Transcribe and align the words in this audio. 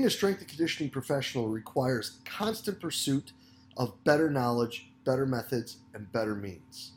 Being 0.00 0.08
a 0.08 0.10
strength 0.10 0.40
and 0.40 0.48
conditioning 0.48 0.88
professional 0.88 1.48
requires 1.48 2.20
constant 2.24 2.80
pursuit 2.80 3.32
of 3.76 4.02
better 4.02 4.30
knowledge, 4.30 4.90
better 5.04 5.26
methods, 5.26 5.76
and 5.92 6.10
better 6.10 6.34
means. 6.34 6.92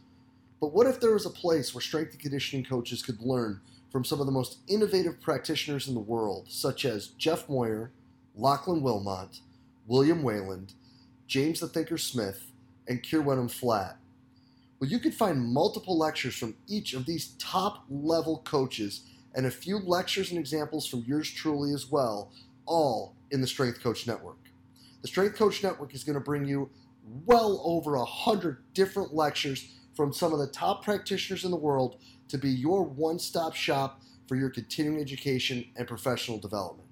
But 0.62 0.72
what 0.74 0.88
if 0.88 1.02
there 1.02 1.12
was 1.12 1.26
a 1.26 1.30
place 1.30 1.76
where 1.76 1.82
strength 1.82 2.14
and 2.14 2.22
conditioning 2.22 2.64
coaches 2.64 3.04
could 3.04 3.20
learn 3.20 3.60
from 3.92 4.06
some 4.06 4.22
of 4.22 4.26
the 4.26 4.32
most 4.32 4.60
innovative 4.70 5.20
practitioners 5.20 5.90
in 5.90 5.96
the 5.96 6.00
world, 6.00 6.46
such 6.48 6.86
as 6.86 7.08
Jeff 7.08 7.50
Moyer, 7.50 7.92
Lachlan 8.36 8.82
Wilmot, 8.82 9.42
William 9.86 10.24
Wayland, 10.24 10.72
James 11.28 11.60
the 11.60 11.68
Thinker 11.68 11.98
Smith, 11.98 12.54
and 12.88 13.04
Keir 13.04 13.22
Wenham 13.22 13.50
Flatt? 13.50 13.98
Well, 14.80 14.90
you 14.90 15.00
could 15.00 15.14
find 15.14 15.54
multiple 15.54 15.98
lectures 15.98 16.36
from 16.36 16.56
each 16.70 16.94
of 16.94 17.06
these 17.06 17.36
top 17.38 17.84
level 17.90 18.44
coaches 18.46 19.02
and 19.36 19.46
a 19.46 19.52
few 19.52 19.80
lectures 19.80 20.30
and 20.30 20.40
examples 20.40 20.88
from 20.88 21.04
yours 21.06 21.30
truly 21.30 21.74
as 21.74 21.92
well, 21.92 22.32
all 22.66 23.16
in 23.32 23.42
the 23.42 23.48
Strength 23.48 23.82
Coach 23.82 24.08
Network. 24.08 24.38
The 25.02 25.08
Strength 25.08 25.36
Coach 25.36 25.64
Network 25.64 25.94
is 25.94 26.04
going 26.04 26.16
to 26.16 26.22
bring 26.22 26.46
you 26.46 26.70
well 27.26 27.62
over 27.66 27.96
a 27.96 28.06
hundred 28.06 28.64
different 28.74 29.14
lectures 29.14 29.74
from 29.96 30.14
some 30.14 30.34
of 30.34 30.40
the 30.40 30.48
top 30.48 30.84
practitioners 30.84 31.44
in 31.44 31.52
the 31.52 31.58
world 31.58 31.98
to 32.30 32.38
be 32.38 32.50
your 32.50 32.84
one-stop 32.84 33.54
shop 33.54 34.02
for 34.28 34.36
your 34.36 34.50
continuing 34.50 35.02
education 35.02 35.66
and 35.76 35.88
professional 35.88 36.40
development. 36.40 36.88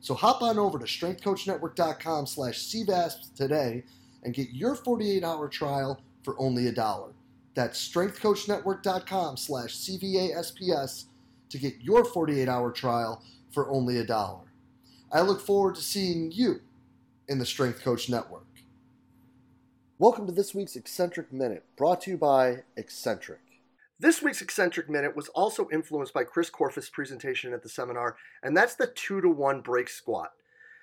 So 0.00 0.14
hop 0.14 0.42
on 0.42 0.58
over 0.58 0.78
to 0.78 0.86
strengthcoachnetwork.com 0.86 2.26
slash 2.26 2.58
CVASP 2.58 3.34
today 3.34 3.84
and 4.22 4.34
get 4.34 4.48
your 4.50 4.74
48-hour 4.74 5.48
trial 5.48 6.00
for 6.22 6.40
only 6.40 6.68
a 6.68 6.72
dollar. 6.72 7.12
That's 7.54 7.86
strengthcoachnetwork.com 7.88 9.36
slash 9.36 9.76
CVASPS 9.76 11.04
to 11.50 11.58
get 11.58 11.74
your 11.80 12.04
48-hour 12.04 12.72
trial 12.72 13.22
for 13.52 13.70
only 13.70 13.98
a 13.98 14.04
dollar. 14.04 14.49
I 15.12 15.22
look 15.22 15.40
forward 15.40 15.74
to 15.74 15.80
seeing 15.80 16.30
you 16.30 16.60
in 17.26 17.40
the 17.40 17.44
Strength 17.46 17.82
Coach 17.82 18.08
Network. 18.08 18.46
Welcome 19.98 20.24
to 20.28 20.32
this 20.32 20.54
week's 20.54 20.76
Exxentric 20.76 21.32
Minute, 21.32 21.64
brought 21.76 22.02
to 22.02 22.12
you 22.12 22.16
by 22.16 22.58
Exxentric. 22.78 23.38
This 23.98 24.22
week's 24.22 24.40
Exxentric 24.40 24.88
Minute 24.88 25.16
was 25.16 25.26
also 25.30 25.68
influenced 25.72 26.14
by 26.14 26.22
Chris 26.22 26.48
Korfist's 26.48 26.90
presentation 26.90 27.52
at 27.52 27.64
the 27.64 27.68
seminar, 27.68 28.18
and 28.44 28.56
that's 28.56 28.76
the 28.76 28.86
2 28.86 29.20
to 29.22 29.28
1 29.28 29.62
break 29.62 29.88
squat. 29.88 30.30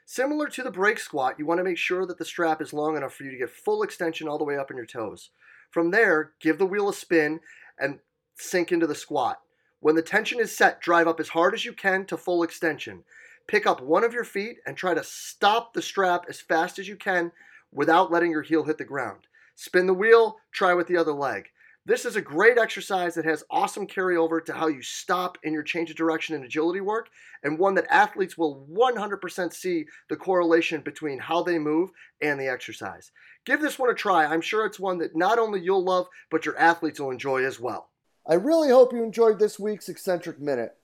Similar 0.05 0.47
to 0.49 0.61
the 0.61 0.71
break 0.71 0.99
squat, 0.99 1.35
you 1.39 1.45
want 1.45 1.59
to 1.59 1.63
make 1.63 1.77
sure 1.77 2.05
that 2.05 2.17
the 2.17 2.25
strap 2.25 2.61
is 2.61 2.73
long 2.73 2.97
enough 2.97 3.13
for 3.13 3.23
you 3.23 3.31
to 3.31 3.37
get 3.37 3.49
full 3.49 3.81
extension 3.81 4.27
all 4.27 4.37
the 4.37 4.43
way 4.43 4.57
up 4.57 4.69
in 4.69 4.75
your 4.75 4.85
toes. 4.85 5.29
From 5.71 5.91
there, 5.91 6.33
give 6.41 6.57
the 6.57 6.65
wheel 6.65 6.89
a 6.89 6.93
spin 6.93 7.39
and 7.79 7.99
sink 8.35 8.73
into 8.73 8.87
the 8.87 8.93
squat. 8.93 9.39
When 9.79 9.95
the 9.95 10.01
tension 10.01 10.41
is 10.41 10.53
set, 10.53 10.81
drive 10.81 11.07
up 11.07 11.21
as 11.21 11.29
hard 11.29 11.53
as 11.53 11.63
you 11.63 11.71
can 11.71 12.05
to 12.07 12.17
full 12.17 12.43
extension. 12.43 13.05
Pick 13.47 13.65
up 13.65 13.81
one 13.81 14.03
of 14.03 14.13
your 14.13 14.25
feet 14.25 14.57
and 14.65 14.75
try 14.75 14.93
to 14.93 15.03
stop 15.03 15.73
the 15.73 15.81
strap 15.81 16.25
as 16.27 16.41
fast 16.41 16.79
as 16.79 16.87
you 16.87 16.97
can 16.97 17.31
without 17.71 18.11
letting 18.11 18.31
your 18.31 18.41
heel 18.41 18.65
hit 18.65 18.77
the 18.77 18.83
ground. 18.83 19.21
Spin 19.55 19.87
the 19.87 19.93
wheel, 19.93 20.37
try 20.51 20.73
with 20.73 20.87
the 20.87 20.97
other 20.97 21.13
leg. 21.13 21.49
This 21.85 22.03
is 22.03 22.17
a 22.17 22.21
great 22.21 22.57
exercise 22.57 23.15
that 23.15 23.23
has 23.23 23.45
awesome 23.49 23.87
carryover 23.87 24.43
to 24.43 24.53
how 24.53 24.67
you 24.67 24.81
stop 24.81 25.37
in 25.43 25.53
your 25.53 25.63
change 25.63 25.89
of 25.89 25.95
direction 25.95 26.35
and 26.35 26.43
agility 26.43 26.81
work, 26.81 27.07
and 27.43 27.57
one 27.57 27.75
that 27.75 27.87
athletes 27.89 28.37
will 28.37 28.67
100% 28.69 29.53
see 29.53 29.85
the 30.09 30.17
correlation 30.17 30.81
between 30.81 31.17
how 31.17 31.41
they 31.41 31.57
move 31.57 31.91
and 32.21 32.37
the 32.37 32.49
exercise. 32.49 33.13
Give 33.45 33.61
this 33.61 33.79
one 33.79 33.89
a 33.89 33.93
try. 33.93 34.25
I'm 34.25 34.41
sure 34.41 34.65
it's 34.65 34.81
one 34.81 34.97
that 34.97 35.15
not 35.15 35.39
only 35.39 35.61
you'll 35.61 35.85
love, 35.85 36.07
but 36.29 36.45
your 36.45 36.57
athletes 36.57 36.99
will 36.99 37.11
enjoy 37.11 37.45
as 37.45 37.57
well. 37.57 37.87
I 38.27 38.33
really 38.33 38.69
hope 38.69 38.91
you 38.91 39.01
enjoyed 39.01 39.39
this 39.39 39.57
week's 39.57 39.87
Exxentric 39.87 40.39
Minute. 40.39 40.75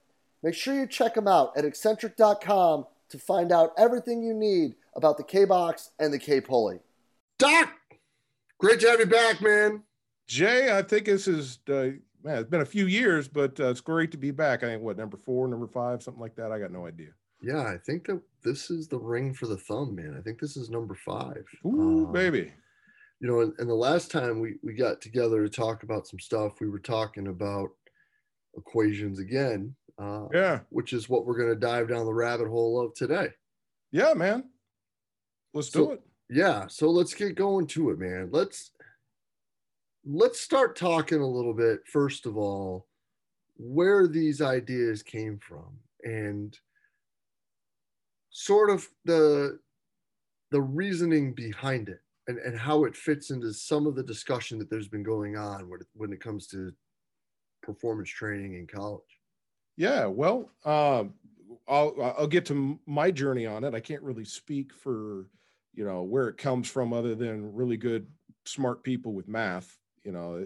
Make 0.44 0.56
sure 0.56 0.76
you 0.76 0.86
check 0.86 1.14
them 1.14 1.28
out 1.28 1.56
at 1.56 1.64
exxentric.com 1.64 2.86
to 3.09 3.18
find 3.18 3.52
out 3.52 3.72
everything 3.78 4.22
you 4.22 4.34
need 4.34 4.76
about 4.94 5.18
the 5.18 5.24
kBox 5.24 5.92
and 6.00 6.14
the 6.14 6.20
kPulley. 6.20 6.80
Doc, 7.40 7.70
great 8.59 8.81
to 8.81 8.90
have 8.90 9.00
you 9.00 9.06
back, 9.06 9.42
man. 9.42 9.84
Jay, 10.28 10.76
I 10.76 10.81
think 10.81 11.06
this 11.06 11.28
is 11.28 11.59
uh, 11.70 11.92
man. 12.24 12.40
It's 12.40 12.50
been 12.50 12.62
a 12.62 12.66
few 12.66 12.88
years, 12.88 13.28
but 13.28 13.58
uh, 13.59 13.70
it's 13.70 13.81
great 13.81 14.12
to 14.12 14.18
be 14.18 14.31
back. 14.31 14.64
I 14.64 14.68
think 14.68 14.84
what 14.84 14.98
number 14.98 15.18
four, 15.18 15.48
number 15.48 15.68
five, 15.68 16.04
something 16.04 16.22
like 16.22 16.36
that. 16.36 16.52
I 16.52 16.60
got 16.60 16.72
no 16.72 16.88
idea. 16.88 17.10
Yeah, 17.42 17.62
I 17.62 17.78
think 17.78 18.06
that 18.08 18.22
this 18.44 18.70
is 18.70 18.88
the 18.88 19.00
ring 19.00 19.34
for 19.34 19.48
the 19.48 19.58
thumb, 19.58 19.96
man. 19.96 20.16
I 20.18 20.22
think 20.22 20.40
this 20.40 20.58
is 20.58 20.70
number 20.70 20.96
five. 20.96 21.44
Ooh, 21.66 22.06
um, 22.06 22.14
baby. 22.14 22.52
You 23.20 23.28
know, 23.28 23.42
and, 23.42 23.54
and 23.60 23.70
the 23.70 23.75
last 23.75 24.12
time 24.12 24.42
we 24.42 24.56
we 24.62 24.74
got 24.74 25.02
together 25.02 25.44
to 25.44 25.50
talk 25.50 25.84
about 25.84 26.08
some 26.08 26.20
stuff, 26.20 26.60
we 26.60 26.70
were 26.70 26.80
talking 26.80 27.28
about 27.28 27.70
equations 28.56 29.20
again 29.20 29.75
uh, 30.02 30.28
yeah. 30.34 30.59
Which 30.70 30.94
is 30.94 31.09
what 31.09 31.26
we're 31.26 31.38
going 31.38 31.54
to 31.54 31.59
dive 31.59 31.90
down 31.90 32.06
the 32.06 32.14
rabbit 32.14 32.48
hole 32.48 32.80
of 32.80 32.94
today. 32.94 33.30
Yeah, 33.92 34.14
man. 34.14 34.46
Let's 35.54 35.72
so, 35.72 35.86
do 35.86 35.92
it. 35.94 36.02
Yeah. 36.30 36.68
So 36.68 36.90
let's 36.90 37.14
get 37.14 37.36
going 37.36 37.68
to 37.68 37.92
it, 37.92 38.00
man. 38.00 38.30
Let's 38.31 38.72
let's 40.06 40.42
start 40.42 40.76
talking 40.76 41.22
a 41.22 41.28
little 41.28 41.54
bit 41.54 41.80
first 41.88 42.26
of 42.26 42.36
all 42.36 42.88
where 43.56 44.06
these 44.08 44.42
ideas 44.42 45.02
came 45.02 45.40
from 45.40 45.78
and 46.04 46.58
sort 48.30 48.70
of 48.70 48.86
the 49.06 49.60
the 50.52 50.62
reasoning 50.62 51.34
behind 51.34 51.88
it 51.88 52.02
and, 52.28 52.38
and 52.40 52.58
how 52.58 52.84
it 52.84 52.96
fits 52.96 53.31
into 53.31 53.54
some 53.54 53.88
of 53.88 53.96
the 53.96 54.04
discussion 54.04 54.58
that 54.60 54.70
there's 54.70 54.88
been 54.88 55.04
going 55.04 55.38
on 55.38 55.70
when 55.70 55.80
it, 55.80 55.88
when 55.94 56.12
it 56.12 56.20
comes 56.20 56.48
to 56.48 56.74
performance 57.62 58.10
training 58.10 58.56
in 58.56 58.68
college 58.68 59.02
yeah, 59.76 60.06
well, 60.06 60.50
uh, 60.66 61.06
I'll 61.68 62.16
I'll 62.18 62.28
get 62.28 62.46
to 62.48 62.80
my 62.86 63.12
journey 63.12 63.46
on 63.46 63.64
it. 63.64 63.74
I 63.74 63.80
can't 63.80 64.04
really 64.04 64.26
speak 64.26 64.74
for 64.74 65.30
you 65.74 65.86
know 65.86 66.04
where 66.04 66.28
it 66.28 66.38
comes 66.38 66.70
from, 66.70 66.94
other 66.94 67.16
than 67.16 67.54
really 67.54 67.78
good, 67.78 68.08
smart 68.46 68.84
people 68.84 69.14
with 69.14 69.28
math. 69.28 69.78
You 70.04 70.12
know, 70.12 70.46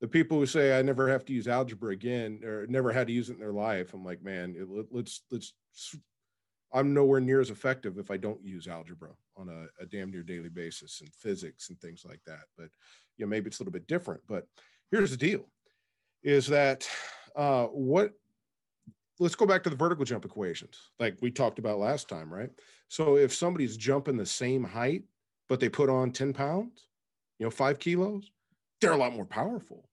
the 0.00 0.08
people 0.08 0.38
who 0.38 0.46
say 0.46 0.78
I 0.78 0.82
never 0.82 1.08
have 1.08 1.24
to 1.26 1.32
use 1.32 1.48
algebra 1.48 1.92
again 1.92 2.40
or 2.44 2.66
never 2.68 2.92
had 2.92 3.06
to 3.08 3.12
use 3.12 3.30
it 3.30 3.34
in 3.34 3.40
their 3.40 3.52
life. 3.52 3.94
I'm 3.94 4.04
like, 4.04 4.22
man, 4.22 4.54
it, 4.58 4.86
let's 4.92 5.22
let's. 5.30 5.54
I'm 6.72 6.92
nowhere 6.92 7.20
near 7.20 7.40
as 7.40 7.48
effective 7.48 7.96
if 7.96 8.10
I 8.10 8.18
don't 8.18 8.44
use 8.44 8.68
algebra 8.68 9.08
on 9.38 9.48
a, 9.48 9.82
a 9.82 9.86
damn 9.86 10.10
near 10.10 10.22
daily 10.22 10.50
basis 10.50 11.00
and 11.00 11.10
physics 11.14 11.70
and 11.70 11.80
things 11.80 12.04
like 12.06 12.20
that. 12.26 12.42
But 12.58 12.68
you 13.16 13.24
know, 13.24 13.30
maybe 13.30 13.48
it's 13.48 13.58
a 13.58 13.62
little 13.62 13.72
bit 13.72 13.88
different. 13.88 14.20
But 14.28 14.46
here's 14.90 15.10
the 15.10 15.16
deal: 15.16 15.48
is 16.22 16.46
that 16.48 16.86
uh, 17.34 17.66
what 17.66 18.12
let's 19.20 19.34
go 19.34 19.46
back 19.46 19.62
to 19.62 19.70
the 19.70 19.76
vertical 19.76 20.04
jump 20.04 20.24
equations 20.24 20.90
like 20.98 21.16
we 21.20 21.30
talked 21.30 21.58
about 21.58 21.78
last 21.78 22.08
time 22.08 22.32
right? 22.32 22.50
So 22.88 23.16
if 23.16 23.34
somebody's 23.34 23.76
jumping 23.76 24.16
the 24.16 24.26
same 24.26 24.64
height 24.64 25.04
but 25.48 25.60
they 25.60 25.68
put 25.68 25.90
on 25.90 26.10
10 26.10 26.32
pounds 26.32 26.86
you 27.38 27.46
know 27.46 27.50
five 27.50 27.78
kilos 27.78 28.30
they're 28.80 28.92
a 28.92 28.96
lot 28.96 29.14
more 29.14 29.24
powerful. 29.24 29.88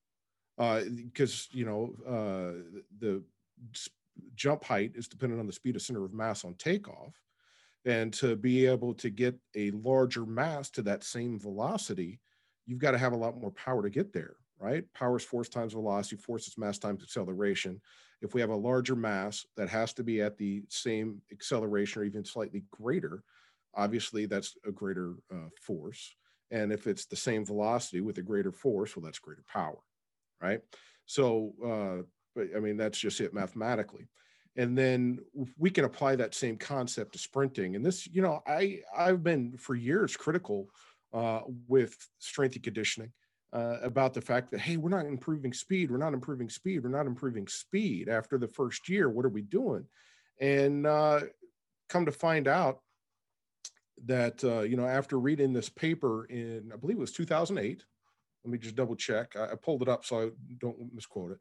Because 0.58 1.50
uh, 1.52 1.58
you 1.58 1.66
know 1.66 1.96
uh, 2.08 2.80
the 3.00 3.24
jump 4.36 4.64
height 4.64 4.94
is 4.96 5.08
dependent 5.08 5.40
on 5.40 5.48
the 5.48 5.54
speed 5.54 5.76
of 5.76 5.82
center 5.82 6.06
of 6.06 6.14
mass 6.14 6.46
on 6.46 6.54
takeoff. 6.56 7.20
And 7.86 8.12
to 8.14 8.36
be 8.36 8.66
able 8.66 8.94
to 8.96 9.10
get 9.10 9.36
a 9.56 9.72
larger 9.72 10.26
mass 10.26 10.70
to 10.72 10.82
that 10.84 11.04
same 11.04 11.40
velocity 11.40 12.20
you've 12.66 12.80
got 12.80 12.92
to 12.92 12.98
have 12.98 13.14
a 13.14 13.18
lot 13.18 13.40
more 13.40 13.52
power 13.52 13.84
to 13.84 13.90
get 13.90 14.12
there 14.12 14.36
right 14.60 14.86
power 14.94 15.18
is 15.18 15.24
force 15.24 15.50
times 15.50 15.74
velocity 15.74 16.16
force 16.16 16.48
is 16.48 16.58
mass 16.58 16.78
times 16.78 17.04
acceleration 17.04 17.82
if 18.22 18.34
we 18.34 18.42
have 18.42 18.50
a 18.50 18.56
larger 18.56 18.96
mass 18.96 19.46
that 19.56 19.70
has 19.70 19.94
to 19.94 20.04
be 20.04 20.22
at 20.22 20.38
the 20.38 20.64
same 20.70 21.22
acceleration 21.32 22.02
or 22.02 22.06
even 22.06 22.26
slightly 22.26 22.64
greater, 22.72 23.24
obviously 23.76 24.26
that's 24.26 24.56
a 24.66 24.72
greater 24.72 25.14
uh, 25.32 25.50
force. 25.62 26.16
And 26.52 26.72
if 26.72 26.88
it's 26.88 27.06
the 27.06 27.16
same 27.16 27.46
velocity 27.46 28.02
with 28.02 28.18
a 28.18 28.24
greater 28.24 28.52
force, 28.52 28.96
well, 28.96 29.04
that's 29.04 29.20
greater 29.20 29.44
power, 29.52 29.78
right? 30.42 30.62
So, 31.06 31.54
uh, 31.64 32.04
but 32.36 32.48
I 32.56 32.60
mean, 32.60 32.78
that's 32.78 32.98
just 32.98 33.22
it 33.22 33.34
mathematically. 33.34 34.08
And 34.56 34.78
then 34.78 35.20
we 35.58 35.70
can 35.70 35.84
apply 35.84 36.16
that 36.16 36.34
same 36.34 36.58
concept 36.58 37.14
to 37.14 37.20
sprinting. 37.20 37.76
And 37.76 37.86
this, 37.86 38.08
you 38.08 38.22
know, 38.22 38.42
I 38.48 38.80
I've 38.96 39.22
been 39.22 39.58
for 39.58 39.76
years 39.76 40.16
critical 40.16 40.70
uh, 41.14 41.42
with 41.68 41.96
strength 42.20 42.56
and 42.56 42.64
conditioning 42.64 43.12
uh, 43.56 43.80
about 43.82 44.14
the 44.14 44.22
fact 44.22 44.52
that 44.52 44.60
hey 44.60 44.76
we're 44.76 44.90
not 44.90 45.06
improving 45.06 45.54
speed 45.54 45.90
we're 45.90 45.98
not 45.98 46.14
improving 46.14 46.50
speed 46.50 46.84
we're 46.84 46.90
not 46.90 47.06
improving 47.06 47.48
speed 47.48 48.10
after 48.10 48.38
the 48.38 48.50
first 48.50 48.90
year 48.90 49.10
what 49.10 49.26
are 49.26 49.30
we 49.30 49.42
doing? 49.42 49.86
And 50.42 50.86
uh, 50.86 51.22
come 51.88 52.06
to 52.06 52.12
find 52.12 52.50
out 52.50 52.80
that 54.06 54.44
uh, 54.44 54.62
you 54.62 54.76
know 54.76 54.86
after 54.86 55.18
reading 55.18 55.54
this 55.54 55.70
paper 55.70 56.26
in 56.26 56.70
i 56.74 56.76
believe 56.76 56.98
it 56.98 57.00
was 57.00 57.14
2008 57.14 57.86
let 58.44 58.52
me 58.52 58.58
just 58.58 58.76
double 58.76 58.96
check 58.96 59.34
I, 59.38 59.54
I 59.54 59.56
pulled 59.56 59.82
it 59.82 59.88
up 59.88 60.04
so 60.04 60.20
i 60.20 60.30
don't 60.60 60.94
misquote 60.94 61.32
it. 61.32 61.40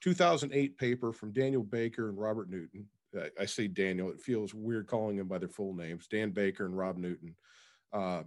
2008 0.00 0.76
paper 0.76 1.12
from 1.12 1.32
daniel 1.32 1.62
baker 1.62 2.08
and 2.08 2.18
robert 2.18 2.50
newton. 2.50 2.88
I, 3.16 3.42
I 3.42 3.46
say 3.46 3.68
daniel 3.68 4.10
it 4.10 4.20
feels 4.20 4.52
weird 4.52 4.88
calling 4.88 5.16
them 5.16 5.28
by 5.28 5.38
their 5.38 5.48
full 5.48 5.74
names 5.74 6.08
dan 6.08 6.30
baker 6.30 6.66
and 6.66 6.76
rob 6.76 6.96
newton. 6.96 7.36
Uh, 7.92 8.22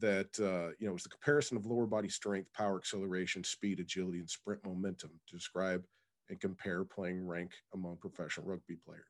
that 0.00 0.38
uh, 0.40 0.72
you 0.78 0.86
know 0.86 0.92
was 0.92 1.02
the 1.02 1.08
comparison 1.08 1.56
of 1.56 1.66
lower 1.66 1.86
body 1.86 2.08
strength, 2.08 2.52
power, 2.52 2.76
acceleration, 2.76 3.44
speed, 3.44 3.80
agility, 3.80 4.18
and 4.18 4.30
sprint 4.30 4.64
momentum 4.64 5.10
to 5.28 5.34
describe 5.34 5.82
and 6.30 6.40
compare 6.40 6.84
playing 6.84 7.26
rank 7.26 7.52
among 7.74 7.96
professional 7.96 8.46
rugby 8.46 8.76
players. 8.84 9.04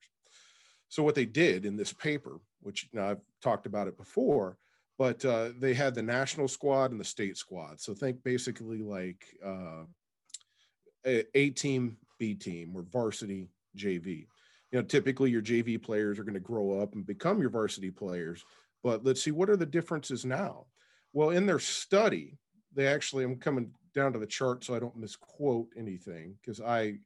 So 0.88 1.02
what 1.02 1.14
they 1.14 1.26
did 1.26 1.66
in 1.66 1.76
this 1.76 1.92
paper, 1.92 2.40
which 2.60 2.88
you 2.92 2.98
know, 2.98 3.10
I've 3.10 3.20
talked 3.42 3.66
about 3.66 3.88
it 3.88 3.96
before, 3.96 4.56
but 4.98 5.24
uh, 5.24 5.50
they 5.58 5.74
had 5.74 5.94
the 5.94 6.02
national 6.02 6.48
squad 6.48 6.90
and 6.90 7.00
the 7.00 7.04
state 7.04 7.36
squad. 7.36 7.80
So 7.80 7.94
think 7.94 8.22
basically 8.24 8.82
like 8.82 9.24
uh, 9.44 9.84
a, 11.06 11.24
a 11.34 11.50
team, 11.50 11.96
B 12.18 12.34
team, 12.34 12.72
or 12.74 12.82
varsity, 12.82 13.48
JV. 13.76 14.26
You 14.72 14.80
know, 14.80 14.82
typically 14.82 15.30
your 15.30 15.42
JV 15.42 15.80
players 15.80 16.18
are 16.18 16.24
going 16.24 16.34
to 16.34 16.40
grow 16.40 16.80
up 16.80 16.94
and 16.94 17.06
become 17.06 17.40
your 17.40 17.50
varsity 17.50 17.90
players. 17.90 18.44
But 18.82 19.04
let's 19.04 19.22
see, 19.22 19.30
what 19.30 19.50
are 19.50 19.56
the 19.56 19.66
differences 19.66 20.24
now? 20.24 20.66
Well, 21.12 21.30
in 21.30 21.46
their 21.46 21.58
study, 21.58 22.38
they 22.74 22.86
actually, 22.86 23.24
I'm 23.24 23.36
coming 23.36 23.72
down 23.94 24.12
to 24.12 24.18
the 24.18 24.26
chart 24.26 24.64
so 24.64 24.74
I 24.74 24.78
don't 24.78 24.96
misquote 24.96 25.68
anything 25.76 26.36
because 26.40 26.60
I, 26.60 26.98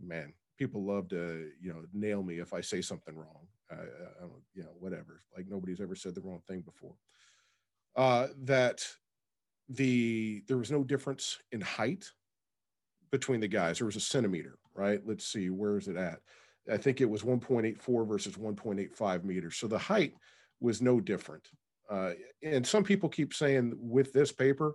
man, 0.00 0.32
people 0.58 0.84
love 0.84 1.08
to, 1.08 1.50
you 1.60 1.72
know, 1.72 1.82
nail 1.92 2.22
me 2.22 2.38
if 2.38 2.52
I 2.52 2.60
say 2.60 2.80
something 2.80 3.16
wrong. 3.16 3.46
I, 3.70 3.74
I 3.74 4.26
you 4.54 4.62
know, 4.62 4.74
whatever. 4.78 5.20
Like 5.36 5.46
nobody's 5.48 5.80
ever 5.80 5.94
said 5.94 6.14
the 6.14 6.20
wrong 6.20 6.42
thing 6.46 6.60
before. 6.60 6.94
Uh, 7.96 8.28
that 8.42 8.84
the 9.68 10.42
there 10.46 10.58
was 10.58 10.70
no 10.70 10.84
difference 10.84 11.38
in 11.52 11.60
height 11.60 12.10
between 13.10 13.40
the 13.40 13.48
guys. 13.48 13.78
There 13.78 13.86
was 13.86 13.96
a 13.96 14.00
centimeter, 14.00 14.58
right? 14.74 15.00
Let's 15.06 15.26
see, 15.26 15.50
where 15.50 15.78
is 15.78 15.88
it 15.88 15.96
at? 15.96 16.18
I 16.70 16.76
think 16.76 17.00
it 17.00 17.08
was 17.08 17.22
1.84 17.22 18.08
versus 18.08 18.34
1.85 18.34 19.24
meters. 19.24 19.56
So 19.56 19.66
the 19.66 19.78
height 19.78 20.14
was 20.60 20.80
no 20.80 21.00
different. 21.00 21.48
Uh, 21.90 22.12
and 22.42 22.66
some 22.66 22.84
people 22.84 23.08
keep 23.08 23.34
saying 23.34 23.74
with 23.76 24.12
this 24.12 24.32
paper, 24.32 24.74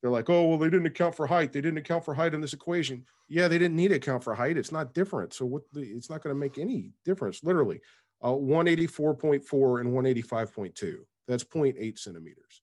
they're 0.00 0.10
like, 0.10 0.30
oh, 0.30 0.48
well, 0.48 0.58
they 0.58 0.70
didn't 0.70 0.86
account 0.86 1.14
for 1.14 1.26
height. 1.26 1.52
They 1.52 1.60
didn't 1.60 1.78
account 1.78 2.04
for 2.04 2.14
height 2.14 2.34
in 2.34 2.40
this 2.40 2.54
equation. 2.54 3.04
Yeah, 3.28 3.48
they 3.48 3.58
didn't 3.58 3.76
need 3.76 3.88
to 3.88 3.96
account 3.96 4.24
for 4.24 4.34
height. 4.34 4.56
It's 4.56 4.72
not 4.72 4.94
different. 4.94 5.34
So 5.34 5.44
what 5.44 5.62
the, 5.72 5.82
it's 5.82 6.08
not 6.08 6.22
going 6.22 6.34
to 6.34 6.40
make 6.40 6.58
any 6.58 6.92
difference, 7.04 7.44
literally. 7.44 7.80
Uh, 8.22 8.30
184.4 8.30 9.80
and 9.80 9.92
185.2. 9.92 10.96
That's 11.28 11.44
0.8 11.44 11.98
centimeters. 11.98 12.62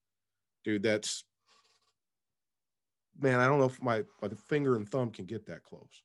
Dude, 0.64 0.84
that's, 0.84 1.24
man, 3.20 3.40
I 3.40 3.48
don't 3.48 3.60
know 3.60 3.66
if 3.66 3.82
my, 3.82 4.04
my 4.22 4.30
finger 4.48 4.76
and 4.76 4.90
thumb 4.90 5.12
can 5.12 5.26
get 5.26 5.46
that 5.48 5.64
close. 5.64 6.02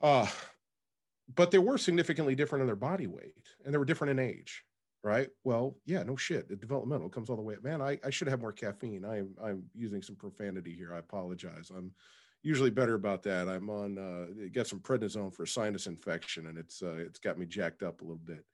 Uh, 0.00 0.26
but 1.34 1.50
they 1.50 1.58
were 1.58 1.78
significantly 1.78 2.34
different 2.34 2.60
in 2.60 2.66
their 2.66 2.76
body 2.76 3.06
weight 3.06 3.32
and 3.64 3.72
they 3.72 3.78
were 3.78 3.84
different 3.84 4.18
in 4.18 4.24
age 4.24 4.64
right 5.04 5.28
well 5.44 5.76
yeah 5.84 6.02
no 6.02 6.16
shit 6.16 6.48
the 6.48 6.56
developmental 6.56 7.08
comes 7.10 7.28
all 7.30 7.36
the 7.36 7.42
way 7.42 7.54
up 7.54 7.62
man 7.62 7.82
i, 7.82 7.98
I 8.04 8.10
should 8.10 8.26
have 8.28 8.40
more 8.40 8.52
caffeine 8.52 9.04
i'm 9.04 9.34
i'm 9.42 9.64
using 9.74 10.02
some 10.02 10.16
profanity 10.16 10.74
here 10.74 10.94
i 10.94 10.98
apologize 10.98 11.70
i'm 11.76 11.92
usually 12.42 12.70
better 12.70 12.94
about 12.94 13.22
that 13.24 13.48
i'm 13.48 13.68
on 13.70 13.98
uh 13.98 14.26
get 14.52 14.66
some 14.66 14.80
prednisone 14.80 15.32
for 15.32 15.42
a 15.44 15.46
sinus 15.46 15.86
infection 15.86 16.46
and 16.46 16.56
it's 16.58 16.82
uh 16.82 16.94
it's 16.96 17.18
got 17.20 17.38
me 17.38 17.44
jacked 17.46 17.82
up 17.82 18.00
a 18.00 18.04
little 18.04 18.16
bit 18.24 18.44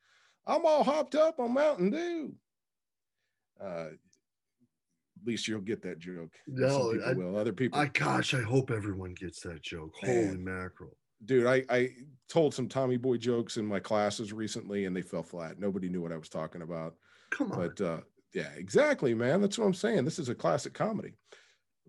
i'm 0.46 0.66
all 0.66 0.82
hopped 0.84 1.14
up 1.14 1.38
on 1.38 1.54
mountain 1.54 1.90
dew 1.90 2.34
uh 3.62 3.88
at 5.20 5.26
least 5.26 5.46
you'll 5.46 5.60
get 5.60 5.82
that 5.82 5.98
joke 5.98 6.32
No, 6.48 6.68
Some 6.68 6.92
people 6.92 7.08
I- 7.10 7.12
will 7.14 7.36
other 7.36 7.52
people 7.52 7.78
I 7.78 7.86
gosh, 7.86 8.32
I 8.34 8.40
hope 8.42 8.70
everyone 8.70 9.12
gets 9.14 9.40
that 9.42 9.62
joke. 9.62 9.92
Holy 10.00 10.12
Man. 10.38 10.44
mackerel. 10.44 10.96
Dude 11.24 11.46
I, 11.46 11.64
I 11.68 11.90
told 12.28 12.54
some 12.54 12.68
tommy 12.68 12.96
boy 12.96 13.16
jokes 13.16 13.56
in 13.56 13.66
my 13.66 13.80
classes 13.80 14.32
recently 14.32 14.84
and 14.84 14.96
they 14.96 15.02
fell 15.02 15.22
flat. 15.22 15.58
Nobody 15.58 15.88
knew 15.88 16.02
what 16.02 16.12
i 16.12 16.16
was 16.16 16.28
talking 16.28 16.62
about. 16.62 16.94
Come 17.30 17.52
on. 17.52 17.58
but 17.58 17.80
uh 17.80 18.00
yeah 18.34 18.50
exactly 18.56 19.14
man. 19.14 19.40
That's 19.40 19.58
what 19.58 19.66
i'm 19.66 19.74
saying. 19.74 20.04
This 20.04 20.18
is 20.18 20.28
a 20.28 20.34
classic 20.34 20.74
comedy. 20.74 21.14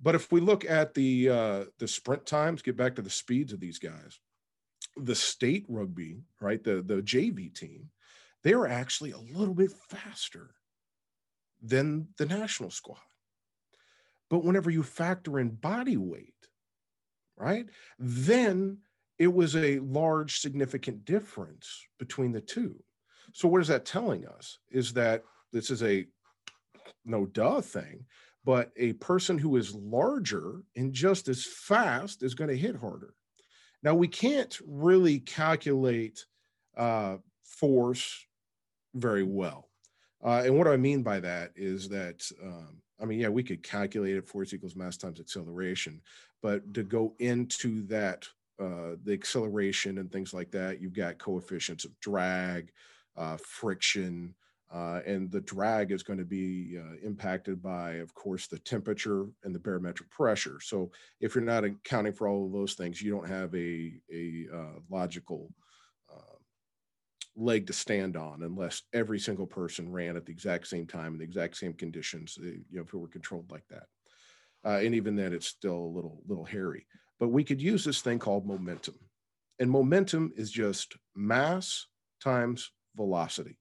But 0.04 0.16
if 0.16 0.32
we 0.32 0.42
look 0.42 0.66
at 0.70 0.94
the 0.94 1.30
uh 1.30 1.66
the 1.80 1.88
sprint 1.88 2.26
times 2.26 2.62
get 2.62 2.78
back 2.78 2.96
to 2.96 3.02
the 3.02 3.10
speeds 3.10 3.54
of 3.54 3.60
these 3.60 3.80
guys 3.80 4.20
the 4.98 5.16
state 5.16 5.66
rugby 5.70 6.18
right 6.42 6.64
the 6.64 6.82
the 6.82 6.96
jv 6.96 7.54
team 7.56 7.90
they 8.44 8.56
were 8.56 8.68
actually 8.68 9.12
a 9.12 9.18
little 9.18 9.54
bit 9.54 9.72
faster 9.72 10.56
than 11.62 12.08
the 12.18 12.26
national 12.26 12.72
squad. 12.72 12.98
But 14.30 14.44
whenever 14.44 14.70
you 14.70 14.84
factor 14.84 15.40
in 15.40 15.50
body 15.50 15.98
weight 15.98 16.34
right 17.38 17.66
then 17.98 18.80
it 19.22 19.32
was 19.32 19.56
a 19.56 19.78
large 19.82 20.40
significant 20.40 21.06
difference 21.06 21.86
between 22.00 22.32
the 22.32 22.42
two. 22.42 22.76
So 23.34 23.48
what 23.48 23.62
is 23.62 23.68
that 23.68 23.86
telling 23.86 24.26
us? 24.26 24.58
Is 24.72 24.94
that 24.94 25.24
this 25.54 25.70
is 25.70 25.84
a 25.84 26.08
no 27.06 27.28
duh 27.28 27.62
thing 27.62 28.06
but 28.44 28.72
a 28.78 28.94
person 28.94 29.38
who 29.38 29.58
is 29.58 29.76
larger 29.76 30.64
and 30.76 30.92
just 30.92 31.28
as 31.28 31.46
fast 31.46 32.24
is 32.24 32.34
going 32.34 32.50
to 32.50 32.58
hit 32.58 32.76
harder. 32.76 33.14
Now 33.84 33.94
we 33.94 34.08
can't 34.08 34.58
really 34.66 35.20
calculate 35.20 36.26
uh, 36.76 37.18
force 37.44 38.26
very 38.96 39.22
well. 39.22 39.70
Uh, 40.24 40.42
and 40.46 40.58
what 40.58 40.68
i 40.68 40.78
mean 40.78 41.04
by 41.04 41.20
that 41.20 41.52
is 41.56 41.90
that 41.90 42.24
um, 42.44 42.82
i 43.00 43.06
mean 43.06 43.20
yeah 43.20 43.30
we 43.30 43.44
could 43.44 43.64
calculate 43.64 44.16
it 44.16 44.28
force 44.28 44.54
equals 44.54 44.76
mass 44.76 44.96
times 44.96 45.20
acceleration 45.20 46.00
but 46.44 46.74
to 46.76 46.84
go 46.84 47.16
into 47.18 47.82
that 47.88 48.28
uh, 48.62 48.96
the 49.04 49.14
acceleration 49.14 49.98
and 49.98 50.12
things 50.12 50.34
like 50.34 50.52
that 50.52 50.82
you've 50.82 50.94
got 50.94 51.18
coefficients 51.18 51.84
of 51.84 52.00
drag 52.00 52.72
uh, 53.18 53.38
friction 53.38 54.36
uh, 54.74 55.02
and 55.06 55.30
the 55.32 55.42
drag 55.42 55.92
is 55.92 56.02
going 56.02 56.20
to 56.20 56.26
be 56.26 56.78
uh, 56.80 56.96
impacted 57.06 57.62
by, 57.62 57.96
of 57.96 58.14
course, 58.14 58.48
the 58.48 58.60
temperature 58.60 59.26
and 59.44 59.54
the 59.54 59.60
barometric 59.60 60.10
pressure. 60.10 60.60
So 60.62 60.92
if 61.20 61.36
you're 61.36 61.44
not 61.44 61.66
accounting 61.66 62.14
for 62.14 62.30
all 62.30 62.46
of 62.46 62.54
those 62.54 62.76
things, 62.76 63.02
you 63.02 63.12
don't 63.12 63.28
have 63.28 63.54
a, 63.54 63.94
a 64.14 64.46
uh, 64.54 64.80
logical 64.90 65.52
leg 67.38 67.66
to 67.66 67.74
stand 67.74 68.18
on 68.18 68.44
unless 68.44 68.84
every 68.94 69.18
single 69.18 69.48
person 69.48 69.92
ran 69.92 70.18
at 70.18 70.26
the 70.26 70.32
exact 70.34 70.68
same 70.68 70.86
time 70.86 71.14
in 71.14 71.20
the 71.20 71.24
exact 71.24 71.56
same 71.56 71.74
conditions, 71.74 72.38
uh, 72.42 72.46
you 72.46 72.64
know, 72.72 72.82
if 72.82 72.94
it 72.94 72.98
were 72.98 73.08
controlled 73.08 73.50
like 73.52 73.64
that. 73.70 73.88
And 74.64 74.94
even 74.94 75.16
then, 75.16 75.34
it's 75.34 75.48
still 75.48 75.78
a 75.78 75.94
little, 75.96 76.22
little 76.28 76.46
hairy. 76.46 76.86
But 77.22 77.30
we 77.30 77.44
could 77.44 77.62
use 77.62 77.86
this 77.86 78.02
thing 78.02 78.18
called 78.18 78.48
momentum. 78.48 78.96
And 79.60 79.70
momentum 79.70 80.34
is 80.36 80.50
just 80.50 80.98
mass 81.16 81.86
times 82.20 82.72
velocity. 82.96 83.60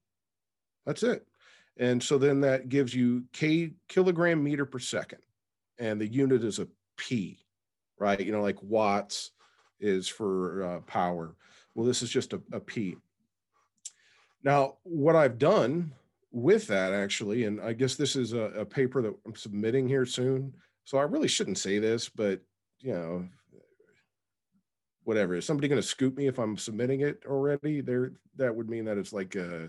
That's 0.87 1.03
it. 1.03 1.27
And 1.77 2.03
so 2.03 2.17
then 2.17 2.41
that 2.41 2.71
gives 2.71 2.95
you 2.95 3.25
K 3.35 3.73
kilogram 3.87 4.43
meter 4.43 4.65
per 4.65 4.79
second. 4.79 5.19
And 5.79 6.01
the 6.01 6.07
unit 6.07 6.43
is 6.43 6.59
a 6.59 6.69
P, 6.97 7.39
right? 7.99 8.19
You 8.19 8.33
know, 8.33 8.41
like 8.41 8.63
watts 8.63 9.33
is 9.79 10.09
for 10.09 10.65
uh, 10.65 10.81
power. 10.81 11.37
Well, 11.75 11.87
this 11.87 12.01
is 12.01 12.09
just 12.09 12.33
a, 12.33 12.41
a 12.53 12.61
P. 12.61 12.97
Now, 14.43 14.77
what 14.85 15.17
I've 15.17 15.37
done 15.37 15.93
with 16.33 16.67
that 16.69 16.95
actually, 16.95 17.45
and 17.45 17.61
I 17.61 17.75
guess 17.75 17.97
this 17.97 18.17
is 18.17 18.33
a, 18.33 18.41
a 18.41 18.65
paper 18.65 19.03
that 19.03 19.15
I'm 19.27 19.37
submitting 19.37 19.87
here 19.87 20.07
soon. 20.07 20.55
So 20.85 20.97
I 20.97 21.03
really 21.03 21.29
shouldn't 21.29 21.59
say 21.59 21.79
this, 21.79 22.09
but 22.09 22.41
you 22.81 22.95
know, 22.95 23.29
whatever. 25.11 25.35
Is 25.35 25.45
somebody 25.45 25.67
going 25.67 25.83
to 25.83 25.87
scoop 25.87 26.17
me 26.17 26.29
if 26.29 26.39
I'm 26.39 26.57
submitting 26.57 27.01
it 27.01 27.25
already? 27.27 27.81
There, 27.81 28.13
that 28.37 28.55
would 28.55 28.71
mean 28.71 28.85
that 28.85 28.97
it's 28.97 29.13
like 29.13 29.35
uh 29.35 29.67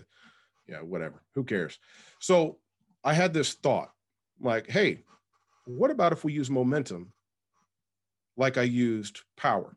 yeah, 0.68 0.78
whatever. 0.78 1.20
Who 1.34 1.42
cares? 1.42 1.80
So 2.20 2.58
I 3.02 3.12
had 3.12 3.34
this 3.34 3.54
thought 3.54 3.90
like, 4.40 4.70
hey, 4.70 5.00
what 5.64 5.90
about 5.90 6.12
if 6.12 6.22
we 6.22 6.32
use 6.32 6.48
momentum 6.48 7.12
like 8.36 8.56
I 8.56 8.62
used 8.62 9.22
power? 9.36 9.76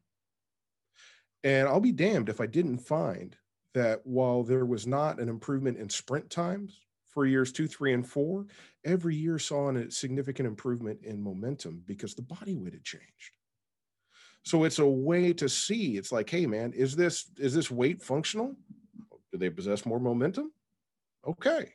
And 1.43 1.67
I'll 1.67 1.79
be 1.79 1.91
damned 1.91 2.29
if 2.29 2.39
I 2.39 2.45
didn't 2.45 2.77
find 2.77 3.35
that 3.73 4.01
while 4.03 4.43
there 4.43 4.67
was 4.67 4.85
not 4.85 5.19
an 5.19 5.29
improvement 5.29 5.79
in 5.79 5.89
sprint 5.89 6.29
times 6.29 6.79
for 7.07 7.25
years 7.25 7.51
two, 7.51 7.67
three, 7.67 7.93
and 7.93 8.07
four, 8.07 8.45
every 8.85 9.15
year 9.15 9.39
saw 9.39 9.71
a 9.71 9.89
significant 9.89 10.47
improvement 10.47 10.99
in 11.01 11.19
momentum 11.19 11.81
because 11.87 12.13
the 12.13 12.21
body 12.21 12.55
weight 12.55 12.73
had 12.73 12.83
changed. 12.83 13.37
So 14.45 14.63
it's 14.63 14.79
a 14.79 14.85
way 14.85 15.33
to 15.33 15.49
see. 15.49 15.97
It's 15.97 16.11
like, 16.11 16.29
hey, 16.29 16.45
man, 16.45 16.71
is 16.73 16.95
this 16.95 17.31
is 17.37 17.53
this 17.53 17.71
weight 17.71 18.01
functional? 18.01 18.55
Do 19.31 19.37
they 19.37 19.49
possess 19.49 19.85
more 19.85 19.99
momentum? 19.99 20.51
Okay. 21.27 21.73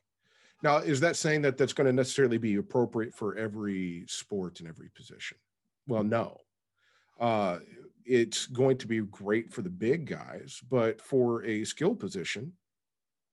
Now, 0.62 0.78
is 0.78 1.00
that 1.00 1.16
saying 1.16 1.42
that 1.42 1.56
that's 1.56 1.72
going 1.72 1.86
to 1.86 1.92
necessarily 1.92 2.38
be 2.38 2.56
appropriate 2.56 3.14
for 3.14 3.36
every 3.36 4.04
sport 4.06 4.60
and 4.60 4.68
every 4.68 4.90
position? 4.94 5.38
Well, 5.86 6.04
no. 6.04 6.38
Uh, 7.18 7.58
it's 8.04 8.46
going 8.46 8.76
to 8.78 8.86
be 8.86 9.00
great 9.00 9.52
for 9.52 9.62
the 9.62 9.70
big 9.70 10.06
guys, 10.06 10.60
but 10.70 11.00
for 11.00 11.44
a 11.44 11.64
skill 11.64 11.94
position 11.94 12.52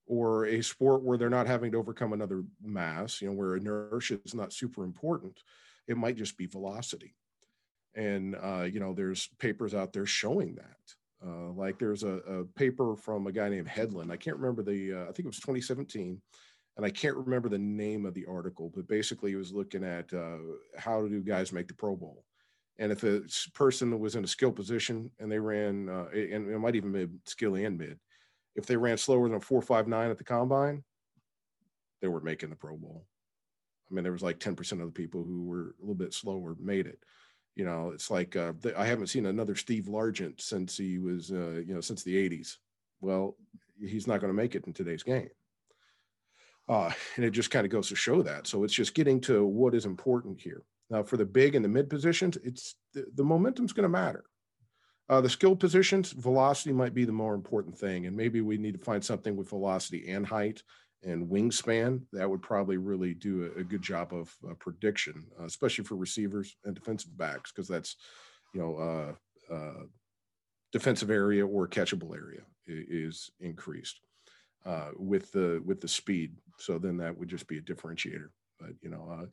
or 0.08 0.46
a 0.46 0.62
sport 0.62 1.04
where 1.04 1.18
they're 1.18 1.30
not 1.30 1.48
having 1.48 1.72
to 1.74 1.78
overcome 1.78 2.14
another 2.14 2.44
mass, 2.64 3.22
you 3.22 3.28
know, 3.28 3.34
where 3.34 3.56
inertia 3.56 4.20
is 4.26 4.34
not 4.34 4.54
super 4.54 4.84
important, 4.84 5.38
it 5.88 5.98
might 5.98 6.16
just 6.16 6.38
be 6.38 6.46
velocity. 6.46 7.14
And, 7.98 8.36
uh, 8.42 8.64
you 8.64 8.80
know, 8.80 8.94
there's 8.94 9.28
papers 9.40 9.74
out 9.74 9.92
there 9.92 10.06
showing 10.06 10.56
that. 10.56 10.78
Uh, 11.26 11.52
like 11.52 11.80
there's 11.80 12.04
a, 12.04 12.18
a, 12.30 12.46
paper 12.46 12.96
from 12.96 13.26
a 13.26 13.32
guy 13.32 13.50
named 13.50 13.68
Hedlund. 13.68 14.12
I 14.12 14.18
can't 14.18 14.38
remember 14.38 14.62
the, 14.62 14.94
uh, 14.94 15.02
I 15.02 15.06
think 15.06 15.22
it 15.22 15.26
was 15.26 15.40
2017, 15.40 16.22
and 16.78 16.86
I 16.86 16.92
can't 16.92 17.18
remember 17.18 17.50
the 17.50 17.58
name 17.58 18.06
of 18.06 18.14
the 18.14 18.28
article, 18.28 18.72
but 18.74 18.88
basically 18.88 19.32
he 19.32 19.36
was 19.36 19.52
looking 19.52 19.84
at 19.84 20.14
uh, 20.14 20.38
how 20.78 21.08
do 21.08 21.20
guys 21.22 21.52
make 21.52 21.68
the 21.68 21.74
Pro 21.74 21.96
Bowl. 21.96 22.24
And 22.78 22.92
if 22.92 23.04
a 23.04 23.22
person 23.56 24.00
was 24.00 24.16
in 24.16 24.24
a 24.24 24.28
skill 24.28 24.52
position 24.52 25.10
and 25.20 25.32
they 25.32 25.40
ran, 25.40 25.90
uh, 25.90 26.06
and 26.14 26.48
it 26.52 26.60
might 26.60 26.76
even 26.76 26.92
be 26.92 27.08
skill 27.26 27.56
and 27.56 27.80
mid, 27.80 27.98
if 28.56 28.68
they 28.68 28.78
ran 28.78 28.98
slower 28.98 29.28
than 29.28 29.38
a 29.38 29.42
459 29.42 30.12
at 30.12 30.20
the 30.20 30.24
combine, 30.24 30.84
they 32.00 32.08
were 32.08 32.22
making 32.22 32.52
the 32.52 32.56
Pro 32.56 32.78
Bowl. 32.78 33.08
I 33.90 33.94
mean, 33.94 34.04
there 34.04 34.12
was 34.12 34.22
like 34.22 34.40
10% 34.40 34.74
of 34.74 34.80
the 34.80 34.92
people 34.92 35.24
who 35.24 35.46
were 35.46 35.76
a 35.80 35.82
little 35.82 35.96
bit 35.96 36.14
slower 36.14 36.56
made 36.60 36.86
it. 36.86 37.00
You 37.58 37.66
know, 37.66 37.90
it's 37.92 38.12
like 38.12 38.36
uh, 38.36 38.54
I 38.78 38.86
haven't 38.86 39.08
seen 39.08 39.26
another 39.26 39.56
Steve 39.56 39.86
Largent 39.86 40.40
since 40.40 40.78
he 40.78 41.00
was, 41.00 41.32
uh, 41.32 41.64
you 41.66 41.74
know, 41.74 41.82
since 41.82 42.04
the 42.04 42.30
80s. 42.30 42.58
Well, 43.02 43.36
he's 43.80 44.06
not 44.06 44.22
going 44.22 44.30
to 44.30 44.38
make 44.38 44.54
it 44.54 44.66
in 44.68 44.74
today's 44.74 45.02
game. 45.02 45.30
Uh, 46.70 46.92
and 47.16 47.26
it 47.26 47.32
just 47.32 47.50
kind 47.50 47.66
of 47.66 47.72
goes 47.72 47.90
to 47.90 47.96
show 47.96 48.22
that. 48.22 48.46
So 48.46 48.64
it's 48.64 48.76
just 48.76 48.94
getting 48.94 49.20
to 49.22 49.44
what 49.44 49.74
is 49.74 49.86
important 49.86 50.40
here. 50.40 50.62
Now, 50.92 51.02
for 51.02 51.18
the 51.18 51.26
big 51.26 51.56
and 51.56 51.66
the 51.66 51.70
mid 51.70 51.90
positions, 51.90 52.38
it's 52.44 52.76
the, 52.94 53.08
the 53.16 53.24
momentum's 53.24 53.74
going 53.74 53.84
to 53.84 53.90
matter. 53.90 54.26
Uh, 55.10 55.22
the 55.22 55.30
skill 55.30 55.56
positions, 55.56 56.12
velocity 56.12 56.74
might 56.74 56.94
be 56.94 57.06
the 57.06 57.12
more 57.12 57.34
important 57.34 57.76
thing, 57.76 58.06
and 58.06 58.16
maybe 58.16 58.42
we 58.42 58.58
need 58.58 58.78
to 58.78 58.86
find 58.86 59.04
something 59.04 59.36
with 59.36 59.50
velocity 59.50 60.12
and 60.12 60.28
height 60.28 60.62
and 61.04 61.30
wingspan 61.30 62.02
that 62.12 62.30
would 62.30 62.42
probably 62.42 62.78
really 62.78 63.14
do 63.14 63.52
a, 63.56 63.60
a 63.60 63.64
good 63.64 63.82
job 63.82 64.14
of 64.14 64.34
uh, 64.50 64.54
prediction, 64.56 65.26
uh, 65.40 65.46
especially 65.46 65.84
for 65.84 65.96
receivers 65.96 66.56
and 66.66 66.76
defensive 66.76 67.16
backs, 67.18 67.52
because 67.52 67.68
that's 67.68 67.96
you 68.54 68.62
know 68.62 68.78
uh, 68.78 69.54
uh, 69.54 69.84
defensive 70.72 71.10
area 71.10 71.46
or 71.46 71.68
catchable 71.68 72.16
area 72.16 72.42
is, 72.68 73.32
increased 73.40 74.00
uh, 74.66 74.90
with 74.98 75.32
the 75.32 75.62
with 75.66 75.80
the 75.82 75.88
speed. 75.88 76.36
So 76.58 76.80
then 76.80 76.98
that 76.98 77.18
would 77.18 77.30
just 77.30 77.48
be 77.48 77.60
a 77.60 77.62
differentiator. 77.62 78.30
But 78.60 78.72
you 78.82 78.90
know, 78.90 79.08
uh, 79.12 79.26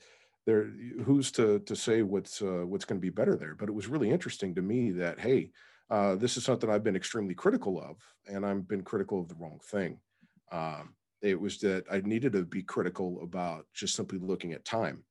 there 0.47 0.71
who's 1.05 1.33
to 1.33 1.61
to 1.61 1.75
say 1.75 2.03
what's 2.03 2.41
what's 2.43 2.85
going 2.85 3.01
to 3.01 3.05
be 3.05 3.11
better 3.11 3.37
there? 3.37 3.55
But 3.55 3.69
it 3.69 3.75
was 3.75 3.89
really 3.89 4.11
interesting 4.11 4.55
to 4.55 4.63
me 4.63 4.91
that 4.93 5.19
hey. 5.19 5.51
this 6.19 6.37
is 6.37 6.45
something 6.45 6.69
I've 6.69 6.85
been 6.85 6.97
extremely 6.97 7.35
critical 7.35 7.81
of, 7.81 7.97
and 8.27 8.45
I've 8.45 8.69
been 8.69 8.83
critical 8.83 9.21
of 9.21 9.29
the 9.29 9.37
wrong 9.37 9.61
thing. 9.71 9.99
Um, 10.53 10.95
it 11.25 11.41
was 11.41 11.59
that 11.59 11.85
I 11.91 12.01
needed 12.01 12.33
to 12.35 12.45
be 12.45 12.63
critical 12.63 13.19
about 13.23 13.67
just 13.73 13.97
simply 13.97 14.19
looking 14.19 14.53
at 14.53 14.65
time. 14.65 15.03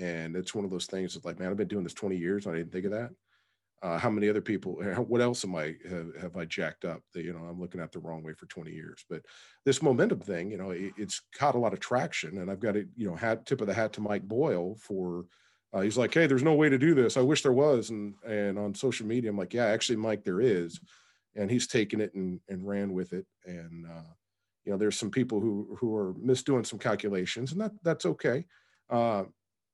And 0.00 0.34
it's 0.34 0.54
one 0.54 0.64
of 0.64 0.70
those 0.70 0.86
things 0.86 1.12
that's 1.12 1.26
like, 1.26 1.38
man, 1.38 1.50
I've 1.50 1.56
been 1.56 1.68
doing 1.68 1.84
this 1.84 1.94
20 1.94 2.16
years. 2.16 2.46
And 2.46 2.54
I 2.54 2.58
didn't 2.58 2.72
think 2.72 2.86
of 2.86 2.92
that. 2.92 3.10
Uh, 3.82 3.98
how 3.98 4.10
many 4.10 4.28
other 4.28 4.40
people, 4.40 4.74
what 5.06 5.20
else 5.20 5.44
am 5.44 5.54
I, 5.54 5.74
have, 5.88 6.16
have, 6.20 6.36
I 6.36 6.46
jacked 6.46 6.84
up 6.84 7.02
that, 7.12 7.22
you 7.22 7.32
know, 7.32 7.40
I'm 7.40 7.60
looking 7.60 7.80
at 7.80 7.92
the 7.92 8.00
wrong 8.00 8.22
way 8.22 8.32
for 8.32 8.46
20 8.46 8.72
years, 8.72 9.04
but 9.08 9.22
this 9.64 9.82
momentum 9.82 10.18
thing, 10.18 10.50
you 10.50 10.56
know, 10.56 10.70
it, 10.70 10.92
it's 10.96 11.22
caught 11.36 11.54
a 11.54 11.58
lot 11.58 11.74
of 11.74 11.80
traction 11.80 12.38
and 12.38 12.50
I've 12.50 12.58
got 12.58 12.72
to, 12.72 12.88
you 12.96 13.06
know, 13.06 13.14
hat 13.14 13.46
tip 13.46 13.60
of 13.60 13.68
the 13.68 13.74
hat 13.74 13.92
to 13.92 14.00
Mike 14.00 14.26
Boyle 14.26 14.74
for, 14.80 15.26
uh, 15.72 15.80
he's 15.80 15.98
like, 15.98 16.12
Hey, 16.12 16.26
there's 16.26 16.42
no 16.42 16.54
way 16.54 16.68
to 16.68 16.78
do 16.78 16.94
this. 16.94 17.16
I 17.16 17.20
wish 17.20 17.42
there 17.42 17.52
was. 17.52 17.90
And, 17.90 18.14
and 18.26 18.58
on 18.58 18.74
social 18.74 19.06
media, 19.06 19.30
I'm 19.30 19.38
like, 19.38 19.54
yeah, 19.54 19.66
actually 19.66 19.96
Mike, 19.96 20.24
there 20.24 20.40
is. 20.40 20.80
And 21.36 21.50
he's 21.50 21.68
taken 21.68 22.00
it 22.00 22.14
and, 22.14 22.40
and 22.48 22.66
ran 22.66 22.92
with 22.92 23.12
it. 23.12 23.26
And, 23.44 23.86
uh, 23.86 24.14
you 24.68 24.74
know 24.74 24.78
there's 24.78 24.98
some 24.98 25.10
people 25.10 25.40
who 25.40 25.78
who 25.80 25.96
are 25.96 26.12
misdoing 26.22 26.66
some 26.66 26.78
calculations 26.78 27.52
and 27.52 27.60
that 27.62 27.72
that's 27.82 28.04
okay. 28.04 28.44
Uh, 28.90 29.24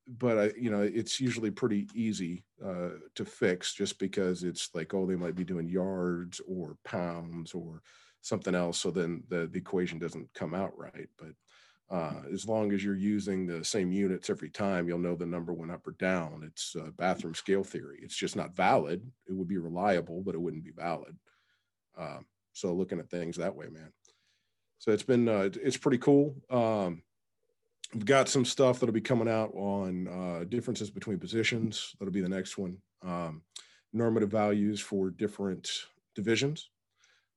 but 0.06 0.38
I, 0.38 0.52
you 0.56 0.70
know 0.70 0.82
it's 0.82 1.18
usually 1.20 1.50
pretty 1.50 1.88
easy 1.96 2.44
uh, 2.64 2.90
to 3.16 3.24
fix 3.24 3.74
just 3.74 3.98
because 3.98 4.44
it's 4.44 4.70
like 4.72 4.94
oh 4.94 5.04
they 5.04 5.16
might 5.16 5.34
be 5.34 5.42
doing 5.42 5.68
yards 5.68 6.40
or 6.46 6.76
pounds 6.84 7.54
or 7.54 7.82
something 8.20 8.54
else 8.54 8.78
so 8.78 8.92
then 8.92 9.24
the, 9.28 9.48
the 9.48 9.58
equation 9.58 9.98
doesn't 9.98 10.32
come 10.32 10.54
out 10.54 10.78
right. 10.78 11.08
But 11.18 11.32
uh, 11.90 12.22
as 12.32 12.46
long 12.46 12.70
as 12.72 12.84
you're 12.84 12.94
using 12.94 13.44
the 13.44 13.64
same 13.64 13.90
units 13.90 14.30
every 14.30 14.50
time 14.50 14.86
you'll 14.86 14.98
know 14.98 15.16
the 15.16 15.26
number 15.26 15.52
went 15.52 15.72
up 15.72 15.84
or 15.88 15.92
down. 15.98 16.44
It's 16.46 16.76
bathroom 16.96 17.34
scale 17.34 17.64
theory. 17.64 17.98
It's 18.00 18.16
just 18.16 18.36
not 18.36 18.54
valid. 18.54 19.02
It 19.28 19.32
would 19.32 19.48
be 19.48 19.58
reliable 19.58 20.22
but 20.22 20.36
it 20.36 20.40
wouldn't 20.40 20.64
be 20.64 20.70
valid. 20.70 21.16
Uh, 21.98 22.20
so 22.52 22.72
looking 22.72 23.00
at 23.00 23.10
things 23.10 23.36
that 23.36 23.56
way 23.56 23.66
man 23.70 23.90
so 24.84 24.92
it's 24.92 25.02
been 25.02 25.30
uh, 25.30 25.48
it's 25.62 25.78
pretty 25.78 25.96
cool. 25.96 26.36
Um, 26.50 27.02
we've 27.94 28.04
got 28.04 28.28
some 28.28 28.44
stuff 28.44 28.80
that'll 28.80 28.92
be 28.92 29.00
coming 29.00 29.30
out 29.30 29.50
on 29.54 30.06
uh, 30.08 30.44
differences 30.46 30.90
between 30.90 31.18
positions. 31.18 31.94
That'll 31.98 32.12
be 32.12 32.20
the 32.20 32.28
next 32.28 32.58
one. 32.58 32.76
Um, 33.00 33.40
normative 33.94 34.30
values 34.30 34.80
for 34.80 35.08
different 35.08 35.70
divisions 36.14 36.68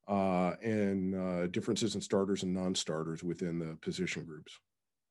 uh, 0.09 0.55
and 0.61 1.15
uh, 1.15 1.47
differences 1.47 1.95
in 1.95 2.01
starters 2.01 2.43
and 2.43 2.53
non-starters 2.53 3.23
within 3.23 3.59
the 3.59 3.77
position 3.81 4.25
groups. 4.25 4.59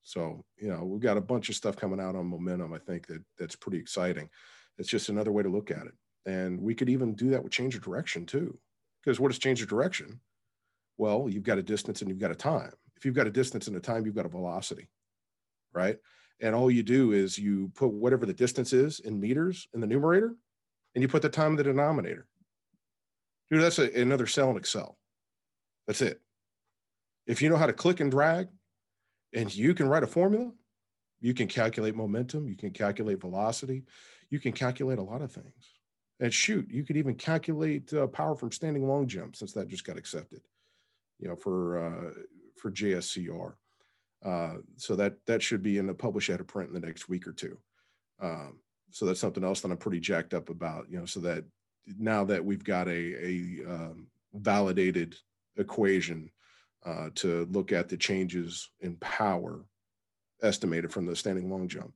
So 0.03 0.45
you 0.59 0.69
know 0.69 0.85
we've 0.85 1.01
got 1.01 1.17
a 1.17 1.23
bunch 1.23 1.49
of 1.49 1.55
stuff 1.55 1.77
coming 1.77 2.01
out 2.01 2.17
on 2.17 2.27
momentum. 2.27 2.75
I 2.75 2.79
think 2.81 3.07
that 3.07 3.23
that's 3.39 3.57
pretty 3.57 3.79
exciting. 3.79 4.29
It's 4.77 4.91
just 4.91 5.09
another 5.09 5.33
way 5.33 5.43
to 5.43 5.49
look 5.49 5.71
at 5.71 5.87
it, 5.87 5.95
and 6.27 6.61
we 6.61 6.75
could 6.75 6.91
even 6.91 7.15
do 7.15 7.31
that 7.31 7.43
with 7.43 7.53
change 7.53 7.77
of 7.77 7.81
direction 7.81 8.27
too. 8.27 8.59
Because 9.03 9.19
what 9.19 9.31
is 9.31 9.39
change 9.39 9.63
of 9.63 9.69
direction? 9.69 10.21
Well, 10.99 11.29
you've 11.29 11.43
got 11.43 11.59
a 11.59 11.63
distance 11.63 12.01
and 12.01 12.09
you've 12.09 12.19
got 12.19 12.31
a 12.31 12.37
time. 12.37 12.73
If 12.97 13.05
you've 13.05 13.15
got 13.15 13.27
a 13.27 13.31
distance 13.31 13.67
and 13.67 13.77
a 13.77 13.81
time, 13.81 14.07
you've 14.07 14.15
got 14.15 14.27
a 14.27 14.31
velocity, 14.31 14.89
right? 15.75 15.99
And 16.41 16.55
all 16.55 16.71
you 16.71 16.83
do 16.83 17.13
is 17.13 17.39
you 17.39 17.71
put 17.75 17.93
whatever 17.93 18.27
the 18.27 18.35
distance 18.35 18.73
is 18.73 19.01
in 19.01 19.21
meters 19.21 19.69
in 19.75 19.81
the 19.81 19.87
numerator 19.87 20.35
and 20.95 21.03
you 21.03 21.09
put 21.09 21.23
the 21.23 21.29
time 21.29 21.53
in 21.53 21.57
the 21.57 21.65
denominator. 21.65 22.27
Dude, 23.51 23.63
that's 23.63 23.79
a, 23.79 24.01
another 24.01 24.27
cell 24.27 24.51
in 24.51 24.57
Excel. 24.57 24.99
That's 25.87 26.03
it. 26.03 26.21
If 27.27 27.43
you 27.43 27.49
know 27.49 27.57
how 27.57 27.67
to 27.67 27.73
click 27.73 28.01
and 28.01 28.11
drag 28.11 28.49
and 29.33 29.55
you 29.55 29.75
can 29.75 29.89
write 29.89 30.03
a 30.03 30.07
formula, 30.07 30.51
you 31.21 31.35
can 31.35 31.49
calculate 31.49 31.95
momentum, 31.95 32.49
you 32.49 32.57
can 32.57 32.71
calculate 32.71 33.21
velocity, 33.21 33.85
you 34.31 34.41
can 34.41 34.53
calculate 34.53 34.99
a 34.99 35.03
lot 35.03 35.23
of 35.23 35.33
things. 35.33 35.75
And 36.21 36.33
shoot, 36.33 36.71
you 36.71 36.83
could 36.83 36.97
even 36.97 37.15
calculate 37.15 37.93
uh, 37.93 38.07
power 38.07 38.35
from 38.35 38.53
standing 38.53 38.87
long 38.87 39.07
jump 39.07 39.37
since 39.37 39.53
that 39.53 39.69
just 39.69 39.85
got 39.85 39.99
accepted 39.99 40.41
you 41.19 41.29
know, 41.29 41.37
for 41.37 41.79
uh, 41.79 42.11
for 42.57 42.71
JSCR. 42.71 43.55
Uh, 44.25 44.55
so 44.77 44.97
that 44.97 45.15
that 45.27 45.43
should 45.43 45.63
be 45.63 45.79
in 45.79 45.87
the 45.87 45.95
publish 45.95 46.31
out 46.31 46.41
of 46.41 46.47
print 46.47 46.69
in 46.69 46.75
the 46.75 46.87
next 46.87 47.09
week 47.09 47.27
or 47.27 47.33
two. 47.33 47.59
Um, 48.21 48.59
so 48.91 49.05
that's 49.05 49.21
something 49.21 49.45
else 49.45 49.61
that 49.61 49.71
I'm 49.71 49.77
pretty 49.77 50.01
jacked 50.01 50.35
up 50.35 50.49
about. 50.49 50.87
You 50.91 50.99
know, 50.99 51.07
so 51.07 51.21
that 51.21 51.45
now 51.99 52.25
that 52.25 52.45
we've 52.45 52.65
got 52.65 52.89
a 52.89 52.93
a 52.93 53.71
um, 53.71 54.07
validated 54.35 55.17
equation 55.57 56.31
uh, 56.85 57.11
to 57.15 57.47
look 57.51 57.73
at 57.73 57.89
the 57.89 57.97
changes 57.97 58.71
in 58.81 58.97
power 58.97 59.65
estimated 60.43 60.93
from 60.93 61.07
the 61.07 61.17
standing 61.17 61.51
long 61.51 61.69
jump. 61.69 61.93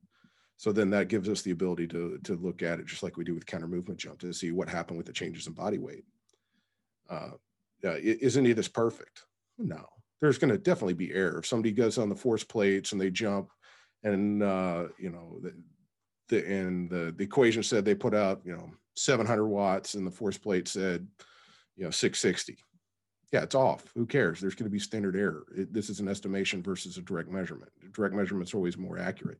So 0.56 0.72
then 0.72 0.90
that 0.90 1.08
gives 1.08 1.28
us 1.28 1.42
the 1.42 1.52
ability 1.52 1.86
to 1.88 2.18
to 2.24 2.34
look 2.36 2.62
at 2.62 2.80
it 2.80 2.86
just 2.86 3.02
like 3.02 3.16
we 3.16 3.24
do 3.24 3.34
with 3.34 3.46
counter 3.46 3.68
movement 3.68 3.98
jump 3.98 4.20
to 4.20 4.32
see 4.32 4.52
what 4.52 4.68
happened 4.68 4.98
with 4.98 5.06
the 5.06 5.12
changes 5.12 5.46
in 5.46 5.52
body 5.54 5.78
weight. 5.78 6.04
Uh, 7.08 7.30
uh, 7.84 7.96
is 7.98 8.36
any 8.36 8.50
of 8.50 8.56
this 8.56 8.68
perfect? 8.68 9.24
No, 9.58 9.84
there's 10.20 10.38
going 10.38 10.50
to 10.50 10.58
definitely 10.58 10.94
be 10.94 11.12
error. 11.12 11.38
If 11.38 11.46
somebody 11.46 11.72
goes 11.72 11.98
on 11.98 12.08
the 12.08 12.14
force 12.14 12.44
plates 12.44 12.92
and 12.92 13.00
they 13.00 13.10
jump, 13.10 13.50
and 14.02 14.42
uh, 14.42 14.88
you 14.98 15.10
know, 15.10 15.40
the, 15.42 15.54
the 16.28 16.46
and 16.46 16.90
the 16.90 17.14
the 17.16 17.24
equation 17.24 17.62
said 17.62 17.84
they 17.84 17.94
put 17.94 18.14
out 18.14 18.40
you 18.44 18.52
know 18.52 18.70
700 18.96 19.46
watts, 19.46 19.94
and 19.94 20.06
the 20.06 20.10
force 20.10 20.38
plate 20.38 20.68
said 20.68 21.06
you 21.76 21.84
know 21.84 21.90
660. 21.90 22.58
Yeah, 23.32 23.42
it's 23.42 23.54
off. 23.54 23.84
Who 23.94 24.06
cares? 24.06 24.40
There's 24.40 24.56
going 24.56 24.68
to 24.68 24.72
be 24.72 24.80
standard 24.80 25.14
error. 25.14 25.46
It, 25.56 25.72
this 25.72 25.88
is 25.88 26.00
an 26.00 26.08
estimation 26.08 26.62
versus 26.62 26.96
a 26.96 27.02
direct 27.02 27.30
measurement. 27.30 27.70
Direct 27.92 28.14
measurement's 28.14 28.54
always 28.54 28.76
more 28.76 28.98
accurate. 28.98 29.38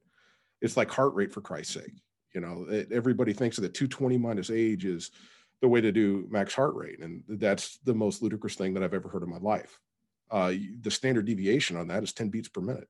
It's 0.63 0.77
like 0.77 0.91
heart 0.91 1.15
rate 1.15 1.33
for 1.33 1.41
Christ's 1.41 1.75
sake. 1.75 2.01
You 2.35 2.41
know, 2.41 2.67
it, 2.69 2.93
everybody 2.93 3.33
thinks 3.33 3.57
that 3.57 3.75
220 3.75 4.17
minus 4.17 4.51
age 4.51 4.85
is 4.85 5.11
the 5.61 5.69
way 5.69 5.81
to 5.81 5.93
do 5.93 6.27
max 6.31 6.55
heart 6.55 6.75
rate. 6.75 7.01
And 7.01 7.23
that's 7.29 7.79
the 7.85 7.95
most 7.95 8.23
ludicrous 8.23 8.55
thing 8.55 8.75
that 8.75 8.83
I've 8.83 8.95
ever 8.95 9.09
heard 9.09 9.23
in 9.23 9.31
my 9.31 9.39
life. 9.39 9.79
Uh, 10.31 10.55
the 10.81 10.91
standard 10.91 11.27
deviation 11.27 11.77
on 11.77 11.89
that 11.89 12.03
is 12.03 12.13
10 12.13 12.29
beats 12.29 12.49
per 12.49 12.61
minute. 12.61 12.89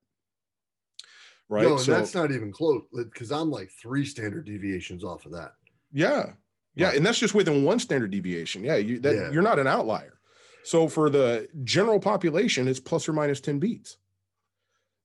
Right. 1.48 1.66
No, 1.66 1.76
so, 1.76 1.92
that's 1.92 2.14
not 2.14 2.30
even 2.30 2.52
close 2.52 2.82
because 2.92 3.32
I'm 3.32 3.50
like 3.50 3.70
three 3.70 4.04
standard 4.04 4.46
deviations 4.46 5.02
off 5.02 5.26
of 5.26 5.32
that. 5.32 5.52
Yeah. 5.92 6.30
Yeah. 6.76 6.88
Right. 6.88 6.96
And 6.96 7.04
that's 7.04 7.18
just 7.18 7.34
within 7.34 7.64
one 7.64 7.80
standard 7.80 8.12
deviation. 8.12 8.62
Yeah. 8.62 8.76
You, 8.76 9.00
that, 9.00 9.14
yeah. 9.14 9.30
You're 9.32 9.42
not 9.42 9.58
an 9.58 9.66
outlier. 9.66 10.20
So 10.62 10.86
for 10.86 11.10
the 11.10 11.48
general 11.64 11.98
population, 11.98 12.68
it's 12.68 12.78
plus 12.78 13.08
or 13.08 13.12
minus 13.12 13.40
10 13.40 13.58
beats. 13.58 13.96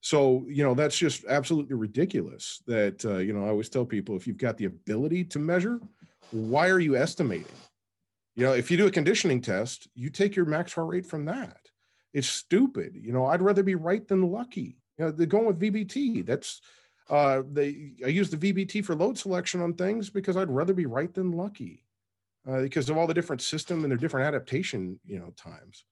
So, 0.02 0.46
you 0.48 0.64
know, 0.64 0.76
that's 0.76 0.96
just 0.96 1.26
absolutely 1.26 1.74
ridiculous 1.74 2.62
that, 2.68 3.04
uh, 3.06 3.18
you 3.18 3.34
know, 3.34 3.46
I 3.46 3.50
always 3.50 3.70
tell 3.70 3.86
people 3.86 4.16
if 4.16 4.28
you've 4.28 4.38
got 4.38 4.56
the 4.56 4.66
ability 4.66 5.24
to 5.26 5.40
measure, 5.40 5.80
why 6.32 6.70
are 6.70 6.80
you 6.80 6.96
estimating? 6.96 7.46
You 8.36 8.46
know, 8.46 8.54
if 8.54 8.70
you 8.70 8.78
do 8.78 8.88
a 8.88 8.92
conditioning 8.92 9.42
test, 9.42 9.88
you 9.96 10.10
take 10.10 10.36
your 10.36 10.46
max 10.46 10.74
heart 10.74 10.88
rate 10.88 11.06
from 11.06 11.26
that. 11.26 11.58
It's 12.14 12.28
stupid. 12.28 12.96
You 12.96 13.14
know, 13.14 13.26
I'd 13.26 13.42
rather 13.42 13.64
be 13.64 13.76
right 13.76 14.06
than 14.08 14.32
lucky. 14.32 14.78
You 14.98 15.06
know, 15.06 15.12
they're 15.12 15.26
going 15.26 15.46
with 15.46 15.60
VBT. 15.60 16.26
That's 16.26 16.62
uh 17.10 17.44
they 17.52 17.92
I 18.04 18.08
use 18.08 18.30
the 18.30 18.38
VBT 18.38 18.84
for 18.84 18.96
load 18.96 19.18
selection 19.18 19.62
on 19.62 19.74
things 19.74 20.10
because 20.10 20.36
I'd 20.36 20.50
rather 20.50 20.74
be 20.74 20.86
right 20.86 21.14
than 21.14 21.32
lucky. 21.32 21.84
Uh, 22.48 22.62
because 22.62 22.90
of 22.92 22.98
all 22.98 23.08
the 23.08 23.14
different 23.14 23.42
system 23.42 23.84
and 23.84 23.92
their 23.92 23.98
different 23.98 24.28
adaptation, 24.28 25.00
you 25.04 25.18
know, 25.18 25.34
times. 25.36 25.84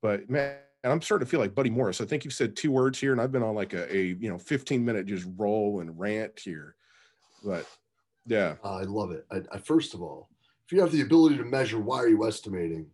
But 0.00 0.30
man, 0.30 0.56
I'm 0.84 1.02
starting 1.02 1.26
to 1.26 1.30
feel 1.30 1.40
like 1.40 1.56
Buddy 1.56 1.70
Morris. 1.70 2.00
I 2.00 2.04
think 2.04 2.24
you've 2.24 2.34
said 2.34 2.54
two 2.54 2.70
words 2.70 3.00
here, 3.00 3.10
and 3.10 3.20
I've 3.20 3.32
been 3.32 3.42
on 3.42 3.56
like 3.56 3.72
a, 3.72 3.92
a 3.94 4.16
you 4.20 4.28
know 4.28 4.38
15 4.38 4.84
minute 4.84 5.06
just 5.06 5.26
roll 5.36 5.80
and 5.80 5.98
rant 5.98 6.38
here. 6.38 6.76
But 7.44 7.66
yeah. 8.28 8.54
Uh, 8.64 8.76
I 8.76 8.82
love 8.82 9.10
it. 9.10 9.26
I, 9.32 9.38
I, 9.52 9.58
first 9.58 9.94
of 9.94 10.02
all, 10.02 10.28
if 10.66 10.72
you 10.72 10.80
have 10.80 10.92
the 10.92 11.00
ability 11.00 11.36
to 11.38 11.44
measure, 11.44 11.80
why 11.80 11.96
are 11.98 12.08
you 12.08 12.26
estimating? 12.26 12.86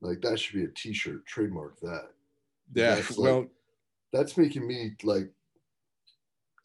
Like 0.00 0.20
that 0.20 0.38
should 0.38 0.54
be 0.56 0.64
a 0.64 0.68
T-shirt. 0.68 1.26
Trademark 1.26 1.80
that. 1.80 2.10
Yeah. 2.74 2.96
That's 2.96 3.16
well, 3.18 3.40
like- 3.40 3.50
That's 4.12 4.36
making 4.36 4.66
me 4.66 4.92
like 5.02 5.32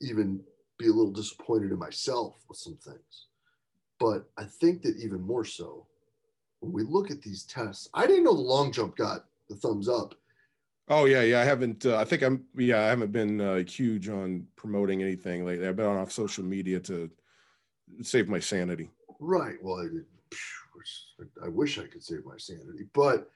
even 0.01 0.41
be 0.77 0.87
a 0.87 0.91
little 0.93 1.11
disappointed 1.11 1.71
in 1.71 1.79
myself 1.79 2.35
with 2.49 2.57
some 2.57 2.77
things. 2.77 3.27
But 3.99 4.25
I 4.37 4.43
think 4.45 4.81
that 4.81 4.97
even 4.97 5.21
more 5.21 5.45
so, 5.45 5.85
when 6.59 6.73
we 6.73 6.83
look 6.83 7.11
at 7.11 7.21
these 7.21 7.43
tests, 7.43 7.87
I 7.93 8.07
didn't 8.07 8.23
know 8.23 8.33
the 8.33 8.41
long 8.41 8.71
jump 8.71 8.95
got 8.97 9.25
the 9.49 9.55
thumbs 9.55 9.87
up. 9.87 10.15
oh 10.89 11.05
yeah, 11.05 11.21
yeah. 11.21 11.39
I 11.41 11.43
haven't. 11.43 11.85
Uh, 11.85 11.97
I 11.97 12.03
think 12.05 12.21
I'm. 12.23 12.43
Yeah, 12.55 12.81
I 12.81 12.87
haven't 12.87 13.11
been 13.11 13.39
uh, 13.39 13.63
huge 13.63 14.09
on 14.09 14.45
promoting 14.55 15.01
anything 15.03 15.45
lately. 15.45 15.67
I've 15.67 15.75
been 15.75 15.85
on 15.85 15.97
off 15.97 16.11
social 16.11 16.43
media 16.43 16.79
to 16.81 17.09
save 18.01 18.27
my 18.27 18.39
sanity. 18.39 18.89
Right. 19.19 19.55
Well, 19.61 19.79
I 19.79 19.83
did. 19.83 20.05
I 21.43 21.49
wish 21.49 21.77
I 21.77 21.85
could 21.85 22.03
save 22.03 22.25
my 22.25 22.37
sanity, 22.37 22.87
but 22.93 23.29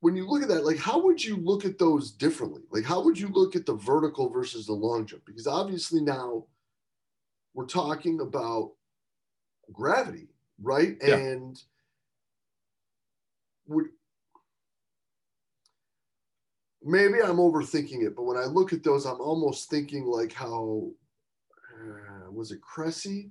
when 0.00 0.16
you 0.16 0.28
look 0.28 0.42
at 0.42 0.48
that, 0.48 0.64
like, 0.64 0.78
how 0.78 1.00
would 1.00 1.22
you 1.22 1.36
look 1.36 1.64
at 1.64 1.78
those 1.78 2.10
differently? 2.10 2.62
Like, 2.70 2.84
how 2.84 3.02
would 3.02 3.18
you 3.18 3.28
look 3.28 3.54
at 3.56 3.66
the 3.66 3.74
vertical 3.74 4.28
versus 4.28 4.66
the 4.66 4.72
long 4.72 5.06
jump? 5.06 5.24
Because 5.24 5.46
obviously 5.46 6.00
now 6.00 6.44
we're 7.54 7.66
talking 7.66 8.20
about 8.20 8.72
gravity, 9.72 10.28
right? 10.60 10.96
Yeah. 11.00 11.16
And 11.16 11.60
would 13.66 13.86
maybe 16.82 17.20
I'm 17.22 17.36
overthinking 17.36 18.02
it, 18.02 18.16
but 18.16 18.24
when 18.24 18.36
I 18.36 18.44
look 18.44 18.72
at 18.72 18.82
those, 18.82 19.06
I'm 19.06 19.20
almost 19.20 19.70
thinking 19.70 20.06
like 20.06 20.32
how 20.32 20.90
was 22.34 22.52
it 22.52 22.60
Cressey 22.60 23.30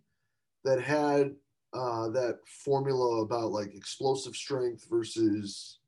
that 0.63 0.81
had 0.81 1.33
uh, 1.73 2.09
that 2.09 2.39
formula 2.45 3.21
about 3.21 3.51
like 3.51 3.73
explosive 3.73 4.35
strength 4.35 4.87
versus 4.89 5.79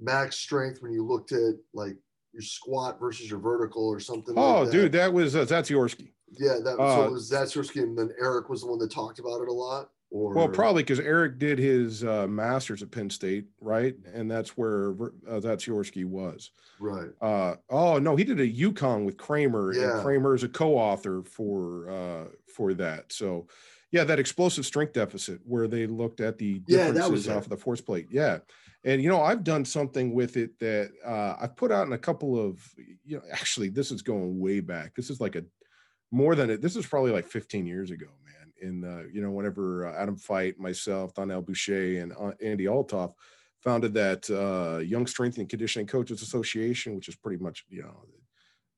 max 0.00 0.36
strength 0.36 0.82
when 0.82 0.92
you 0.92 1.04
looked 1.04 1.32
at 1.32 1.54
like 1.72 1.96
your 2.32 2.42
squat 2.42 2.98
versus 2.98 3.30
your 3.30 3.38
vertical 3.38 3.86
or 3.86 4.00
something. 4.00 4.34
Oh, 4.36 4.60
like 4.60 4.66
that. 4.66 4.72
dude, 4.72 4.92
that 4.92 5.12
was 5.12 5.36
uh, 5.36 5.44
Zatsiorsky. 5.44 6.10
yeah, 6.32 6.56
that 6.64 6.76
so 6.76 6.82
uh, 6.82 7.06
it 7.06 7.12
was 7.12 7.30
Zatsiorsky, 7.30 7.82
and 7.82 7.96
then 7.96 8.10
Eric 8.20 8.48
was 8.48 8.62
the 8.62 8.66
one 8.66 8.78
that 8.78 8.90
talked 8.90 9.18
about 9.18 9.42
it 9.42 9.48
a 9.48 9.52
lot. 9.52 9.90
Or 10.14 10.34
Well, 10.34 10.48
probably 10.48 10.82
because 10.82 11.00
Eric 11.00 11.38
did 11.38 11.58
his 11.58 12.04
uh, 12.04 12.26
master's 12.26 12.82
at 12.82 12.90
Penn 12.90 13.08
State, 13.08 13.46
right? 13.62 13.94
And 14.12 14.30
that's 14.30 14.58
where 14.58 14.90
uh, 14.90 15.40
Zatsiorsky 15.40 16.04
was. 16.04 16.50
right. 16.78 17.08
Uh, 17.22 17.56
oh 17.70 17.98
no, 17.98 18.14
he 18.14 18.22
did 18.24 18.38
a 18.38 18.46
UConn 18.46 19.06
with 19.06 19.16
Kraemer, 19.16 19.74
Yeah. 19.74 19.96
and 19.96 20.06
Kraemer 20.06 20.34
is 20.34 20.42
a 20.42 20.48
co-author 20.50 21.22
for 21.22 21.88
uh, 21.90 22.24
for 22.54 22.74
that. 22.74 23.10
So, 23.10 23.46
yeah, 23.90 24.04
that 24.04 24.18
explosive 24.18 24.66
strength 24.66 24.92
deficit 24.92 25.40
where 25.44 25.66
they 25.66 25.86
looked 25.86 26.20
at 26.20 26.36
the 26.36 26.58
differences 26.60 27.26
it. 27.26 27.32
off 27.34 27.44
of 27.44 27.48
the 27.48 27.56
force 27.56 27.80
plate. 27.80 28.08
Yeah, 28.10 28.40
and 28.84 29.02
you 29.02 29.08
know 29.08 29.22
I've 29.22 29.44
done 29.44 29.64
something 29.64 30.12
with 30.12 30.36
it 30.36 30.58
that 30.58 30.90
uh, 31.06 31.36
I've 31.40 31.56
put 31.56 31.72
out 31.72 31.86
in 31.86 31.94
a 31.94 31.98
couple 31.98 32.38
of 32.38 32.60
you 33.06 33.16
know 33.16 33.22
actually 33.32 33.70
this 33.70 33.90
is 33.90 34.02
going 34.02 34.38
way 34.38 34.60
back. 34.60 34.94
This 34.94 35.08
is 35.08 35.22
like 35.22 35.36
a 35.36 35.44
more 36.10 36.34
than 36.34 36.50
it. 36.50 36.60
This 36.60 36.76
is 36.76 36.86
probably 36.86 37.12
like 37.12 37.24
15 37.26 37.64
years 37.64 37.90
ago. 37.90 38.08
In 38.62 38.84
uh, 38.84 39.02
you 39.12 39.20
know 39.22 39.30
whenever 39.30 39.86
uh, 39.88 40.00
Adam 40.00 40.16
Feit, 40.16 40.58
myself, 40.58 41.12
Donnell 41.14 41.42
Boucher, 41.42 42.00
and 42.00 42.12
uh, 42.12 42.30
Andy 42.42 42.64
Altoff 42.66 43.12
founded 43.60 43.92
that 43.94 44.28
uh, 44.30 44.78
Young 44.78 45.06
Strength 45.06 45.38
and 45.38 45.48
Conditioning 45.48 45.86
Coaches 45.86 46.22
Association, 46.22 46.94
which 46.94 47.08
is 47.08 47.16
pretty 47.16 47.42
much 47.42 47.64
you 47.68 47.82
know 47.82 48.04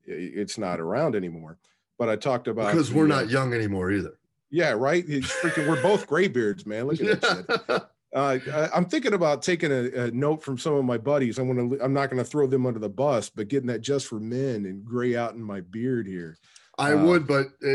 it's 0.06 0.58
not 0.58 0.80
around 0.80 1.14
anymore. 1.14 1.58
But 1.98 2.08
I 2.08 2.16
talked 2.16 2.48
about 2.48 2.72
Because 2.72 2.92
we're 2.92 3.06
not 3.06 3.30
young 3.30 3.52
anymore 3.54 3.92
either. 3.92 4.18
yeah, 4.50 4.70
right. 4.72 5.06
Freaking, 5.06 5.68
we're 5.68 5.80
both 5.82 6.06
graybeards, 6.06 6.66
man. 6.66 6.86
Look 6.86 7.00
at 7.00 7.20
that 7.20 7.46
shit. 7.68 7.82
Uh, 8.14 8.38
I, 8.52 8.68
I'm 8.72 8.84
thinking 8.84 9.12
about 9.12 9.42
taking 9.42 9.72
a, 9.72 10.04
a 10.04 10.10
note 10.12 10.40
from 10.40 10.56
some 10.56 10.74
of 10.74 10.84
my 10.84 10.96
buddies. 10.96 11.36
I'm 11.36 11.48
gonna. 11.48 11.82
I'm 11.82 11.92
not 11.92 12.10
gonna 12.10 12.22
throw 12.22 12.46
them 12.46 12.64
under 12.64 12.78
the 12.78 12.88
bus, 12.88 13.28
but 13.28 13.48
getting 13.48 13.66
that 13.66 13.80
just 13.80 14.06
for 14.06 14.20
men 14.20 14.66
and 14.66 14.84
gray 14.84 15.16
out 15.16 15.34
in 15.34 15.42
my 15.42 15.62
beard 15.62 16.06
here. 16.06 16.38
I 16.78 16.92
Uh, 16.92 17.04
would, 17.06 17.26
but 17.26 17.46
uh, 17.66 17.74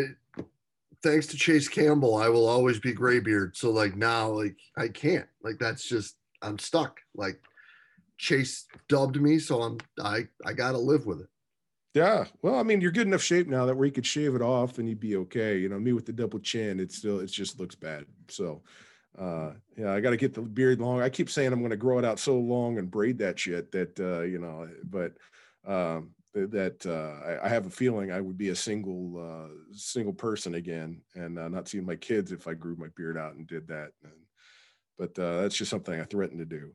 thanks 1.03 1.27
to 1.27 1.37
Chase 1.37 1.67
Campbell, 1.67 2.15
I 2.15 2.29
will 2.29 2.47
always 2.47 2.79
be 2.79 2.93
graybeard. 2.93 3.55
So 3.55 3.71
like 3.71 3.95
now, 3.95 4.29
like 4.29 4.57
I 4.77 4.87
can't. 4.87 5.27
Like 5.43 5.59
that's 5.59 5.87
just 5.87 6.15
I'm 6.41 6.59
stuck. 6.59 6.99
Like 7.15 7.41
Chase 8.17 8.65
dubbed 8.87 9.21
me, 9.21 9.39
so 9.39 9.61
I'm 9.61 9.77
I 10.01 10.27
I 10.45 10.53
gotta 10.53 10.77
live 10.77 11.05
with 11.05 11.21
it. 11.21 11.27
Yeah. 11.93 12.25
Well, 12.43 12.55
I 12.55 12.63
mean, 12.63 12.81
you're 12.81 12.91
good 12.91 13.07
enough 13.07 13.21
shape 13.21 13.47
now 13.47 13.65
that 13.65 13.75
where 13.75 13.85
you 13.85 13.91
could 13.91 14.05
shave 14.05 14.35
it 14.35 14.41
off 14.41 14.77
and 14.77 14.87
you'd 14.87 14.99
be 14.99 15.15
okay. 15.17 15.57
You 15.57 15.69
know, 15.69 15.79
me 15.79 15.93
with 15.93 16.05
the 16.05 16.13
double 16.13 16.39
chin, 16.39 16.79
it's 16.79 16.97
still, 16.97 17.19
it 17.19 17.27
just 17.27 17.59
looks 17.59 17.75
bad. 17.75 18.05
So, 18.27 18.61
uh, 19.17 19.53
yeah, 19.75 19.91
I 19.91 19.99
got 19.99 20.11
to 20.11 20.17
get 20.17 20.35
the 20.35 20.41
beard 20.41 20.79
long. 20.79 21.01
I 21.01 21.09
keep 21.09 21.31
saying 21.31 21.51
I'm 21.51 21.59
going 21.59 21.71
to 21.71 21.77
grow 21.77 21.97
it 21.97 22.05
out 22.05 22.19
so 22.19 22.37
long 22.37 22.77
and 22.77 22.91
braid 22.91 23.17
that 23.19 23.39
shit 23.39 23.71
that, 23.71 23.99
uh, 23.99 24.21
you 24.21 24.37
know, 24.37 24.69
but, 24.83 25.13
um, 25.65 26.11
that, 26.33 26.85
uh, 26.85 27.25
I, 27.27 27.45
I 27.45 27.49
have 27.49 27.65
a 27.65 27.71
feeling 27.71 28.11
I 28.11 28.21
would 28.21 28.37
be 28.37 28.49
a 28.49 28.55
single, 28.55 29.17
uh, 29.17 29.53
single 29.71 30.13
person 30.13 30.55
again 30.55 31.01
and 31.15 31.39
uh, 31.39 31.49
not 31.49 31.67
seeing 31.67 31.85
my 31.85 31.95
kids 31.95 32.31
if 32.31 32.47
I 32.47 32.53
grew 32.53 32.75
my 32.75 32.87
beard 32.95 33.17
out 33.17 33.35
and 33.35 33.47
did 33.47 33.67
that. 33.67 33.91
And, 34.03 34.13
but, 34.97 35.17
uh, 35.17 35.41
that's 35.41 35.55
just 35.55 35.71
something 35.71 35.99
I 35.99 36.03
threatened 36.03 36.39
to 36.39 36.45
do. 36.45 36.71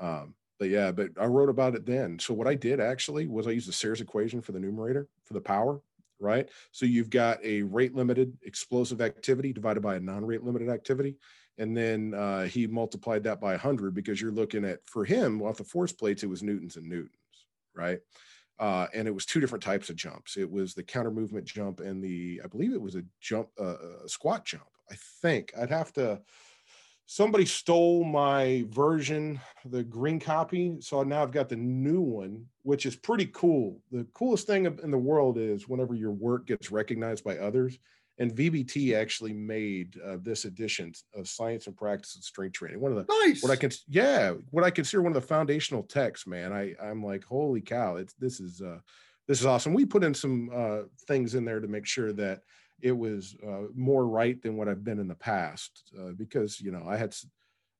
Um, 0.00 0.34
but 0.58 0.68
yeah, 0.68 0.90
but 0.90 1.10
I 1.18 1.26
wrote 1.26 1.48
about 1.48 1.74
it 1.74 1.86
then. 1.86 2.18
So 2.18 2.34
what 2.34 2.48
I 2.48 2.54
did 2.54 2.80
actually 2.80 3.26
was 3.26 3.46
I 3.46 3.52
used 3.52 3.68
the 3.68 3.72
Sayers 3.72 4.00
equation 4.00 4.40
for 4.40 4.52
the 4.52 4.60
numerator 4.60 5.06
for 5.24 5.34
the 5.34 5.40
power, 5.40 5.80
right? 6.18 6.48
So 6.72 6.84
you've 6.84 7.10
got 7.10 7.38
a 7.44 7.62
rate 7.62 7.94
limited 7.94 8.36
explosive 8.42 9.00
activity 9.00 9.52
divided 9.52 9.80
by 9.80 9.96
a 9.96 10.00
non-rate 10.00 10.42
limited 10.42 10.68
activity. 10.68 11.16
And 11.58 11.76
then 11.76 12.14
uh, 12.14 12.44
he 12.44 12.66
multiplied 12.66 13.24
that 13.24 13.40
by 13.40 13.52
100 13.52 13.94
because 13.94 14.20
you're 14.20 14.32
looking 14.32 14.64
at, 14.64 14.80
for 14.86 15.04
him, 15.04 15.42
off 15.42 15.58
the 15.58 15.64
force 15.64 15.92
plates, 15.92 16.22
it 16.22 16.28
was 16.28 16.42
Newtons 16.42 16.76
and 16.76 16.88
Newtons, 16.88 17.12
right? 17.74 17.98
Uh, 18.58 18.86
and 18.92 19.06
it 19.06 19.14
was 19.14 19.24
two 19.24 19.40
different 19.40 19.62
types 19.62 19.88
of 19.88 19.96
jumps. 19.96 20.36
It 20.36 20.50
was 20.50 20.74
the 20.74 20.82
counter 20.82 21.10
movement 21.10 21.46
jump 21.46 21.80
and 21.80 22.02
the, 22.02 22.40
I 22.44 22.48
believe 22.48 22.72
it 22.72 22.80
was 22.80 22.96
a 22.96 23.04
jump, 23.20 23.48
uh, 23.60 23.76
a 24.04 24.08
squat 24.08 24.44
jump. 24.44 24.68
I 24.90 24.96
think 25.22 25.52
I'd 25.56 25.70
have 25.70 25.92
to, 25.92 26.20
somebody 27.06 27.46
stole 27.46 28.04
my 28.04 28.66
version, 28.68 29.40
the 29.64 29.82
green 29.82 30.20
copy. 30.20 30.76
So 30.80 31.02
now 31.02 31.22
I've 31.22 31.32
got 31.32 31.48
the 31.48 31.56
new 31.56 32.00
one, 32.00 32.44
which 32.62 32.84
is 32.84 32.96
pretty 32.96 33.26
cool. 33.26 33.80
The 33.90 34.06
coolest 34.12 34.46
thing 34.46 34.66
in 34.66 34.90
the 34.90 34.98
world 34.98 35.38
is 35.38 35.68
whenever 35.68 35.94
your 35.94 36.12
work 36.12 36.46
gets 36.46 36.70
recognized 36.70 37.24
by 37.24 37.38
others. 37.38 37.78
And 38.18 38.34
VBT 38.34 38.96
actually 38.96 39.32
made 39.32 39.96
uh, 40.04 40.16
this 40.20 40.44
edition 40.44 40.92
of 41.14 41.28
Science 41.28 41.66
and 41.66 41.76
Practice 41.76 42.16
and 42.16 42.24
Strength 42.24 42.54
Training. 42.54 42.80
One 42.80 42.92
of 42.92 42.98
the 43.06 43.26
Nice. 43.26 43.42
what 43.42 43.52
I 43.52 43.56
can 43.56 43.70
yeah, 43.86 44.32
what 44.50 44.64
I 44.64 44.70
consider 44.70 45.02
one 45.02 45.14
of 45.14 45.20
the 45.20 45.28
foundational 45.28 45.84
texts, 45.84 46.26
man. 46.26 46.52
I 46.52 46.74
I'm 46.82 47.02
like, 47.02 47.24
holy 47.24 47.60
cow, 47.60 47.96
it's 47.96 48.14
this 48.14 48.40
is 48.40 48.60
uh 48.60 48.78
this 49.26 49.40
is 49.40 49.46
awesome. 49.46 49.74
We 49.74 49.84
put 49.84 50.04
in 50.04 50.14
some 50.14 50.50
uh 50.54 50.78
things 51.06 51.34
in 51.34 51.44
there 51.44 51.60
to 51.60 51.68
make 51.68 51.86
sure 51.86 52.12
that 52.14 52.40
it 52.80 52.96
was 52.96 53.36
uh, 53.46 53.62
more 53.74 54.06
right 54.06 54.40
than 54.40 54.56
what 54.56 54.68
I've 54.68 54.84
been 54.84 55.00
in 55.00 55.08
the 55.08 55.14
past 55.14 55.82
uh, 55.98 56.12
because 56.16 56.60
you 56.60 56.70
know 56.70 56.84
I 56.86 56.96
had 56.96 57.14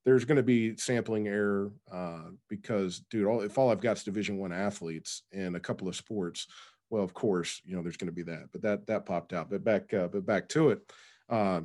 there's 0.04 0.24
going 0.24 0.36
to 0.36 0.42
be 0.42 0.76
sampling 0.76 1.28
error 1.28 1.70
uh, 1.92 2.30
because 2.48 3.00
dude, 3.10 3.26
all 3.26 3.42
if 3.42 3.58
all 3.58 3.70
I've 3.70 3.80
got 3.80 3.98
is 3.98 4.04
Division 4.04 4.38
One 4.38 4.52
athletes 4.52 5.22
and 5.32 5.54
a 5.56 5.60
couple 5.60 5.88
of 5.88 5.96
sports, 5.96 6.46
well, 6.90 7.02
of 7.02 7.14
course, 7.14 7.60
you 7.64 7.76
know 7.76 7.82
there's 7.82 7.96
going 7.96 8.08
to 8.08 8.12
be 8.12 8.22
that. 8.22 8.48
But 8.52 8.62
that 8.62 8.86
that 8.86 9.06
popped 9.06 9.32
out. 9.32 9.50
But 9.50 9.64
back 9.64 9.92
uh, 9.92 10.08
but 10.08 10.26
back 10.26 10.48
to 10.50 10.70
it. 10.70 10.92
Uh, 11.28 11.62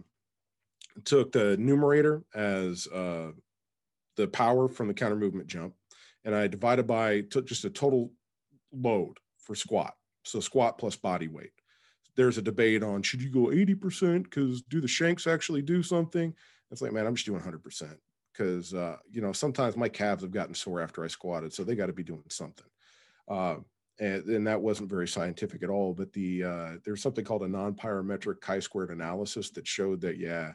took 1.05 1.31
the 1.31 1.57
numerator 1.57 2.23
as 2.35 2.85
uh, 2.87 3.31
the 4.15 4.27
power 4.27 4.67
from 4.67 4.87
the 4.87 4.93
counter 4.93 5.15
movement 5.15 5.47
jump, 5.47 5.73
and 6.23 6.35
I 6.35 6.47
divided 6.47 6.87
by 6.87 7.21
took 7.21 7.47
just 7.47 7.65
a 7.65 7.69
total 7.69 8.11
load 8.71 9.17
for 9.39 9.55
squat. 9.55 9.95
So 10.23 10.39
squat 10.39 10.77
plus 10.77 10.95
body 10.95 11.27
weight 11.27 11.51
there's 12.15 12.37
a 12.37 12.41
debate 12.41 12.83
on 12.83 13.01
should 13.01 13.21
you 13.21 13.29
go 13.29 13.47
80% 13.47 14.23
because 14.23 14.61
do 14.63 14.81
the 14.81 14.87
shanks 14.87 15.27
actually 15.27 15.61
do 15.61 15.81
something 15.83 16.33
it's 16.71 16.81
like 16.81 16.91
man 16.91 17.05
i'm 17.05 17.15
just 17.15 17.25
doing 17.25 17.41
100% 17.41 17.95
because 18.31 18.73
uh, 18.73 18.97
you 19.09 19.21
know 19.21 19.31
sometimes 19.31 19.75
my 19.75 19.89
calves 19.89 20.23
have 20.23 20.31
gotten 20.31 20.53
sore 20.53 20.81
after 20.81 21.03
i 21.03 21.07
squatted 21.07 21.53
so 21.53 21.63
they 21.63 21.75
got 21.75 21.87
to 21.87 21.93
be 21.93 22.03
doing 22.03 22.23
something 22.29 22.65
uh, 23.29 23.55
and, 23.99 24.23
and 24.25 24.47
that 24.47 24.61
wasn't 24.61 24.89
very 24.89 25.07
scientific 25.07 25.63
at 25.63 25.69
all 25.69 25.93
but 25.93 26.11
the 26.13 26.43
uh, 26.43 26.71
there's 26.83 27.01
something 27.01 27.25
called 27.25 27.43
a 27.43 27.47
non-parametric 27.47 28.39
chi-squared 28.41 28.89
analysis 28.89 29.49
that 29.49 29.67
showed 29.67 30.01
that 30.01 30.17
yeah 30.17 30.51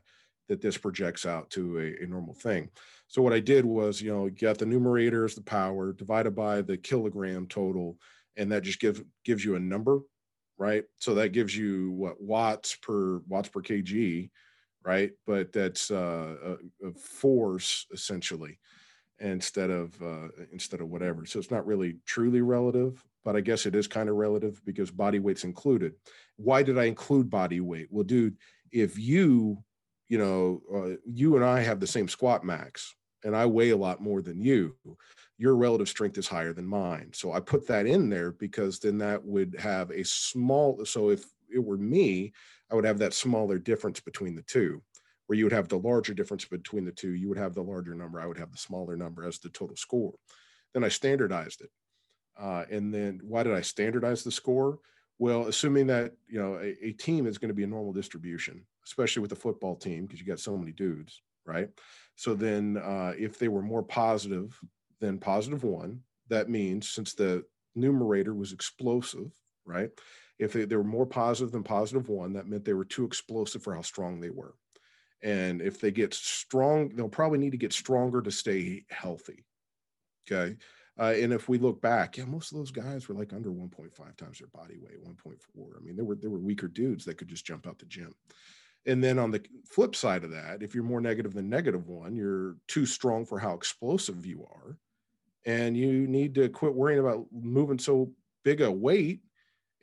that 0.49 0.63
this 0.63 0.79
projects 0.79 1.27
out 1.27 1.51
to 1.51 1.79
a, 1.79 2.03
a 2.03 2.07
normal 2.07 2.35
thing 2.35 2.69
so 3.07 3.23
what 3.23 3.33
i 3.33 3.41
did 3.41 3.65
was 3.65 4.01
you 4.01 4.13
know 4.13 4.29
got 4.31 4.59
the 4.59 4.67
numerator 4.67 5.29
the 5.29 5.43
power 5.43 5.93
divided 5.93 6.35
by 6.35 6.63
the 6.63 6.77
kilogram 6.77 7.47
total 7.47 7.97
and 8.37 8.51
that 8.51 8.63
just 8.63 8.81
gives 8.81 9.03
gives 9.25 9.45
you 9.45 9.57
a 9.57 9.61
number 9.61 10.01
right? 10.59 10.85
So 10.99 11.15
that 11.15 11.33
gives 11.33 11.57
you 11.57 11.93
what 11.93 12.21
watts 12.21 12.77
per 12.77 13.19
watts 13.29 13.49
per 13.49 13.63
kg, 13.63 14.29
right? 14.85 15.13
But 15.27 15.53
that's 15.53 15.91
uh, 15.91 16.57
a, 16.83 16.89
a 16.89 16.93
force 16.93 17.87
essentially 17.93 18.59
instead 19.21 19.71
of 19.71 20.01
uh, 20.03 20.29
instead 20.53 20.81
of 20.81 20.89
whatever. 20.89 21.25
So 21.25 21.39
it's 21.39 21.51
not 21.51 21.67
really 21.67 21.97
truly 22.05 22.43
relative, 22.43 23.03
but 23.25 23.37
I 23.37 23.41
guess 23.41 23.67
it 23.67 23.75
is 23.75 23.87
kind 23.87 24.09
of 24.09 24.17
relative 24.17 24.61
because 24.65 24.91
body 24.91 25.19
weight's 25.19 25.45
included. 25.45 25.95
Why 26.37 26.63
did 26.63 26.79
I 26.79 26.85
include 26.85 27.31
body 27.31 27.61
weight? 27.61 27.89
Well, 27.91 28.05
dude, 28.05 28.37
if 28.71 28.99
you 28.99 29.63
you 30.09 30.19
know 30.19 30.63
uh, 30.75 30.97
you 31.05 31.37
and 31.37 31.45
I 31.45 31.61
have 31.61 31.81
the 31.81 31.87
same 31.87 32.09
squat 32.09 32.45
max, 32.45 32.95
and 33.25 33.37
I 33.37 33.47
weigh 33.47 33.71
a 33.71 33.77
lot 33.77 34.01
more 34.01 34.23
than 34.23 34.41
you, 34.41 34.77
your 35.37 35.57
relative 35.57 35.89
strength 35.89 36.19
is 36.19 36.29
higher 36.29 36.53
than 36.53 36.67
mine. 36.67 37.11
So 37.13 37.33
I 37.33 37.41
put 37.41 37.67
that 37.69 37.87
in 37.87 38.09
there 38.09 38.33
because 38.33 38.79
then 38.79 38.99
that 38.99 39.25
would 39.25 39.57
have 39.59 39.91
a 39.91 40.05
small. 40.05 40.85
So 40.85 41.11
if 41.11 41.25
it 41.53 41.63
were 41.63 41.79
me, 41.79 42.33
I 42.71 42.75
would 42.75 42.85
have 42.85 42.99
that 42.99 43.15
smaller 43.15 43.59
difference 43.59 44.01
between 44.01 44.35
the 44.35 44.43
two, 44.43 44.83
where 45.27 45.39
you 45.39 45.45
would 45.45 45.53
have 45.53 45.69
the 45.69 45.79
larger 45.79 46.15
difference 46.15 46.45
between 46.45 46.85
the 46.85 46.93
two. 46.93 47.13
You 47.13 47.29
would 47.29 47.39
have 47.39 47.55
the 47.55 47.63
larger 47.63 47.95
number. 47.95 48.21
I 48.21 48.27
would 48.27 48.39
have 48.39 48.53
the 48.53 48.59
smaller 48.59 48.97
number 48.97 49.27
as 49.27 49.39
the 49.39 49.49
total 49.51 49.77
score. 49.77 50.15
Then 50.75 50.85
I 50.85 50.89
standardized 50.89 51.63
it. 51.63 51.71
Uh, 52.39 52.65
and 52.71 52.93
then 52.93 53.21
why 53.23 53.43
did 53.43 53.55
I 53.55 53.61
standardize 53.61 54.23
the 54.23 54.31
score? 54.31 54.79
Well, 55.19 55.49
assuming 55.49 55.89
that 55.89 56.13
you 56.29 56.41
know 56.41 56.57
a, 56.57 56.77
a 56.87 56.93
team 56.93 57.27
is 57.27 57.39
going 57.39 57.49
to 57.49 57.55
be 57.55 57.65
a 57.65 57.69
normal 57.69 57.93
distribution, 57.93 58.65
especially 58.87 59.21
with 59.21 59.31
the 59.31 59.37
football 59.37 59.75
team 59.75 60.07
because 60.07 60.21
you 60.21 60.27
got 60.27 60.41
so 60.41 60.57
many 60.57 60.73
dudes, 60.73 61.23
right? 61.45 61.69
So 62.15 62.35
then, 62.35 62.77
uh, 62.77 63.15
if 63.19 63.39
they 63.39 63.49
were 63.49 63.63
more 63.63 63.83
positive 63.83 64.59
than 65.01 65.19
positive 65.19 65.65
one, 65.65 66.03
that 66.29 66.49
means 66.49 66.89
since 66.89 67.15
the 67.15 67.45
numerator 67.75 68.35
was 68.35 68.53
explosive, 68.53 69.33
right? 69.65 69.91
If 70.39 70.53
they, 70.53 70.65
they 70.65 70.77
were 70.77 70.85
more 70.85 71.07
positive 71.07 71.53
than 71.53 71.65
positive 71.65 72.09
one, 72.09 72.33
that 72.35 72.47
meant 72.47 72.65
they 72.65 72.75
were 72.75 72.85
too 72.85 73.05
explosive 73.05 73.63
for 73.63 73.75
how 73.75 73.83
strong 73.83 74.21
they 74.21 74.31
were. 74.31 74.55
And 75.23 75.61
if 75.61 75.81
they 75.81 75.91
get 75.91 76.15
strong, 76.15 76.91
they'll 76.91 77.09
probably 77.09 77.39
need 77.39 77.53
to 77.53 77.57
get 77.57 77.73
stronger 77.73 78.23
to 78.23 78.31
stay 78.31 78.85
healthy. 78.89 79.45
Okay. 80.31 80.57
Uh, 80.99 81.15
and 81.17 81.33
if 81.33 81.49
we 81.49 81.59
look 81.59 81.81
back, 81.81 82.17
yeah, 82.17 82.25
most 82.25 82.51
of 82.51 82.59
those 82.59 82.73
guys 82.73 83.09
were 83.09 83.15
like 83.15 83.33
under 83.33 83.51
1.5 83.51 84.17
times 84.17 84.39
their 84.39 84.49
body 84.49 84.79
weight, 84.81 85.05
1.4. 85.05 85.77
I 85.77 85.81
mean, 85.81 85.95
there 85.95 86.05
were 86.05 86.17
there 86.17 86.31
were 86.31 86.39
weaker 86.39 86.69
dudes 86.69 87.05
that 87.05 87.17
could 87.19 87.29
just 87.29 87.47
jump 87.47 87.67
out 87.67 87.79
the 87.79 87.87
gym. 87.87 88.15
And 88.87 89.03
then 89.05 89.19
on 89.19 89.31
the 89.31 89.43
flip 89.67 89.95
side 89.95 90.25
of 90.25 90.31
that, 90.31 90.63
if 90.63 90.75
you're 90.75 90.85
more 90.85 91.01
negative 91.01 91.35
than 91.35 91.49
negative 91.49 91.87
one, 91.87 92.17
you're 92.17 92.57
too 92.69 92.87
strong 92.87 93.27
for 93.27 93.39
how 93.39 93.55
explosive 93.55 94.25
you 94.25 94.45
are. 94.45 94.77
And 95.45 95.77
you 95.77 96.07
need 96.07 96.35
to 96.37 96.49
quit 96.49 96.75
worrying 96.75 97.01
about 97.01 97.27
moving 97.33 97.79
so 97.79 98.13
big 98.45 98.61
a 98.61 98.71
weight 98.71 99.21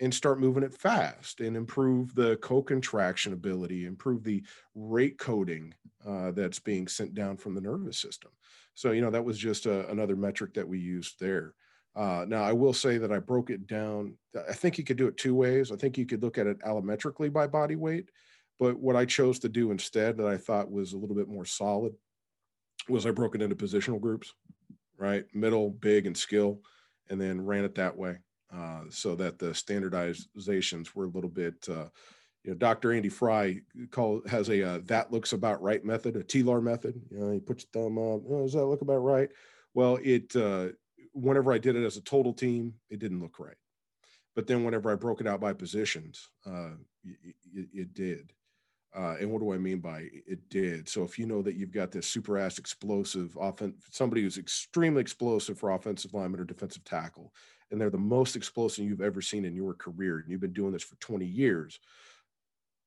and 0.01 0.13
start 0.13 0.39
moving 0.39 0.63
it 0.63 0.73
fast 0.73 1.39
and 1.39 1.55
improve 1.55 2.13
the 2.15 2.35
co-contraction 2.37 3.31
ability, 3.31 3.85
improve 3.85 4.23
the 4.23 4.43
rate 4.73 5.17
coding 5.17 5.73
uh, 6.07 6.31
that's 6.31 6.59
being 6.59 6.87
sent 6.87 7.13
down 7.13 7.37
from 7.37 7.55
the 7.55 7.61
nervous 7.61 7.99
system. 7.99 8.31
So, 8.73 8.91
you 8.91 9.01
know, 9.01 9.11
that 9.11 9.25
was 9.25 9.37
just 9.37 9.65
a, 9.65 9.89
another 9.89 10.15
metric 10.15 10.53
that 10.53 10.67
we 10.67 10.79
used 10.79 11.19
there. 11.19 11.53
Uh, 11.95 12.25
now, 12.27 12.43
I 12.43 12.51
will 12.51 12.73
say 12.73 12.97
that 12.97 13.11
I 13.11 13.19
broke 13.19 13.49
it 13.49 13.67
down. 13.67 14.15
I 14.49 14.53
think 14.53 14.77
you 14.77 14.83
could 14.83 14.97
do 14.97 15.07
it 15.07 15.15
two 15.15 15.33
ways. 15.33 15.71
I 15.71 15.77
think 15.77 15.97
you 15.97 16.05
could 16.05 16.21
look 16.21 16.37
at 16.37 16.47
it 16.47 16.59
allometrically 16.65 17.31
by 17.31 17.47
body 17.47 17.75
weight. 17.75 18.09
But 18.59 18.77
what 18.77 18.95
I 18.95 19.05
chose 19.05 19.39
to 19.39 19.49
do 19.49 19.71
instead, 19.71 20.17
that 20.17 20.27
I 20.27 20.37
thought 20.37 20.71
was 20.71 20.93
a 20.93 20.97
little 20.97 21.15
bit 21.15 21.27
more 21.29 21.45
solid, 21.45 21.93
was 22.89 23.05
I 23.05 23.11
broke 23.11 23.35
it 23.35 23.41
into 23.41 23.55
positional 23.55 23.99
groups, 23.99 24.33
right? 24.97 25.25
Middle, 25.33 25.69
big, 25.69 26.05
and 26.05 26.15
skill, 26.15 26.61
and 27.09 27.19
then 27.19 27.45
ran 27.45 27.63
it 27.65 27.75
that 27.75 27.97
way 27.97 28.17
uh, 28.53 28.81
so 28.89 29.15
that 29.15 29.39
the 29.39 29.47
standardizations 29.47 30.93
were 30.95 31.05
a 31.05 31.09
little 31.09 31.29
bit. 31.29 31.67
You 32.45 32.51
know, 32.51 32.57
Dr. 32.57 32.93
Andy 32.93 33.09
Fry 33.09 33.59
call 33.89 34.21
has 34.29 34.49
a 34.49 34.61
uh, 34.61 34.79
that 34.85 35.11
looks 35.11 35.33
about 35.33 35.63
right 35.63 35.83
method, 35.83 36.15
a 36.15 36.23
TLAR 36.23 36.61
method. 36.61 37.01
You 37.09 37.19
know, 37.19 37.31
he 37.31 37.39
puts 37.39 37.65
your 37.73 37.83
thumb 37.83 37.97
up. 37.97 38.21
Oh, 38.29 38.43
does 38.43 38.53
that 38.53 38.65
look 38.65 38.81
about 38.81 38.97
right? 38.97 39.29
Well, 39.73 39.97
it 40.03 40.35
uh, 40.35 40.67
whenever 41.13 41.51
I 41.51 41.57
did 41.57 41.75
it 41.75 41.83
as 41.83 41.97
a 41.97 42.01
total 42.01 42.33
team, 42.33 42.75
it 42.91 42.99
didn't 42.99 43.19
look 43.19 43.39
right. 43.39 43.55
But 44.35 44.45
then 44.45 44.63
whenever 44.63 44.91
I 44.91 44.95
broke 44.95 45.21
it 45.21 45.27
out 45.27 45.39
by 45.39 45.53
positions, 45.53 46.29
uh, 46.45 46.71
it, 47.03 47.67
it, 47.73 47.93
did. 47.93 48.33
Uh, 48.95 49.15
and 49.19 49.31
what 49.31 49.39
do 49.39 49.53
I 49.53 49.57
mean 49.57 49.79
by 49.79 50.07
it 50.27 50.47
did? 50.49 50.87
So 50.87 51.03
if 51.03 51.17
you 51.17 51.25
know 51.25 51.41
that 51.41 51.55
you've 51.55 51.71
got 51.71 51.91
this 51.91 52.05
super 52.05 52.37
ass 52.37 52.59
explosive 52.59 53.35
offense, 53.39 53.75
somebody 53.91 54.21
who's 54.21 54.37
extremely 54.37 55.01
explosive 55.01 55.57
for 55.57 55.71
offensive 55.71 56.13
lineman 56.13 56.41
or 56.41 56.45
defensive 56.45 56.83
tackle, 56.83 57.33
and 57.71 57.79
they're 57.79 57.89
the 57.89 57.97
most 57.97 58.35
explosive 58.35 58.85
you've 58.85 59.01
ever 59.01 59.21
seen 59.21 59.45
in 59.45 59.55
your 59.55 59.73
career, 59.73 60.19
and 60.19 60.29
you've 60.29 60.41
been 60.41 60.53
doing 60.53 60.73
this 60.73 60.83
for 60.83 60.95
20 60.97 61.25
years, 61.25 61.79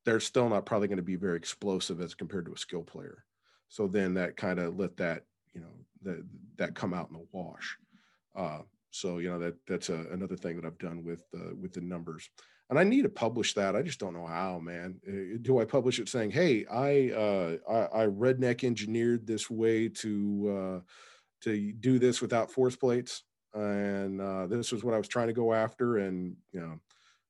they're 0.09 0.21
still 0.21 0.49
not 0.49 0.65
probably 0.65 0.89
going 0.89 0.97
to 0.97 1.03
be 1.03 1.17
very 1.17 1.37
explosive 1.37 2.01
as 2.01 2.15
compared 2.15 2.47
to 2.47 2.53
a 2.55 2.59
skill 2.59 2.83
player. 2.83 3.25
So 3.69 3.87
then 3.87 4.15
that 4.15 4.39
kind 4.39 4.59
of 4.59 4.79
let 4.79 4.97
that, 4.97 5.25
you 5.55 5.61
know, 5.61 5.75
that 6.03 6.25
that 6.57 6.75
come 6.75 6.95
out 6.95 7.09
in 7.09 7.15
the 7.19 7.27
wash. 7.33 7.77
Uh, 8.35 8.61
so 8.91 9.19
you 9.19 9.29
know 9.29 9.39
that 9.39 9.55
that's 9.67 9.91
a, 9.91 10.07
another 10.11 10.37
thing 10.37 10.57
that 10.57 10.65
I've 10.65 10.79
done 10.79 11.05
with 11.05 11.25
uh, 11.35 11.55
with 11.61 11.75
the 11.75 11.83
numbers, 11.83 12.31
and 12.71 12.79
I 12.79 12.85
need 12.85 13.03
to 13.03 13.11
publish 13.11 13.53
that. 13.55 13.77
I 13.77 13.83
just 13.83 14.01
don't 14.01 14.15
know 14.15 14.27
how, 14.27 14.59
man. 14.59 14.99
Do 15.43 15.61
I 15.61 15.67
publish 15.67 15.99
it 15.99 16.09
saying, 16.09 16.31
"Hey, 16.31 16.65
I 16.65 17.11
uh, 17.11 17.57
I, 17.71 18.05
I 18.05 18.07
redneck 18.07 18.65
engineered 18.65 19.27
this 19.27 19.51
way 19.51 19.89
to 19.89 20.81
uh, 20.81 20.93
to 21.43 21.73
do 21.73 21.99
this 21.99 22.23
without 22.23 22.51
force 22.51 22.77
plates"? 22.77 23.25
and 23.55 24.21
uh, 24.21 24.47
this 24.47 24.73
was 24.73 24.85
what 24.85 24.95
I 24.95 24.99
was 24.99 25.09
trying 25.09 25.29
to 25.29 25.33
go 25.33 25.53
after. 25.53 25.99
And 25.99 26.37
you 26.53 26.61
know, 26.61 26.79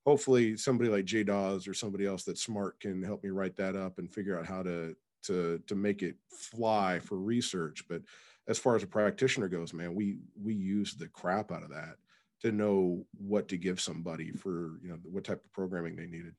hopefully 0.09 0.57
somebody 0.57 0.89
like 0.89 1.05
Jay 1.05 1.23
Dawes 1.23 1.69
or 1.69 1.75
somebody 1.75 2.07
else 2.07 2.25
that's 2.25 2.43
smart 2.43 2.81
can 2.81 3.03
help 3.03 3.23
me 3.23 3.29
write 3.29 3.57
that 3.57 3.77
up 3.77 3.99
and 3.99 4.11
figure 4.11 4.39
out 4.39 4.47
how 4.47 4.63
to 4.63 4.97
to 5.25 5.61
to 5.67 5.75
make 5.75 6.03
it 6.03 6.17
fly 6.31 6.99
for 6.99 7.19
research. 7.19 7.85
But 7.89 8.01
as 8.47 8.59
far 8.59 8.75
as 8.75 8.83
a 8.83 8.87
practitioner 8.87 9.49
goes, 9.49 9.75
man, 9.75 9.95
we 9.95 10.17
we 10.43 10.55
use 10.55 10.95
the 10.95 11.09
crap 11.09 11.53
out 11.53 11.63
of 11.63 11.69
that 11.71 11.97
to 12.41 12.53
know 12.53 13.05
what 13.19 13.49
to 13.49 13.59
give 13.59 13.81
somebody 13.81 14.33
for 14.33 14.79
you 14.83 14.89
know 14.89 14.99
what 15.05 15.25
type 15.25 15.45
of 15.45 15.53
programming 15.53 15.95
they 15.95 16.07
needed. 16.07 16.35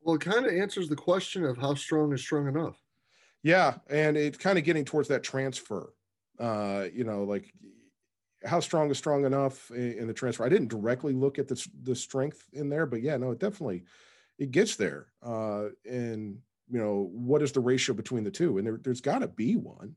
Well, 0.00 0.16
it 0.16 0.22
kind 0.22 0.44
of 0.44 0.52
answers 0.52 0.88
the 0.88 0.96
question 0.96 1.44
of 1.44 1.56
how 1.56 1.74
strong 1.74 2.12
is 2.12 2.22
strong 2.22 2.48
enough. 2.48 2.76
Yeah, 3.44 3.74
and 3.88 4.16
it's 4.16 4.38
kind 4.38 4.58
of 4.58 4.64
getting 4.64 4.84
towards 4.84 5.08
that 5.08 5.22
transfer. 5.22 5.94
Uh, 6.40 6.86
you 6.92 7.04
know, 7.04 7.22
like 7.22 7.52
how 8.44 8.60
strong 8.60 8.90
is 8.90 8.98
strong 8.98 9.24
enough 9.24 9.70
in 9.70 10.06
the 10.06 10.12
transfer? 10.12 10.44
I 10.44 10.48
didn't 10.48 10.68
directly 10.68 11.12
look 11.12 11.38
at 11.38 11.48
the 11.48 11.66
the 11.82 11.94
strength 11.94 12.44
in 12.52 12.68
there, 12.68 12.86
but 12.86 13.02
yeah, 13.02 13.16
no, 13.16 13.30
it 13.30 13.38
definitely 13.38 13.84
it 14.38 14.50
gets 14.50 14.76
there. 14.76 15.08
Uh, 15.22 15.68
and 15.88 16.38
you 16.70 16.78
know, 16.78 17.10
what 17.12 17.42
is 17.42 17.52
the 17.52 17.60
ratio 17.60 17.94
between 17.94 18.24
the 18.24 18.30
two? 18.30 18.58
And 18.58 18.66
there, 18.66 18.78
there's 18.82 19.00
got 19.00 19.20
to 19.20 19.28
be 19.28 19.56
one. 19.56 19.94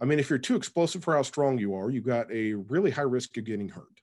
I 0.00 0.06
mean, 0.06 0.18
if 0.18 0.28
you're 0.28 0.38
too 0.38 0.56
explosive 0.56 1.04
for 1.04 1.14
how 1.14 1.22
strong 1.22 1.58
you 1.58 1.74
are, 1.74 1.90
you've 1.90 2.06
got 2.06 2.30
a 2.32 2.54
really 2.54 2.90
high 2.90 3.02
risk 3.02 3.36
of 3.36 3.44
getting 3.44 3.68
hurt. 3.68 4.00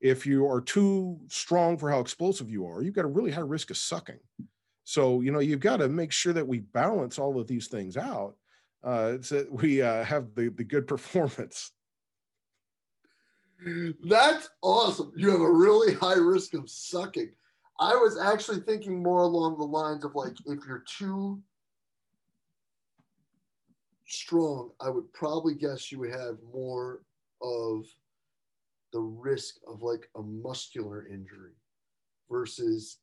If 0.00 0.26
you 0.26 0.46
are 0.48 0.60
too 0.60 1.20
strong 1.28 1.78
for 1.78 1.90
how 1.90 2.00
explosive 2.00 2.50
you 2.50 2.66
are, 2.66 2.82
you've 2.82 2.94
got 2.94 3.04
a 3.04 3.08
really 3.08 3.30
high 3.30 3.40
risk 3.40 3.70
of 3.70 3.76
sucking. 3.76 4.18
So, 4.84 5.20
you 5.20 5.30
know, 5.30 5.38
you've 5.38 5.60
got 5.60 5.76
to 5.76 5.88
make 5.88 6.12
sure 6.12 6.32
that 6.32 6.46
we 6.46 6.60
balance 6.60 7.18
all 7.18 7.38
of 7.38 7.46
these 7.46 7.68
things 7.68 7.96
out 7.96 8.34
uh, 8.82 9.18
so 9.20 9.36
that 9.36 9.52
we 9.52 9.80
uh, 9.82 10.02
have 10.04 10.34
the, 10.34 10.48
the 10.48 10.64
good 10.64 10.86
performance 10.88 11.70
that's 14.04 14.50
awesome. 14.62 15.12
You 15.16 15.30
have 15.30 15.40
a 15.40 15.50
really 15.50 15.94
high 15.94 16.18
risk 16.18 16.54
of 16.54 16.68
sucking. 16.68 17.30
I 17.80 17.94
was 17.94 18.18
actually 18.18 18.60
thinking 18.60 19.02
more 19.02 19.22
along 19.22 19.58
the 19.58 19.64
lines 19.64 20.04
of 20.04 20.14
like 20.14 20.34
if 20.46 20.60
you're 20.66 20.84
too 20.86 21.42
strong, 24.06 24.70
I 24.80 24.90
would 24.90 25.12
probably 25.12 25.54
guess 25.54 25.90
you 25.90 25.98
would 26.00 26.12
have 26.12 26.36
more 26.52 27.02
of 27.40 27.86
the 28.92 29.00
risk 29.00 29.56
of 29.66 29.82
like 29.82 30.08
a 30.16 30.22
muscular 30.22 31.06
injury 31.06 31.54
versus 32.30 32.98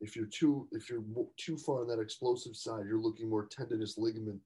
if 0.00 0.16
you're 0.16 0.26
too 0.26 0.66
if 0.72 0.90
you're 0.90 1.04
too 1.36 1.56
far 1.56 1.82
on 1.82 1.88
that 1.88 2.00
explosive 2.00 2.56
side, 2.56 2.86
you're 2.86 3.00
looking 3.00 3.28
more 3.28 3.46
tendinous 3.46 3.98
ligament 3.98 4.40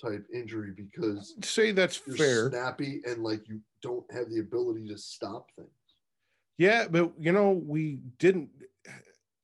type 0.00 0.26
injury 0.32 0.72
because 0.76 1.34
say 1.42 1.72
that's 1.72 1.96
fair. 1.96 2.50
snappy 2.50 3.00
and 3.06 3.22
like 3.22 3.48
you 3.48 3.60
don't 3.82 4.04
have 4.12 4.30
the 4.30 4.40
ability 4.40 4.86
to 4.88 4.98
stop 4.98 5.48
things. 5.56 5.68
Yeah 6.58 6.86
but 6.88 7.12
you 7.18 7.32
know 7.32 7.50
we 7.50 7.98
didn't 8.18 8.50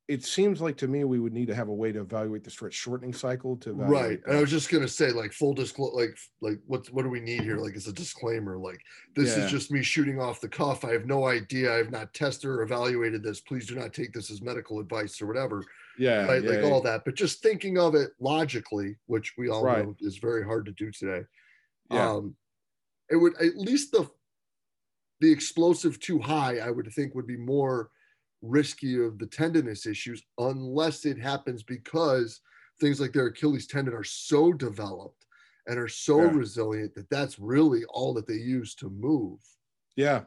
it 0.09 0.25
seems 0.25 0.61
like 0.61 0.77
to 0.77 0.89
me 0.89 1.05
we 1.05 1.21
would 1.21 1.33
need 1.33 1.47
to 1.47 1.55
have 1.55 1.69
a 1.69 1.75
way 1.75 1.93
to 1.93 2.01
evaluate 2.01 2.45
the 2.45 2.51
stretch 2.51 2.75
shortening 2.75 3.15
cycle 3.15 3.57
to 3.57 3.73
right 3.73 4.21
and 4.27 4.37
i 4.37 4.41
was 4.41 4.51
just 4.51 4.69
going 4.69 4.83
to 4.83 4.89
say 4.89 5.11
like 5.11 5.33
full 5.33 5.55
disclosure 5.55 5.95
like 5.95 6.19
like 6.41 6.59
what's 6.67 6.91
what 6.91 7.03
do 7.03 7.09
we 7.09 7.21
need 7.21 7.43
here? 7.43 7.57
Like 7.57 7.75
it's 7.75 7.87
a 7.87 7.93
disclaimer 7.93 8.59
like 8.59 8.81
this 9.15 9.37
yeah. 9.37 9.45
is 9.45 9.51
just 9.51 9.71
me 9.71 9.83
shooting 9.83 10.21
off 10.21 10.41
the 10.41 10.49
cuff. 10.49 10.85
I 10.85 10.93
have 10.93 11.07
no 11.07 11.27
idea. 11.27 11.73
I 11.73 11.77
have 11.77 11.91
not 11.91 12.13
tested 12.13 12.51
or 12.51 12.63
evaluated 12.63 13.23
this. 13.23 13.41
Please 13.41 13.67
do 13.67 13.75
not 13.75 13.95
take 13.95 14.13
this 14.13 14.31
as 14.31 14.43
medical 14.43 14.81
advice 14.81 15.23
or 15.23 15.27
whatever 15.27 15.65
yeah, 15.99 16.27
right? 16.27 16.43
yeah 16.43 16.51
like 16.51 16.61
yeah. 16.61 16.69
all 16.69 16.81
that 16.81 17.05
but 17.05 17.15
just 17.15 17.43
thinking 17.43 17.79
of 17.79 17.95
it 17.95 18.11
logically 18.21 18.97
which 19.07 19.35
we 19.37 19.49
all 19.49 19.65
right. 19.65 19.85
know 19.85 19.95
is 20.01 20.19
very 20.19 20.45
hard 20.45 20.65
to 20.65 20.73
do 20.73 20.91
today 20.91 21.23
yeah. 21.91 22.11
um 22.11 22.35
it 23.11 23.17
would 23.17 23.35
at 23.41 23.57
least 23.57 23.93
the 23.93 24.09
the 25.21 25.31
explosive 25.31 25.99
too 26.01 26.19
high 26.19 26.59
i 26.59 26.71
would 26.71 26.91
think 26.93 27.15
would 27.15 27.27
be 27.27 27.37
more 27.37 27.91
risky 28.43 29.03
of 29.03 29.19
the 29.19 29.27
tendinous 29.27 29.87
issues 29.87 30.23
unless 30.39 31.05
it 31.05 31.19
happens 31.19 31.63
because 31.63 32.41
things 32.81 33.01
like 33.01 33.13
their 33.13 33.27
achilles 33.27 33.67
tendon 33.67 33.95
are 33.95 34.05
so 34.05 34.53
developed 34.53 35.27
and 35.69 35.79
are 35.79 35.89
so 35.89 36.23
yeah. 36.23 36.31
resilient 36.33 36.95
that 36.95 37.09
that's 37.09 37.39
really 37.39 37.85
all 37.91 38.13
that 38.13 38.27
they 38.27 38.35
use 38.35 38.75
to 38.75 38.91
move 38.91 39.39
yeah 39.97 40.23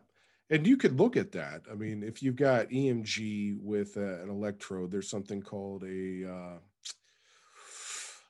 and 0.50 0.68
you 0.68 0.78
could 0.78 1.00
look 1.00 1.18
at 1.18 1.32
that. 1.32 1.64
I 1.72 1.76
mean, 1.76 2.04
if 2.04 2.22
you've 2.22 2.36
got 2.36 2.70
EMG 2.70 3.58
with 3.62 3.98
uh, 3.98 4.22
an 4.22 4.30
electrode, 4.30 4.92
there's 4.92 5.10
something 5.10 5.42
called 5.42 5.84
a 5.84 6.30
uh, 6.30 6.58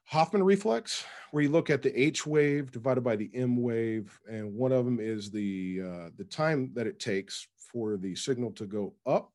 Hoffmann 0.05 0.43
reflex, 0.43 1.03
where 1.31 1.43
you 1.43 1.49
look 1.49 1.69
at 1.69 1.81
the 1.81 1.99
H 1.99 2.25
wave 2.25 2.71
divided 2.71 3.01
by 3.01 3.15
the 3.15 3.29
M 3.33 3.61
wave, 3.61 4.17
and 4.29 4.53
one 4.53 4.71
of 4.71 4.85
them 4.85 4.99
is 5.01 5.29
the 5.29 5.81
uh, 5.83 6.09
the 6.17 6.23
time 6.23 6.71
that 6.73 6.87
it 6.87 6.99
takes 6.99 7.47
for 7.57 7.97
the 7.97 8.15
signal 8.15 8.51
to 8.51 8.65
go 8.65 8.93
up 9.05 9.31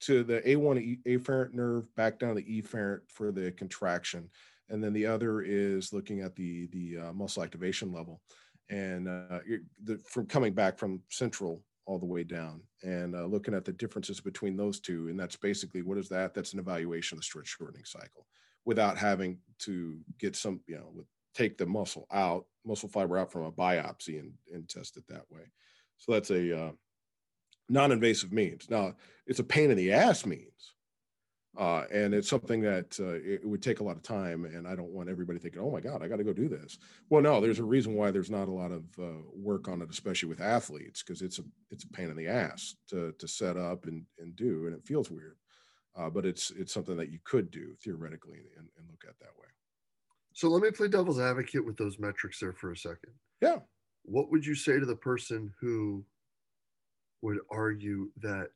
to 0.00 0.22
the 0.22 0.40
A1 0.42 1.02
afferent 1.06 1.54
nerve 1.54 1.92
back 1.96 2.18
down 2.18 2.36
to 2.36 2.42
the 2.42 2.62
efferent 2.62 3.00
for 3.08 3.32
the 3.32 3.50
contraction, 3.52 4.28
and 4.68 4.84
then 4.84 4.92
the 4.92 5.06
other 5.06 5.40
is 5.40 5.92
looking 5.92 6.20
at 6.20 6.36
the 6.36 6.66
the 6.66 7.08
uh, 7.08 7.12
muscle 7.12 7.42
activation 7.42 7.92
level, 7.92 8.20
and 8.70 9.08
uh, 9.08 9.40
the, 9.82 9.98
from 10.06 10.26
coming 10.26 10.52
back 10.52 10.78
from 10.78 11.00
central 11.08 11.62
all 11.86 11.98
the 11.98 12.06
way 12.06 12.24
down, 12.24 12.62
and 12.82 13.14
uh, 13.14 13.24
looking 13.24 13.54
at 13.54 13.64
the 13.64 13.72
differences 13.72 14.20
between 14.20 14.56
those 14.56 14.80
two, 14.80 15.08
and 15.08 15.18
that's 15.18 15.36
basically 15.36 15.82
what 15.82 15.98
is 15.98 16.08
that? 16.08 16.34
That's 16.34 16.52
an 16.52 16.58
evaluation 16.58 17.16
of 17.16 17.20
the 17.20 17.24
stretch 17.24 17.48
shortening 17.48 17.84
cycle 17.84 18.26
without 18.64 18.96
having 18.96 19.38
to 19.60 19.98
get 20.18 20.34
some, 20.36 20.60
you 20.66 20.76
know, 20.76 20.90
with, 20.94 21.06
take 21.34 21.58
the 21.58 21.66
muscle 21.66 22.06
out, 22.12 22.46
muscle 22.64 22.88
fiber 22.88 23.18
out 23.18 23.30
from 23.30 23.44
a 23.44 23.52
biopsy 23.52 24.18
and, 24.20 24.32
and 24.52 24.68
test 24.68 24.96
it 24.96 25.04
that 25.08 25.24
way. 25.30 25.42
So 25.98 26.12
that's 26.12 26.30
a 26.30 26.66
uh, 26.66 26.70
non-invasive 27.68 28.32
means. 28.32 28.70
Now 28.70 28.94
it's 29.26 29.40
a 29.40 29.44
pain 29.44 29.70
in 29.70 29.76
the 29.76 29.92
ass 29.92 30.24
means, 30.24 30.74
uh, 31.56 31.84
and 31.92 32.14
it's 32.14 32.28
something 32.28 32.60
that 32.62 32.98
uh, 33.00 33.14
it 33.24 33.44
would 33.44 33.62
take 33.62 33.80
a 33.80 33.84
lot 33.84 33.96
of 33.96 34.02
time. 34.02 34.44
And 34.44 34.66
I 34.66 34.74
don't 34.74 34.90
want 34.90 35.08
everybody 35.08 35.38
thinking, 35.38 35.60
"Oh 35.60 35.70
my 35.70 35.80
God, 35.80 36.02
I 36.02 36.08
got 36.08 36.16
to 36.16 36.24
go 36.24 36.32
do 36.32 36.48
this." 36.48 36.78
Well, 37.10 37.22
no, 37.22 37.40
there's 37.40 37.60
a 37.60 37.64
reason 37.64 37.94
why 37.94 38.10
there's 38.10 38.30
not 38.30 38.48
a 38.48 38.52
lot 38.52 38.72
of 38.72 38.84
uh, 39.00 39.22
work 39.34 39.68
on 39.68 39.82
it, 39.82 39.90
especially 39.90 40.28
with 40.28 40.40
athletes, 40.40 41.02
because 41.02 41.22
it's 41.22 41.38
a 41.38 41.44
it's 41.70 41.84
a 41.84 41.88
pain 41.88 42.10
in 42.10 42.16
the 42.16 42.28
ass 42.28 42.76
to 42.88 43.12
to 43.18 43.28
set 43.28 43.56
up 43.56 43.86
and 43.86 44.04
and 44.18 44.34
do, 44.36 44.66
and 44.66 44.74
it 44.74 44.84
feels 44.84 45.10
weird 45.10 45.36
uh, 45.96 46.10
but 46.10 46.26
it's 46.26 46.50
it's 46.52 46.72
something 46.72 46.96
that 46.96 47.10
you 47.10 47.18
could 47.24 47.50
do 47.50 47.74
theoretically 47.82 48.40
and, 48.56 48.68
and 48.76 48.86
look 48.90 49.04
at 49.08 49.18
that 49.20 49.36
way. 49.38 49.48
So 50.32 50.48
let 50.48 50.62
me 50.62 50.70
play 50.70 50.88
devil's 50.88 51.20
advocate 51.20 51.64
with 51.64 51.76
those 51.76 51.98
metrics 51.98 52.40
there 52.40 52.52
for 52.52 52.72
a 52.72 52.76
second. 52.76 53.12
Yeah. 53.40 53.58
What 54.04 54.30
would 54.30 54.44
you 54.44 54.54
say 54.54 54.80
to 54.80 54.86
the 54.86 54.96
person 54.96 55.52
who 55.60 56.04
would 57.22 57.38
argue 57.50 58.10
that 58.20 58.50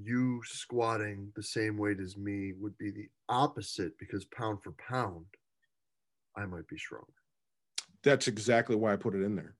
you 0.00 0.42
squatting 0.44 1.32
the 1.34 1.42
same 1.42 1.78
weight 1.78 2.00
as 2.00 2.16
me 2.16 2.52
would 2.58 2.76
be 2.78 2.90
the 2.90 3.08
opposite 3.28 3.98
because 3.98 4.24
pound 4.26 4.58
for 4.62 4.72
pound, 4.72 5.24
I 6.36 6.46
might 6.46 6.68
be 6.68 6.78
stronger? 6.78 7.06
That's 8.02 8.28
exactly 8.28 8.76
why 8.76 8.92
I 8.92 8.96
put 8.96 9.14
it 9.14 9.22
in 9.22 9.34
there, 9.34 9.56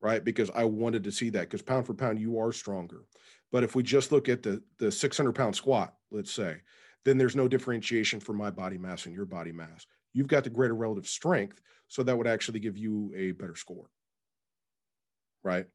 right? 0.00 0.24
Because 0.24 0.50
I 0.54 0.64
wanted 0.64 1.04
to 1.04 1.12
see 1.12 1.30
that 1.30 1.42
because 1.42 1.62
pound 1.62 1.86
for 1.86 1.94
pound, 1.94 2.18
you 2.18 2.38
are 2.38 2.52
stronger. 2.52 3.04
But 3.52 3.64
if 3.64 3.74
we 3.74 3.82
just 3.82 4.12
look 4.12 4.28
at 4.28 4.42
the, 4.42 4.62
the 4.78 4.90
600 4.90 5.32
pound 5.32 5.54
squat, 5.54 5.94
let's 6.10 6.32
say, 6.32 6.56
then 7.04 7.18
there's 7.18 7.36
no 7.36 7.48
differentiation 7.48 8.20
for 8.20 8.32
my 8.32 8.50
body 8.50 8.78
mass 8.78 9.06
and 9.06 9.14
your 9.14 9.26
body 9.26 9.52
mass. 9.52 9.86
You've 10.12 10.28
got 10.28 10.44
the 10.44 10.50
greater 10.50 10.74
relative 10.74 11.06
strength. 11.06 11.60
So 11.88 12.02
that 12.02 12.16
would 12.16 12.26
actually 12.26 12.60
give 12.60 12.78
you 12.78 13.12
a 13.16 13.32
better 13.32 13.56
score. 13.56 13.90
Right. 15.42 15.66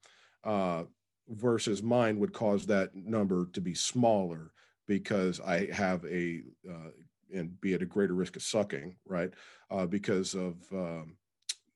Uh, 0.44 0.86
versus 1.30 1.84
mine 1.84 2.20
would 2.20 2.34
cause 2.34 2.66
that 2.66 2.96
number 2.96 3.48
to 3.54 3.62
be 3.62 3.74
smaller 3.74 4.52
because 4.88 5.40
I 5.40 5.70
have 5.72 6.04
a, 6.06 6.42
uh, 6.70 6.90
and 7.34 7.60
be 7.62 7.74
at 7.74 7.82
a 7.82 7.86
greater 7.86 8.16
risk 8.16 8.36
of 8.36 8.42
sucking, 8.42 8.96
right? 9.06 9.32
Uh, 9.70 9.86
because 9.86 10.34
of 10.34 10.56
um, 10.74 11.16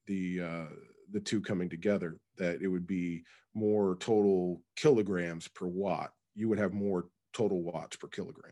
the, 0.07 0.41
uh, 0.41 0.75
the 1.11 1.19
two 1.19 1.39
coming 1.39 1.69
together 1.69 2.17
that 2.37 2.61
it 2.61 2.67
would 2.67 2.87
be 2.87 3.23
more 3.53 3.95
total 3.99 4.61
kilograms 4.75 5.47
per 5.47 5.67
watt 5.67 6.11
you 6.35 6.49
would 6.49 6.57
have 6.57 6.73
more 6.73 7.05
total 7.33 7.61
watts 7.61 7.95
per 7.95 8.07
kilogram 8.07 8.51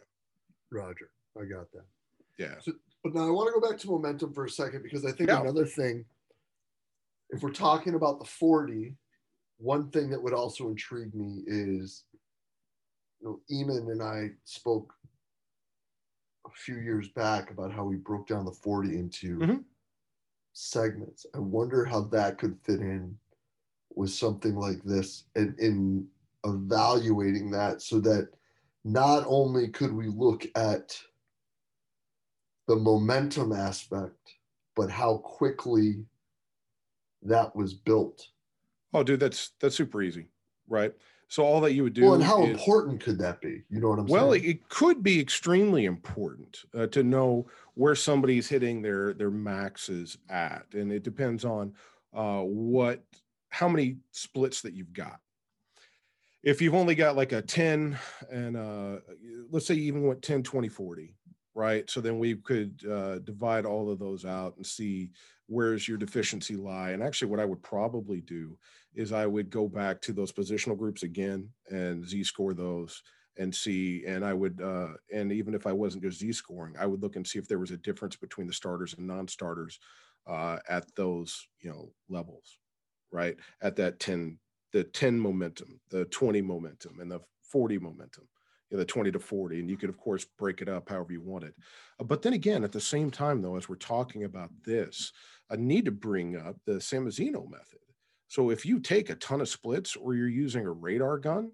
roger 0.72 1.10
i 1.38 1.44
got 1.46 1.72
that 1.72 1.86
yeah 2.38 2.56
so, 2.62 2.72
but 3.04 3.14
now 3.14 3.28
i 3.28 3.32
want 3.32 3.48
to 3.48 3.60
go 3.60 3.68
back 3.68 3.80
to 3.80 3.88
momentum 3.88 4.34
for 4.34 4.46
a 4.46 4.50
second 4.50 4.84
because 4.84 5.06
i 5.06 5.12
think 5.12 5.30
yeah. 5.30 5.42
another 5.42 5.66
thing 5.66 6.06
if 7.32 7.42
we're 7.42 7.52
talking 7.52 7.96
about 7.96 8.20
the 8.20 8.26
40 8.26 8.96
one 9.62 9.90
thing 9.92 10.10
that 10.10 10.22
would 10.22 10.34
also 10.34 10.70
intrigue 10.70 11.14
me 11.14 11.44
is 11.48 12.04
you 13.20 13.28
know 13.28 13.40
eamon 13.52 13.92
and 13.92 14.02
i 14.02 14.30
spoke 14.44 14.94
a 16.46 16.50
few 16.56 16.78
years 16.78 17.10
back 17.10 17.52
about 17.52 17.72
how 17.72 17.84
we 17.84 17.96
broke 17.96 18.28
down 18.28 18.46
the 18.46 18.52
40 18.52 18.98
into 18.98 19.38
mm-hmm 19.38 19.58
segments. 20.54 21.26
I 21.36 21.40
wonder 21.40 21.86
how 21.86 22.02
that 22.06 22.38
could 22.38 22.58
fit 22.64 22.80
in 22.80 23.18
with 23.96 24.12
something 24.12 24.56
like 24.56 24.84
this 24.84 25.26
and 25.36 25.58
in 25.60 26.08
evaluating 26.46 27.52
that 27.52 27.82
so 27.82 28.00
that 28.02 28.30
not 28.84 29.24
only 29.28 29.68
could 29.68 29.94
we 29.94 30.08
look 30.08 30.46
at 30.56 30.98
the 32.68 32.76
momentum 32.76 33.52
aspect, 33.52 34.36
but 34.76 34.90
how 34.90 35.18
quickly 35.18 36.06
that 37.24 37.56
was 37.56 37.74
built. 37.74 38.28
Oh, 38.94 39.04
dude, 39.04 39.20
that's 39.20 39.52
that's 39.60 39.76
super 39.76 40.02
easy, 40.02 40.28
right? 40.68 40.94
So 41.28 41.44
all 41.44 41.62
that 41.62 41.74
you 41.74 41.84
would 41.84 41.94
do. 41.94 42.04
Well, 42.04 42.16
and 42.16 42.24
how 42.24 42.44
is, 42.44 42.50
important 42.50 43.02
could 43.02 43.18
that 43.20 43.40
be? 43.40 43.64
You 43.70 43.80
know 43.80 43.90
what 43.90 44.00
I'm 44.00 44.06
well, 44.06 44.32
saying? 44.32 44.44
Well, 44.44 44.52
it 44.52 44.70
could 44.70 45.02
be 45.02 45.20
extremely 45.20 45.86
important 45.86 46.66
uh, 46.78 46.88
to 46.88 47.04
know 47.04 47.48
where 47.76 47.96
somebody's 47.96 48.50
hitting 48.50 48.82
their 48.82 49.14
their 49.14 49.32
maxes 49.32 50.18
at, 50.30 50.66
and 50.74 50.92
it 50.92 51.04
depends 51.04 51.46
on 51.46 51.74
uh, 52.14 52.42
what 52.42 53.04
how 53.50 53.70
many 53.70 53.98
splits 54.12 54.62
that 54.62 54.74
you've 54.74 54.94
got. 54.94 55.20
If 56.44 56.62
you've 56.62 56.76
only 56.76 56.96
got 56.96 57.16
like 57.16 57.34
a 57.34 57.42
10 57.42 57.98
and 58.32 58.58
uh, 58.58 58.98
let's 59.52 59.68
say 59.68 59.76
you 59.76 59.84
even 59.84 60.08
went 60.08 60.24
10, 60.24 60.42
20, 60.42 60.70
40, 60.70 61.16
right? 61.54 61.90
So 61.90 62.02
then 62.02 62.20
we 62.20 62.36
could 62.36 62.82
uh, 62.90 63.20
divide 63.20 63.66
all 63.66 63.92
of 63.92 64.00
those 64.00 64.26
out 64.26 64.56
and 64.58 64.66
see 64.66 65.12
where's 65.48 65.88
your 65.88 65.98
deficiency 65.98 66.56
lie. 66.56 66.92
And 66.92 67.04
actually, 67.04 67.30
what 67.30 67.40
I 67.40 67.46
would 67.46 67.62
probably 67.62 68.22
do 68.22 68.58
is 68.96 69.12
I 69.12 69.26
would 69.26 69.50
go 69.50 69.68
back 69.68 70.02
to 70.02 70.14
those 70.14 70.32
positional 70.32 70.78
groups 70.78 71.04
again 71.04 71.50
and 71.70 72.06
Z 72.06 72.24
score 72.24 72.54
those 72.54 73.04
and 73.38 73.54
see. 73.54 74.04
And 74.06 74.24
I 74.26 74.34
would, 74.34 74.62
uh, 74.62 74.94
and 75.14 75.32
even 75.32 75.54
if 75.54 75.68
I 75.68 75.74
wasn't 75.74 76.04
just 76.04 76.20
Z 76.20 76.32
scoring, 76.34 76.76
I 76.80 76.86
would 76.86 77.02
look 77.02 77.16
and 77.16 77.28
see 77.28 77.40
if 77.40 77.48
there 77.48 77.60
was 77.60 77.72
a 77.72 77.78
difference 77.78 78.16
between 78.16 78.48
the 78.48 78.54
starters 78.54 78.94
and 78.98 79.08
non 79.08 79.28
starters 79.28 79.80
uh, 80.28 80.58
at 80.70 80.86
those, 80.96 81.48
you 81.60 81.70
know, 81.70 81.92
levels, 82.10 82.60
right? 83.12 83.38
At 83.62 83.76
that 83.78 84.00
10, 84.00 84.38
the 84.72 84.84
10 84.84 85.20
momentum, 85.20 85.80
the 85.90 86.06
20 86.06 86.42
momentum, 86.42 87.00
and 87.00 87.12
the 87.12 87.20
40 87.44 87.80
momentum 87.80 88.28
you 88.72 88.78
know, 88.78 88.80
the 88.80 88.86
20 88.86 89.12
to 89.12 89.20
40 89.20 89.60
and 89.60 89.70
you 89.70 89.78
could 89.78 89.90
of 89.90 89.98
course 89.98 90.26
break 90.40 90.62
it 90.62 90.70
up 90.70 90.90
however 90.90 91.12
you 91.12 91.22
wanted. 91.22 91.54
Uh, 92.00 92.06
but 92.06 92.22
then 92.22 92.34
again 92.34 92.64
at 92.64 92.72
the 92.72 92.80
same 92.80 93.12
time 93.12 93.42
though 93.42 93.58
as 93.58 93.68
we're 93.68 93.76
talking 93.76 94.24
about 94.24 94.50
this 94.66 95.12
i 95.52 95.56
need 95.56 95.86
to 95.86 95.92
bring 95.92 96.38
up 96.38 96.56
the 96.66 96.74
samozino 96.74 97.50
method. 97.50 97.80
So 98.30 98.50
if 98.50 98.66
you 98.66 98.80
take 98.80 99.10
a 99.10 99.16
ton 99.16 99.42
of 99.42 99.50
splits 99.50 99.98
or 99.98 100.16
you're 100.16 100.30
using 100.30 100.66
a 100.66 100.72
radar 100.72 101.18
gun 101.18 101.52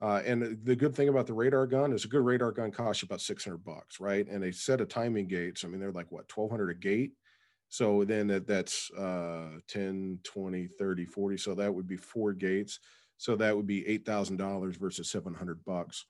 uh, 0.00 0.22
and 0.24 0.58
the 0.64 0.74
good 0.74 0.94
thing 0.94 1.08
about 1.08 1.26
the 1.26 1.34
radar 1.34 1.66
gun 1.66 1.92
is 1.92 2.04
a 2.04 2.08
good 2.08 2.24
radar 2.24 2.50
gun 2.50 2.70
costs 2.70 3.02
about 3.02 3.20
600 3.20 3.58
bucks 3.58 4.00
right? 4.00 4.26
And 4.26 4.42
a 4.44 4.52
set 4.52 4.80
of 4.80 4.88
timing 4.88 5.28
gates. 5.28 5.64
I 5.64 5.68
mean 5.68 5.80
they're 5.80 5.92
like 5.92 6.10
what 6.10 6.34
1200 6.34 6.70
a 6.70 6.74
gate? 6.74 7.12
So 7.68 8.04
then 8.04 8.28
that, 8.28 8.46
that's 8.46 8.90
uh, 8.92 9.58
10 9.68 10.20
20 10.24 10.66
30 10.66 11.04
40 11.04 11.36
so 11.36 11.54
that 11.54 11.74
would 11.74 11.86
be 11.86 11.96
four 11.98 12.32
gates. 12.32 12.80
So 13.16 13.36
that 13.36 13.56
would 13.56 13.66
be 13.66 13.82
$8000 13.84 14.76
versus 14.76 15.10
700 15.10 15.64
bucks 15.64 16.06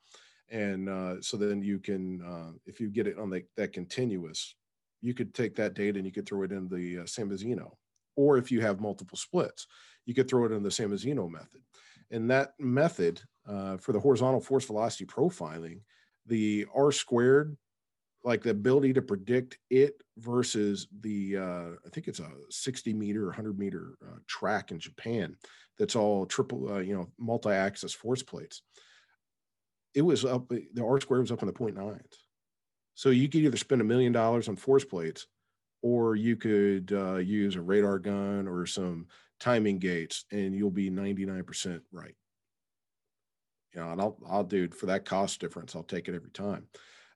and 0.50 0.88
uh, 0.88 1.20
so 1.20 1.37
then 1.37 1.62
you 1.62 1.78
can 1.78 2.22
uh, 2.22 2.52
if 2.66 2.80
you 2.80 2.88
get 2.88 3.07
it 3.07 3.18
on 3.18 3.30
the, 3.30 3.42
that 3.57 3.72
continuous 3.72 4.54
you 5.00 5.14
could 5.14 5.35
take 5.35 5.54
that 5.57 5.74
data 5.74 5.98
and 5.98 6.07
you 6.07 6.12
could 6.12 6.26
throw 6.26 6.42
it 6.42 6.52
in 6.52 6.68
the 6.68 6.98
uh, 6.98 7.02
samozino 7.02 7.72
or 8.16 8.38
if 8.38 8.50
you 8.50 8.61
have 8.61 8.80
multiple 8.80 9.18
splits 9.18 9.66
you 10.07 10.14
could 10.14 10.28
throw 10.28 10.44
it 10.44 10.52
in 10.52 10.62
the 10.62 10.68
samozino 10.68 11.30
method. 11.30 11.62
And 12.11 12.30
that 12.30 12.52
method 12.59 13.22
uh, 13.48 13.76
for 13.78 13.92
the 13.92 14.00
horizontal 14.00 14.40
force 14.40 14.66
velocity 14.66 15.07
profiling 15.07 15.80
the 16.26 16.66
r 16.74 16.90
squared 16.90 17.57
like 18.22 18.42
the 18.42 18.50
ability 18.50 18.94
to 18.94 19.02
predict 19.02 19.59
it 19.68 20.02
versus 20.16 20.88
the 21.02 21.37
uh, 21.37 21.68
i 21.85 21.88
think 21.90 22.09
it's 22.09 22.20
a 22.20 22.30
60 22.48 22.94
meter 22.94 23.26
100 23.26 23.59
meter 23.59 23.96
uh, 24.02 24.16
track 24.26 24.70
in 24.70 24.78
japan 24.78 25.37
that's 25.78 25.94
all 25.94 26.24
triple 26.24 26.72
uh, 26.72 26.78
you 26.78 26.94
know 26.94 27.07
multi-axis 27.18 27.92
force 27.92 28.22
plates 28.22 28.62
it 29.94 30.02
was 30.02 30.24
up 30.24 30.48
the 30.48 30.85
R 30.85 31.00
square 31.00 31.20
was 31.20 31.33
up 31.33 31.42
in 31.42 31.46
the 31.46 31.52
point 31.52 31.76
nines. 31.76 32.26
So 32.94 33.11
you 33.11 33.28
could 33.28 33.40
either 33.40 33.57
spend 33.57 33.80
a 33.80 33.85
million 33.85 34.12
dollars 34.12 34.48
on 34.48 34.57
force 34.57 34.85
plates, 34.85 35.26
or 35.83 36.16
you 36.16 36.37
could 36.37 36.92
uh, 36.92 37.16
use 37.16 37.57
a 37.57 37.61
radar 37.61 37.98
gun 37.98 38.46
or 38.46 38.66
some 38.66 39.07
timing 39.40 39.78
gates, 39.78 40.24
and 40.30 40.54
you'll 40.54 40.70
be 40.70 40.90
ninety 40.90 41.26
nine 41.26 41.44
percent 41.44 41.83
right. 41.92 42.14
You 43.74 43.80
know, 43.80 43.90
and 43.90 44.00
I'll 44.00 44.16
I'll 44.28 44.44
do 44.44 44.68
for 44.68 44.87
that 44.87 45.04
cost 45.04 45.40
difference. 45.40 45.74
I'll 45.74 45.83
take 45.83 46.09
it 46.09 46.14
every 46.14 46.30
time. 46.30 46.68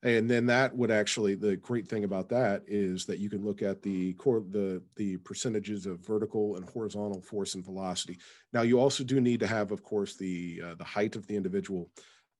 And 0.04 0.30
then 0.30 0.46
that 0.46 0.76
would 0.76 0.92
actually 0.92 1.34
the 1.34 1.56
great 1.56 1.88
thing 1.88 2.04
about 2.04 2.28
that 2.28 2.62
is 2.68 3.04
that 3.06 3.18
you 3.18 3.28
can 3.28 3.44
look 3.44 3.62
at 3.62 3.82
the 3.82 4.12
core 4.14 4.44
the 4.48 4.82
the 4.96 5.16
percentages 5.18 5.86
of 5.86 6.06
vertical 6.06 6.56
and 6.56 6.68
horizontal 6.68 7.20
force 7.20 7.54
and 7.54 7.64
velocity. 7.64 8.18
Now 8.52 8.62
you 8.62 8.78
also 8.78 9.02
do 9.02 9.20
need 9.20 9.40
to 9.40 9.46
have, 9.48 9.72
of 9.72 9.82
course, 9.82 10.16
the 10.16 10.62
uh, 10.64 10.74
the 10.76 10.84
height 10.84 11.16
of 11.16 11.26
the 11.26 11.34
individual 11.36 11.90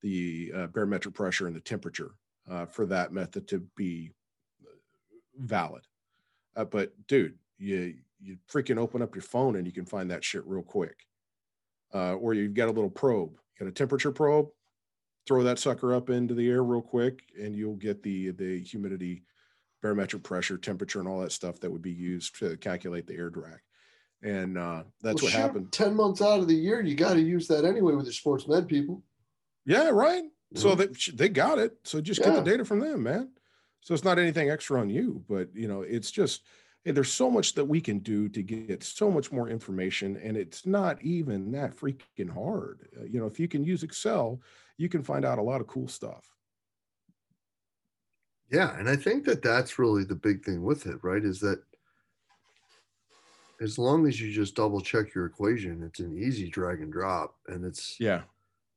the 0.03 0.53
uh, 0.55 0.67
barometric 0.69 1.15
pressure 1.15 1.47
and 1.47 1.57
the 1.57 1.61
temperature 1.61 2.13
uh, 2.51 2.67
for 2.67 2.87
that 2.87 3.13
method 3.13 3.49
to 3.49 3.61
be 3.77 4.13
uh, 4.63 4.71
valid. 5.39 5.83
Uh, 6.57 6.65
but 6.65 6.93
dude, 7.07 7.35
you 7.59 7.95
you 8.21 8.37
freaking 8.51 8.79
open 8.79 9.01
up 9.03 9.15
your 9.15 9.23
phone 9.23 9.57
and 9.57 9.67
you 9.67 9.73
can 9.73 9.85
find 9.85 10.11
that 10.11 10.25
shit 10.25 10.45
real 10.47 10.63
quick. 10.63 11.07
Uh, 11.95 12.15
or 12.15 12.35
you've 12.35 12.55
got 12.55 12.69
a 12.69 12.73
little 12.73 12.91
probe, 12.91 13.31
you 13.33 13.65
got 13.65 13.69
a 13.69 13.73
temperature 13.73 14.13
probe, 14.13 14.49
throw 15.27 15.43
that 15.43 15.59
sucker 15.59 15.95
up 15.95 16.11
into 16.11 16.35
the 16.35 16.49
air 16.49 16.63
real 16.63 16.83
quick, 16.83 17.23
and 17.41 17.57
you'll 17.57 17.77
get 17.77 18.03
the 18.03 18.31
the 18.33 18.61
humidity, 18.61 19.23
barometric 19.83 20.23
pressure, 20.23 20.59
temperature, 20.59 21.01
and 21.01 21.09
all 21.09 21.21
that 21.21 21.33
stuff 21.33 21.61
that 21.61 21.71
would 21.71 21.83
be 21.83 21.93
used 21.93 22.39
to 22.39 22.57
calculate 22.59 23.07
the 23.07 23.15
air 23.15 23.31
drag. 23.31 23.61
And 24.23 24.59
uh, 24.59 24.83
that's 25.01 25.23
Well, 25.23 25.27
what 25.27 25.33
shit, 25.33 25.41
happened. 25.41 25.73
Ten 25.73 25.95
months 25.95 26.21
out 26.21 26.41
of 26.41 26.49
the 26.49 26.55
year, 26.55 26.81
you 26.81 26.95
got 26.95 27.15
to 27.15 27.21
use 27.21 27.47
that 27.49 27.65
anyway 27.65 27.95
with 27.95 28.07
your 28.07 28.13
sports 28.13 28.49
med 28.49 28.69
people. 28.69 29.03
Yeah, 29.69 29.91
right. 29.91 30.25
So 30.55 30.75
Mhm. 30.75 30.77
they 30.77 30.89
they 31.15 31.29
got 31.29 31.59
it. 31.59 31.79
So 31.87 32.01
just 32.01 32.23
get 32.23 32.35
the 32.35 32.41
data 32.43 32.65
from 32.65 32.81
them, 32.81 33.03
man. 33.03 33.35
So 33.83 33.95
it's 33.95 34.05
not 34.05 34.19
anything 34.19 34.51
extra 34.51 34.81
on 34.81 34.91
you, 34.91 35.25
but 35.29 35.55
you 35.55 35.69
know, 35.69 35.83
it's 35.83 36.11
just 36.11 36.45
hey, 36.85 36.93
there's 36.93 37.13
so 37.13 37.31
much 37.31 37.55
that 37.55 37.67
we 37.67 37.81
can 37.83 37.99
do 37.99 38.29
to 38.31 38.43
get 38.43 38.83
so 38.83 39.11
much 39.11 39.31
more 39.33 39.49
information, 39.51 40.17
and 40.17 40.37
it's 40.39 40.65
not 40.67 41.03
even 41.03 41.53
that 41.53 41.77
freaking 41.77 42.31
hard. 42.33 42.89
Uh, 42.99 43.05
you 43.05 43.21
know, 43.21 43.27
if 43.27 43.39
you 43.39 43.49
can 43.49 43.63
use 43.65 43.83
Excel, 43.83 44.43
you 44.79 44.89
can 44.89 45.03
find 45.03 45.25
out 45.25 45.39
a 45.39 45.43
lot 45.43 45.61
of 45.61 45.67
cool 45.69 45.89
stuff. 45.89 46.35
Yeah, 48.51 48.79
and 48.79 48.89
I 48.89 48.97
think 48.97 49.25
that 49.27 49.43
that's 49.43 49.79
really 49.79 50.05
the 50.05 50.15
big 50.15 50.45
thing 50.45 50.63
with 50.65 50.87
it, 50.87 51.03
right? 51.05 51.25
Is 51.25 51.41
that 51.41 51.63
as 53.61 53.79
long 53.79 54.07
as 54.07 54.21
you 54.21 54.33
just 54.33 54.55
double 54.55 54.81
check 54.81 55.15
your 55.15 55.27
equation, 55.27 55.83
it's 55.83 56.01
an 56.01 56.17
easy 56.17 56.49
drag 56.49 56.81
and 56.81 56.93
drop, 56.93 57.37
and 57.47 57.65
it's 57.65 58.01
Yeah. 58.01 58.25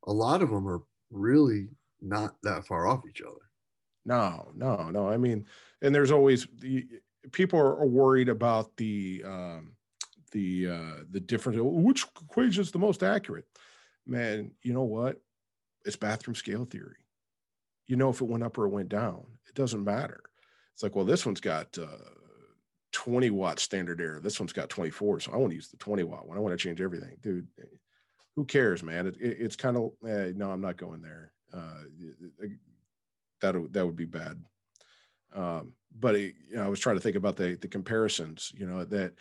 A 0.06 0.14
lot 0.14 0.42
of 0.42 0.50
them 0.50 0.68
are 0.68 0.82
really 1.12 1.70
not 2.02 2.36
that 2.44 2.66
far 2.66 2.88
off 2.88 3.04
each 3.08 3.22
other. 3.22 3.42
No, 4.06 4.52
no, 4.56 4.90
no. 4.90 5.08
I 5.08 5.18
mean, 5.18 5.46
and 5.82 5.94
there's 5.94 6.12
always 6.12 6.48
the 6.60 6.88
people 7.32 7.60
are, 7.60 7.86
worried 7.86 8.30
about 8.30 8.76
the 8.78 9.24
um, 9.26 9.74
the 10.32 10.68
uh, 10.68 11.04
the 11.12 11.20
difference. 11.20 11.60
Which 11.62 12.06
equation 12.24 12.62
is 12.62 12.72
the 12.72 12.80
most 12.80 13.04
accurate? 13.04 13.46
Man, 14.08 14.52
you 14.64 14.74
know 14.74 14.84
what? 14.84 15.22
It's 15.86 15.96
bathroom 15.96 16.36
scale 16.36 16.66
theory. 16.66 16.96
You 17.88 17.96
know 17.96 18.10
if 18.10 18.22
it 18.22 18.28
went 18.28 18.44
up 18.44 18.58
or 18.58 18.66
it 18.66 18.70
went 18.70 18.90
down. 18.90 19.24
It 19.48 19.56
doesn't 19.56 19.84
matter. 19.84 20.22
It's 20.74 20.82
like, 20.82 20.96
well, 20.96 21.06
this 21.06 21.26
one's 21.26 21.42
got 21.42 21.78
uh, 21.78 21.86
20 22.94 23.30
watt 23.30 23.60
standard 23.60 24.02
error. 24.02 24.20
This 24.20 24.40
one's 24.40 24.54
got 24.54 24.70
24, 24.70 25.20
so 25.20 25.32
I 25.32 25.38
want 25.38 25.52
to 25.52 25.56
use 25.56 25.70
the 25.70 25.78
20 25.78 26.04
watt 26.04 26.28
one. 26.28 26.38
I 26.38 26.42
want 26.42 26.58
to 26.58 26.64
change 26.64 26.82
everything, 26.82 27.18
dude. 27.22 27.48
Who 28.36 28.46
cares, 28.46 28.82
man? 28.82 29.08
It, 29.08 29.18
it, 29.20 29.38
it's 29.40 29.56
kind 29.56 29.78
of 29.78 29.92
eh, 30.08 30.32
no, 30.36 30.52
I'm 30.52 30.62
not 30.62 30.78
going 30.78 31.02
there. 31.02 31.34
Uh, 31.54 31.84
that 33.42 33.74
that 33.74 33.86
would 33.86 33.96
be 33.96 34.06
bad. 34.06 34.44
Um, 35.34 35.74
but 35.98 36.16
it, 36.16 36.36
you 36.50 36.56
know, 36.56 36.64
I 36.64 36.70
was 36.70 36.80
trying 36.80 36.96
to 36.96 37.02
think 37.02 37.16
about 37.16 37.36
the 37.36 37.56
the 37.56 37.68
comparisons. 37.68 38.52
You 38.56 38.68
know 38.68 38.86
that 38.86 39.14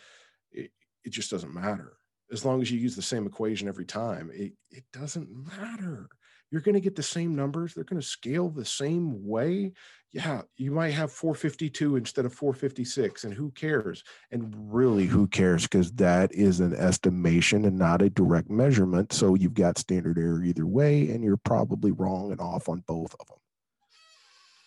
it, 0.51 0.71
it 1.03 1.11
just 1.11 1.31
doesn't 1.31 1.53
matter 1.53 1.97
as 2.31 2.45
long 2.45 2.61
as 2.61 2.71
you 2.71 2.79
use 2.79 2.95
the 2.95 3.01
same 3.01 3.25
equation 3.25 3.67
every 3.67 3.85
time. 3.85 4.31
It 4.33 4.53
it 4.69 4.85
doesn't 4.93 5.29
matter. 5.29 6.09
You're 6.51 6.61
going 6.61 6.75
to 6.75 6.81
get 6.81 6.97
the 6.97 7.03
same 7.03 7.33
numbers. 7.33 7.73
They're 7.73 7.85
going 7.85 8.01
to 8.01 8.07
scale 8.07 8.49
the 8.49 8.65
same 8.65 9.25
way. 9.25 9.71
Yeah, 10.11 10.41
you 10.57 10.71
might 10.71 10.89
have 10.89 11.09
452 11.09 11.95
instead 11.95 12.25
of 12.25 12.33
456, 12.33 13.23
and 13.23 13.33
who 13.33 13.51
cares? 13.51 14.03
And 14.31 14.53
really, 14.57 15.05
who 15.05 15.27
cares? 15.27 15.63
Because 15.63 15.93
that 15.93 16.33
is 16.33 16.59
an 16.59 16.75
estimation 16.75 17.63
and 17.63 17.79
not 17.79 18.01
a 18.01 18.09
direct 18.09 18.49
measurement. 18.49 19.13
So 19.13 19.35
you've 19.35 19.53
got 19.53 19.77
standard 19.77 20.17
error 20.17 20.43
either 20.43 20.67
way, 20.67 21.09
and 21.11 21.23
you're 21.23 21.37
probably 21.37 21.91
wrong 21.91 22.33
and 22.33 22.41
off 22.41 22.67
on 22.67 22.83
both 22.85 23.15
of 23.17 23.27
them. 23.27 23.37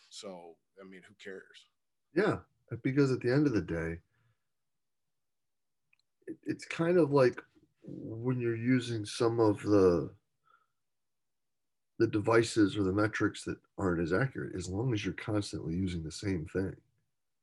So, 0.08 0.56
I 0.80 0.88
mean, 0.88 1.02
who 1.06 1.14
cares? 1.22 1.66
Yeah, 2.14 2.38
because 2.82 3.12
at 3.12 3.20
the 3.20 3.30
end 3.30 3.46
of 3.46 3.52
the 3.52 3.60
day, 3.60 3.98
it's 6.44 6.64
kind 6.64 6.96
of 6.96 7.10
like 7.10 7.42
when 7.82 8.40
you're 8.40 8.56
using 8.56 9.04
some 9.04 9.40
of 9.40 9.60
the 9.60 10.08
the 11.98 12.06
devices 12.06 12.76
or 12.76 12.82
the 12.82 12.92
metrics 12.92 13.44
that 13.44 13.56
aren't 13.78 14.00
as 14.02 14.12
accurate, 14.12 14.54
as 14.56 14.68
long 14.68 14.92
as 14.92 15.04
you're 15.04 15.14
constantly 15.14 15.74
using 15.74 16.02
the 16.02 16.10
same 16.10 16.46
thing, 16.52 16.74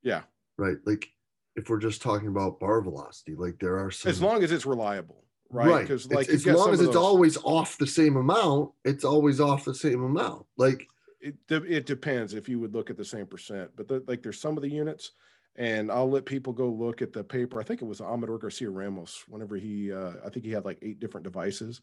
Yeah, 0.02 0.22
right? 0.58 0.76
Like 0.84 1.08
if 1.56 1.68
we're 1.68 1.78
just 1.80 2.02
talking 2.02 2.28
about 2.28 2.60
bar 2.60 2.80
velocity, 2.82 3.34
like 3.34 3.58
there 3.58 3.78
are 3.78 3.90
some 3.90 4.10
as 4.10 4.20
long 4.20 4.42
as 4.42 4.52
it's 4.52 4.66
reliable, 4.66 5.24
right? 5.50 5.82
Because 5.82 6.04
It's- 6.06 6.16
like 6.16 6.28
as 6.28 6.46
long 6.46 6.72
as 6.72 6.80
it's 6.80 6.88
those- 6.88 6.96
always 6.96 7.36
off 7.38 7.78
the 7.78 7.86
same 7.86 8.16
amount, 8.16 8.72
it's 8.84 9.04
always 9.04 9.40
off 9.40 9.64
the 9.64 9.74
same 9.74 10.02
amount. 10.02 10.46
Like 10.56 10.86
it, 11.20 11.36
it 11.50 11.86
depends 11.86 12.34
if 12.34 12.48
you 12.48 12.58
would 12.60 12.74
look 12.74 12.90
at 12.90 12.96
the 12.96 13.04
same 13.04 13.26
percent, 13.26 13.70
but 13.76 13.86
the, 13.88 14.02
like 14.06 14.22
there's 14.22 14.40
some 14.40 14.56
of 14.56 14.62
the 14.62 14.68
units, 14.70 15.12
and 15.56 15.90
I'll 15.90 16.10
let 16.10 16.24
people 16.26 16.52
go 16.52 16.68
look 16.68 17.00
at 17.00 17.12
the 17.12 17.22
paper. 17.24 17.60
I 17.60 17.64
think 17.64 17.80
it 17.80 17.84
was 17.86 18.00
Amador 18.00 18.38
Garcia 18.38 18.70
Ramos. 18.70 19.24
Whenever 19.28 19.56
he, 19.56 19.92
uh, 19.92 20.14
I 20.26 20.30
think 20.30 20.44
he 20.44 20.50
had 20.50 20.64
like 20.64 20.78
eight 20.82 20.98
different 21.00 21.24
devices. 21.24 21.80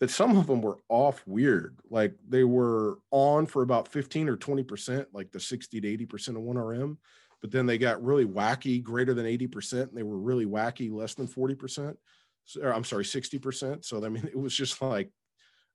That 0.00 0.10
some 0.10 0.36
of 0.38 0.46
them 0.46 0.62
were 0.62 0.78
off 0.88 1.22
weird, 1.26 1.78
like 1.90 2.14
they 2.26 2.44
were 2.44 2.98
on 3.10 3.44
for 3.46 3.62
about 3.62 3.86
15 3.86 4.28
or 4.30 4.36
20 4.36 4.62
percent, 4.62 5.08
like 5.12 5.30
the 5.30 5.40
60 5.40 5.80
to 5.80 5.88
80 5.88 6.06
percent 6.06 6.36
of 6.38 6.42
one 6.42 6.56
RM, 6.56 6.98
but 7.42 7.50
then 7.50 7.66
they 7.66 7.76
got 7.78 8.02
really 8.02 8.24
wacky, 8.24 8.82
greater 8.82 9.12
than 9.12 9.26
80 9.26 9.46
percent, 9.48 9.88
and 9.90 9.98
they 9.98 10.02
were 10.02 10.18
really 10.18 10.46
wacky, 10.46 10.90
less 10.90 11.14
than 11.14 11.26
40 11.26 11.54
percent. 11.54 11.98
So, 12.46 12.62
or, 12.62 12.74
I'm 12.74 12.84
sorry, 12.84 13.04
60 13.04 13.38
percent. 13.38 13.84
So 13.84 14.02
I 14.04 14.08
mean, 14.08 14.26
it 14.32 14.38
was 14.38 14.54
just 14.54 14.80
like, 14.80 15.10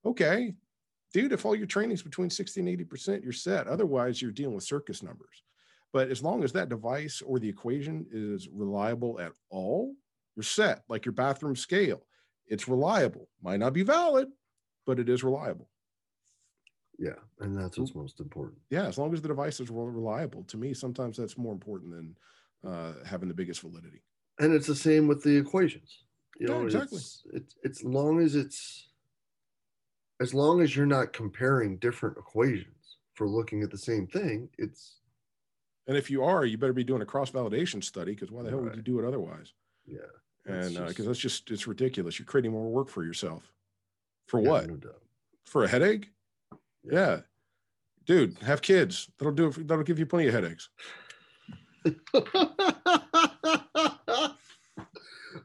okay, 0.04 0.56
dude, 1.14 1.32
if 1.32 1.46
all 1.46 1.56
your 1.56 1.68
training's 1.68 2.04
between 2.04 2.30
60 2.30 2.60
and 2.60 2.70
80%, 2.70 3.24
you're 3.24 3.32
set. 3.32 3.68
Otherwise, 3.68 4.22
you're 4.22 4.32
dealing 4.32 4.56
with 4.56 4.66
circus 4.66 5.02
numbers. 5.02 5.44
But 5.94 6.10
as 6.10 6.22
long 6.22 6.44
as 6.44 6.52
that 6.52 6.68
device 6.68 7.22
or 7.26 7.40
the 7.40 7.48
equation 7.48 8.06
is 8.12 8.50
reliable 8.52 9.18
at 9.22 9.32
all, 9.50 9.94
you're 10.36 10.44
set. 10.44 10.84
Like 10.90 11.06
your 11.06 11.14
bathroom 11.14 11.56
scale, 11.56 12.06
it's 12.48 12.68
reliable. 12.68 13.30
Might 13.42 13.60
not 13.60 13.74
be 13.74 13.84
valid, 13.84 14.28
but 14.86 15.00
it 15.00 15.10
is 15.10 15.24
reliable. 15.24 15.70
yeah, 16.98 17.20
and 17.40 17.58
that's 17.58 17.78
what's 17.78 17.96
most 17.96 18.20
important. 18.20 18.60
Yeah, 18.70 18.88
as 18.88 18.98
long 18.98 19.14
as 19.14 19.22
the 19.22 19.28
device 19.28 19.60
is 19.60 19.70
reliable, 19.70 20.44
to 20.46 20.58
me, 20.58 20.74
sometimes 20.74 21.18
that's 21.18 21.38
more 21.38 21.54
important 21.54 21.92
than 21.92 22.18
uh, 22.72 22.94
having 23.06 23.28
the 23.28 23.36
biggest 23.36 23.62
validity. 23.62 24.02
and 24.40 24.54
it's 24.54 24.68
the 24.68 24.76
same 24.76 25.08
with 25.08 25.24
the 25.24 25.36
equations 25.38 26.04
you 26.40 26.48
Yeah, 26.48 26.56
know 26.56 26.66
exactly. 26.66 26.98
it's, 26.98 27.24
it's 27.34 27.56
it's 27.64 27.84
long 27.84 28.20
as 28.20 28.36
it's 28.36 28.90
as 30.22 30.34
long 30.34 30.62
as 30.62 30.76
you're 30.76 30.86
not 30.86 31.14
comparing 31.14 31.78
different 31.78 32.18
equations 32.18 32.98
for 33.14 33.28
looking 33.28 33.62
at 33.64 33.72
the 33.72 33.78
same 33.78 34.08
thing 34.08 34.50
it's 34.58 35.00
And 35.88 35.96
if 35.98 36.10
you 36.10 36.24
are, 36.24 36.46
you 36.46 36.58
better 36.58 36.74
be 36.74 36.84
doing 36.84 37.02
a 37.02 37.06
cross 37.06 37.30
validation 37.32 37.84
study 37.84 38.14
because 38.14 38.32
why 38.32 38.44
the 38.44 38.50
hell 38.50 38.62
would 38.62 38.76
you 38.76 38.82
do 38.82 39.00
it 39.00 39.06
otherwise? 39.06 39.54
yeah 39.86 40.12
And 40.46 40.76
because 40.76 40.96
just- 40.96 41.08
that's 41.08 41.20
just 41.20 41.52
it's 41.52 41.68
ridiculous. 41.68 42.20
You're 42.20 42.26
creating 42.26 42.52
more 42.52 42.70
work 42.70 42.90
for 42.90 43.04
yourself. 43.04 43.52
For 44.28 44.42
yeah, 44.42 44.50
what? 44.50 44.68
no 44.68 44.78
For 45.46 45.64
a 45.64 45.68
headache? 45.68 46.10
Yeah. 46.84 47.22
Dude, 48.06 48.38
have 48.40 48.62
kids. 48.62 49.10
That'll 49.18 49.34
do 49.34 49.48
it. 49.48 49.68
That'll 49.68 49.84
give 49.84 49.98
you 49.98 50.06
plenty 50.06 50.28
of 50.28 50.34
headaches. 50.34 50.70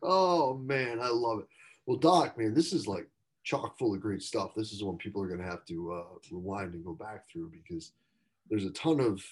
oh 0.02 0.56
man 0.64 0.98
i 1.00 1.08
love 1.08 1.40
it 1.40 1.46
well 1.86 1.98
doc 1.98 2.38
man 2.38 2.54
this 2.54 2.72
is 2.72 2.86
like 2.86 3.06
chock 3.44 3.78
full 3.78 3.94
of 3.94 4.00
great 4.00 4.22
stuff 4.22 4.52
this 4.56 4.72
is 4.72 4.82
one 4.82 4.96
people 4.96 5.22
are 5.22 5.28
going 5.28 5.40
to 5.40 5.46
have 5.46 5.64
to 5.64 5.92
uh, 5.92 6.04
rewind 6.30 6.72
and 6.74 6.84
go 6.84 6.94
back 6.94 7.28
through 7.30 7.50
because 7.50 7.92
there's 8.48 8.64
a 8.64 8.70
ton 8.70 9.00
of 9.00 9.22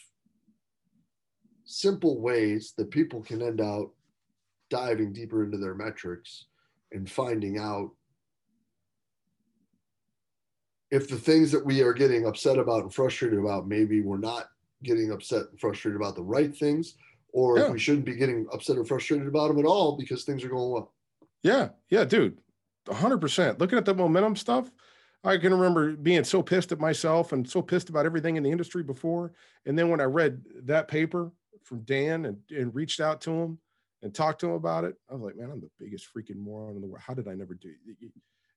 simple 1.64 2.20
ways 2.20 2.72
that 2.76 2.90
people 2.90 3.22
can 3.22 3.42
end 3.42 3.60
out 3.60 3.90
diving 4.70 5.12
deeper 5.12 5.44
into 5.44 5.58
their 5.58 5.74
metrics 5.74 6.46
and 6.92 7.10
finding 7.10 7.58
out 7.58 7.90
if 10.90 11.08
the 11.08 11.16
things 11.16 11.52
that 11.52 11.64
we 11.64 11.82
are 11.82 11.92
getting 11.92 12.26
upset 12.26 12.58
about 12.58 12.82
and 12.82 12.94
frustrated 12.94 13.38
about 13.38 13.68
maybe 13.68 14.00
we're 14.00 14.16
not 14.18 14.46
getting 14.82 15.10
upset 15.10 15.42
and 15.50 15.60
frustrated 15.60 16.00
about 16.00 16.14
the 16.14 16.22
right 16.22 16.56
things 16.56 16.94
or 17.32 17.58
Yeah. 17.58 17.66
if 17.66 17.72
we 17.72 17.78
shouldn't 17.78 18.06
be 18.06 18.14
getting 18.16 18.46
upset 18.52 18.78
or 18.78 18.84
frustrated 18.84 19.26
about 19.26 19.48
them 19.48 19.58
at 19.58 19.64
all 19.66 19.96
because 19.96 20.24
things 20.24 20.44
are 20.44 20.48
going 20.48 20.70
well 20.72 20.94
Yeah. 21.42 21.70
Yeah, 21.90 22.04
dude. 22.04 22.38
100%. 22.86 23.58
Looking 23.60 23.78
at 23.78 23.84
the 23.84 23.94
momentum 23.94 24.34
stuff, 24.34 24.70
I 25.22 25.36
can 25.36 25.52
remember 25.52 25.92
being 25.94 26.24
so 26.24 26.42
pissed 26.42 26.72
at 26.72 26.80
myself 26.80 27.32
and 27.32 27.48
so 27.48 27.60
pissed 27.60 27.90
about 27.90 28.06
everything 28.06 28.36
in 28.36 28.42
the 28.42 28.50
industry 28.50 28.82
before. 28.82 29.32
And 29.66 29.78
then 29.78 29.88
when 29.90 30.00
I 30.00 30.04
read 30.04 30.42
that 30.64 30.88
paper 30.88 31.30
from 31.64 31.80
Dan 31.82 32.24
and, 32.24 32.38
and 32.50 32.74
reached 32.74 33.00
out 33.00 33.20
to 33.22 33.30
him 33.30 33.58
and 34.02 34.14
talked 34.14 34.40
to 34.40 34.46
him 34.46 34.52
about 34.52 34.84
it, 34.84 34.94
I 35.10 35.14
was 35.14 35.22
like, 35.22 35.36
man, 35.36 35.50
I'm 35.50 35.60
the 35.60 35.70
biggest 35.78 36.08
freaking 36.14 36.36
moron 36.36 36.76
in 36.76 36.80
the 36.80 36.86
world. 36.86 37.02
How 37.04 37.14
did 37.14 37.28
I 37.28 37.34
never 37.34 37.54
do 37.54 37.68
it? 37.68 38.12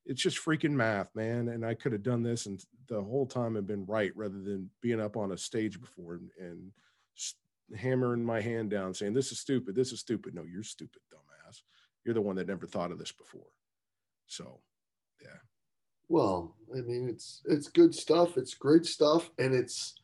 It's 0.05 0.21
just 0.21 0.43
freaking 0.43 0.71
math, 0.71 1.13
man. 1.15 1.49
And 1.49 1.65
I 1.65 1.73
could 1.73 1.91
have 1.91 2.03
done 2.03 2.23
this 2.23 2.45
and 2.45 2.63
the 2.87 3.01
whole 3.01 3.25
time 3.25 3.55
and 3.55 3.65
been 3.67 3.85
right 3.85 4.11
rather 4.15 4.39
than 4.41 4.69
being 4.81 5.01
up 5.01 5.17
on 5.17 5.31
a 5.31 5.37
stage 5.37 5.79
before 5.79 6.15
and, 6.15 6.29
and 6.39 6.71
hammering 7.77 8.23
my 8.23 8.41
hand 8.41 8.69
down 8.69 8.93
saying, 8.93 9.13
this 9.13 9.31
is 9.31 9.39
stupid. 9.39 9.75
This 9.75 9.91
is 9.91 9.99
stupid. 9.99 10.35
No, 10.35 10.43
you're 10.43 10.63
stupid, 10.63 11.01
dumbass. 11.13 11.61
You're 12.03 12.15
the 12.15 12.21
one 12.21 12.35
that 12.37 12.47
never 12.47 12.67
thought 12.67 12.91
of 12.91 12.99
this 12.99 13.11
before. 13.11 13.47
So, 14.27 14.59
yeah. 15.21 15.37
well 16.09 16.55
i 16.75 16.81
mean 16.81 17.07
it's 17.07 17.41
it's 17.45 17.67
good 17.67 17.93
stuff 17.93 18.37
it's 18.37 18.53
great 18.55 18.85
stuff 18.85 19.29
and 19.37 19.53
it's 19.53 20.00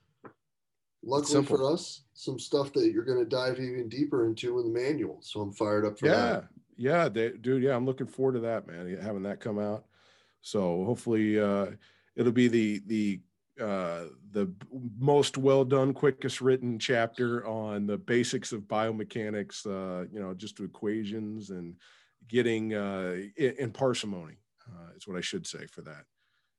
luckily 1.07 1.31
simple. 1.33 1.57
for 1.57 1.73
us, 1.73 2.03
some 2.13 2.37
stuff 2.39 2.73
that 2.73 2.91
you're 2.91 3.05
going 3.05 3.19
to 3.23 3.25
dive 3.29 3.59
even 3.59 3.89
deeper 3.89 4.25
into 4.25 4.59
in 4.59 4.71
the 4.71 4.79
manual. 4.79 5.19
So 5.21 5.41
I'm 5.41 5.51
fired 5.53 5.85
up 5.85 5.97
for 5.99 6.07
yeah 6.07 6.13
that. 6.33 6.47
yeah 6.77 7.09
they, 7.09 7.29
dude 7.31 7.63
yeah 7.63 7.75
i'm 7.75 7.85
looking 7.85 8.05
forward 8.07 8.33
to 8.33 8.39
that 8.41 8.67
man 8.67 8.95
having 9.01 9.23
that 9.23 9.39
come 9.39 9.57
out 9.57 9.85
so 10.41 10.83
hopefully 10.85 11.39
uh 11.39 11.67
it'll 12.15 12.31
be 12.31 12.47
the 12.47 12.81
the 12.85 13.19
uh 13.63 14.03
the 14.31 14.51
most 14.99 15.37
well 15.37 15.65
done 15.65 15.91
quickest 15.93 16.39
written 16.41 16.77
chapter 16.77 17.45
on 17.47 17.87
the 17.87 17.97
basics 17.97 18.51
of 18.51 18.61
biomechanics 18.67 19.65
uh 19.65 20.05
you 20.11 20.19
know 20.19 20.33
just 20.35 20.59
equations 20.59 21.49
and 21.49 21.75
getting 22.27 22.75
uh 22.75 23.15
in, 23.37 23.71
parsimony 23.71 24.35
uh, 24.67 24.89
is 24.95 25.07
what 25.07 25.17
i 25.17 25.21
should 25.21 25.47
say 25.47 25.65
for 25.67 25.81
that 25.81 26.03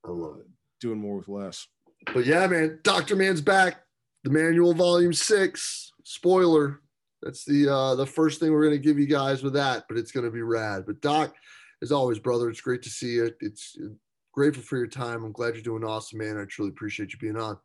I 0.04 0.10
love 0.10 0.38
it. 0.40 0.46
doing 0.80 0.98
more 0.98 1.16
with 1.18 1.28
less 1.28 1.68
But 2.14 2.26
yeah, 2.26 2.46
man, 2.46 2.80
Doctor 2.82 3.14
Mann's 3.16 3.40
back. 3.40 3.82
The 4.24 4.30
manual, 4.30 4.74
volume 4.74 5.12
six. 5.12 5.92
Spoiler. 6.04 6.80
That's 7.22 7.44
the 7.44 7.68
uh, 7.68 7.94
the 7.96 8.06
first 8.06 8.40
thing 8.40 8.52
we're 8.52 8.64
gonna 8.64 8.78
give 8.78 8.98
you 8.98 9.06
guys 9.06 9.42
with 9.42 9.54
that, 9.54 9.84
but 9.88 9.98
it's 9.98 10.12
gonna 10.12 10.30
be 10.30 10.42
rad. 10.42 10.84
But 10.86 11.00
Doc, 11.00 11.34
as 11.82 11.90
always, 11.92 12.18
brother, 12.18 12.48
it's 12.48 12.60
great 12.60 12.82
to 12.82 12.90
see 12.90 13.14
you. 13.14 13.30
It's 13.40 13.76
uh, 13.82 13.88
grateful 14.32 14.62
for 14.62 14.76
your 14.76 14.86
time. 14.86 15.24
I'm 15.24 15.32
glad 15.32 15.54
you're 15.54 15.62
doing 15.62 15.84
awesome, 15.84 16.18
man. 16.18 16.38
I 16.38 16.44
truly 16.44 16.70
appreciate 16.70 17.12
you 17.12 17.18
being 17.18 17.36
on. 17.36 17.58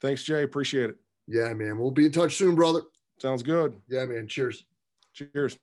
thanks 0.00 0.24
jay 0.24 0.42
appreciate 0.42 0.90
it 0.90 0.96
Yeah, 1.26 1.52
man. 1.54 1.78
We'll 1.78 1.90
be 1.90 2.06
in 2.06 2.12
touch 2.12 2.36
soon, 2.36 2.54
brother. 2.54 2.80
sounds 3.18 3.42
good 3.42 3.74
Yeah, 3.88 4.06
man. 4.06 4.26
Cheers. 4.26 4.64
cheers 5.12 5.58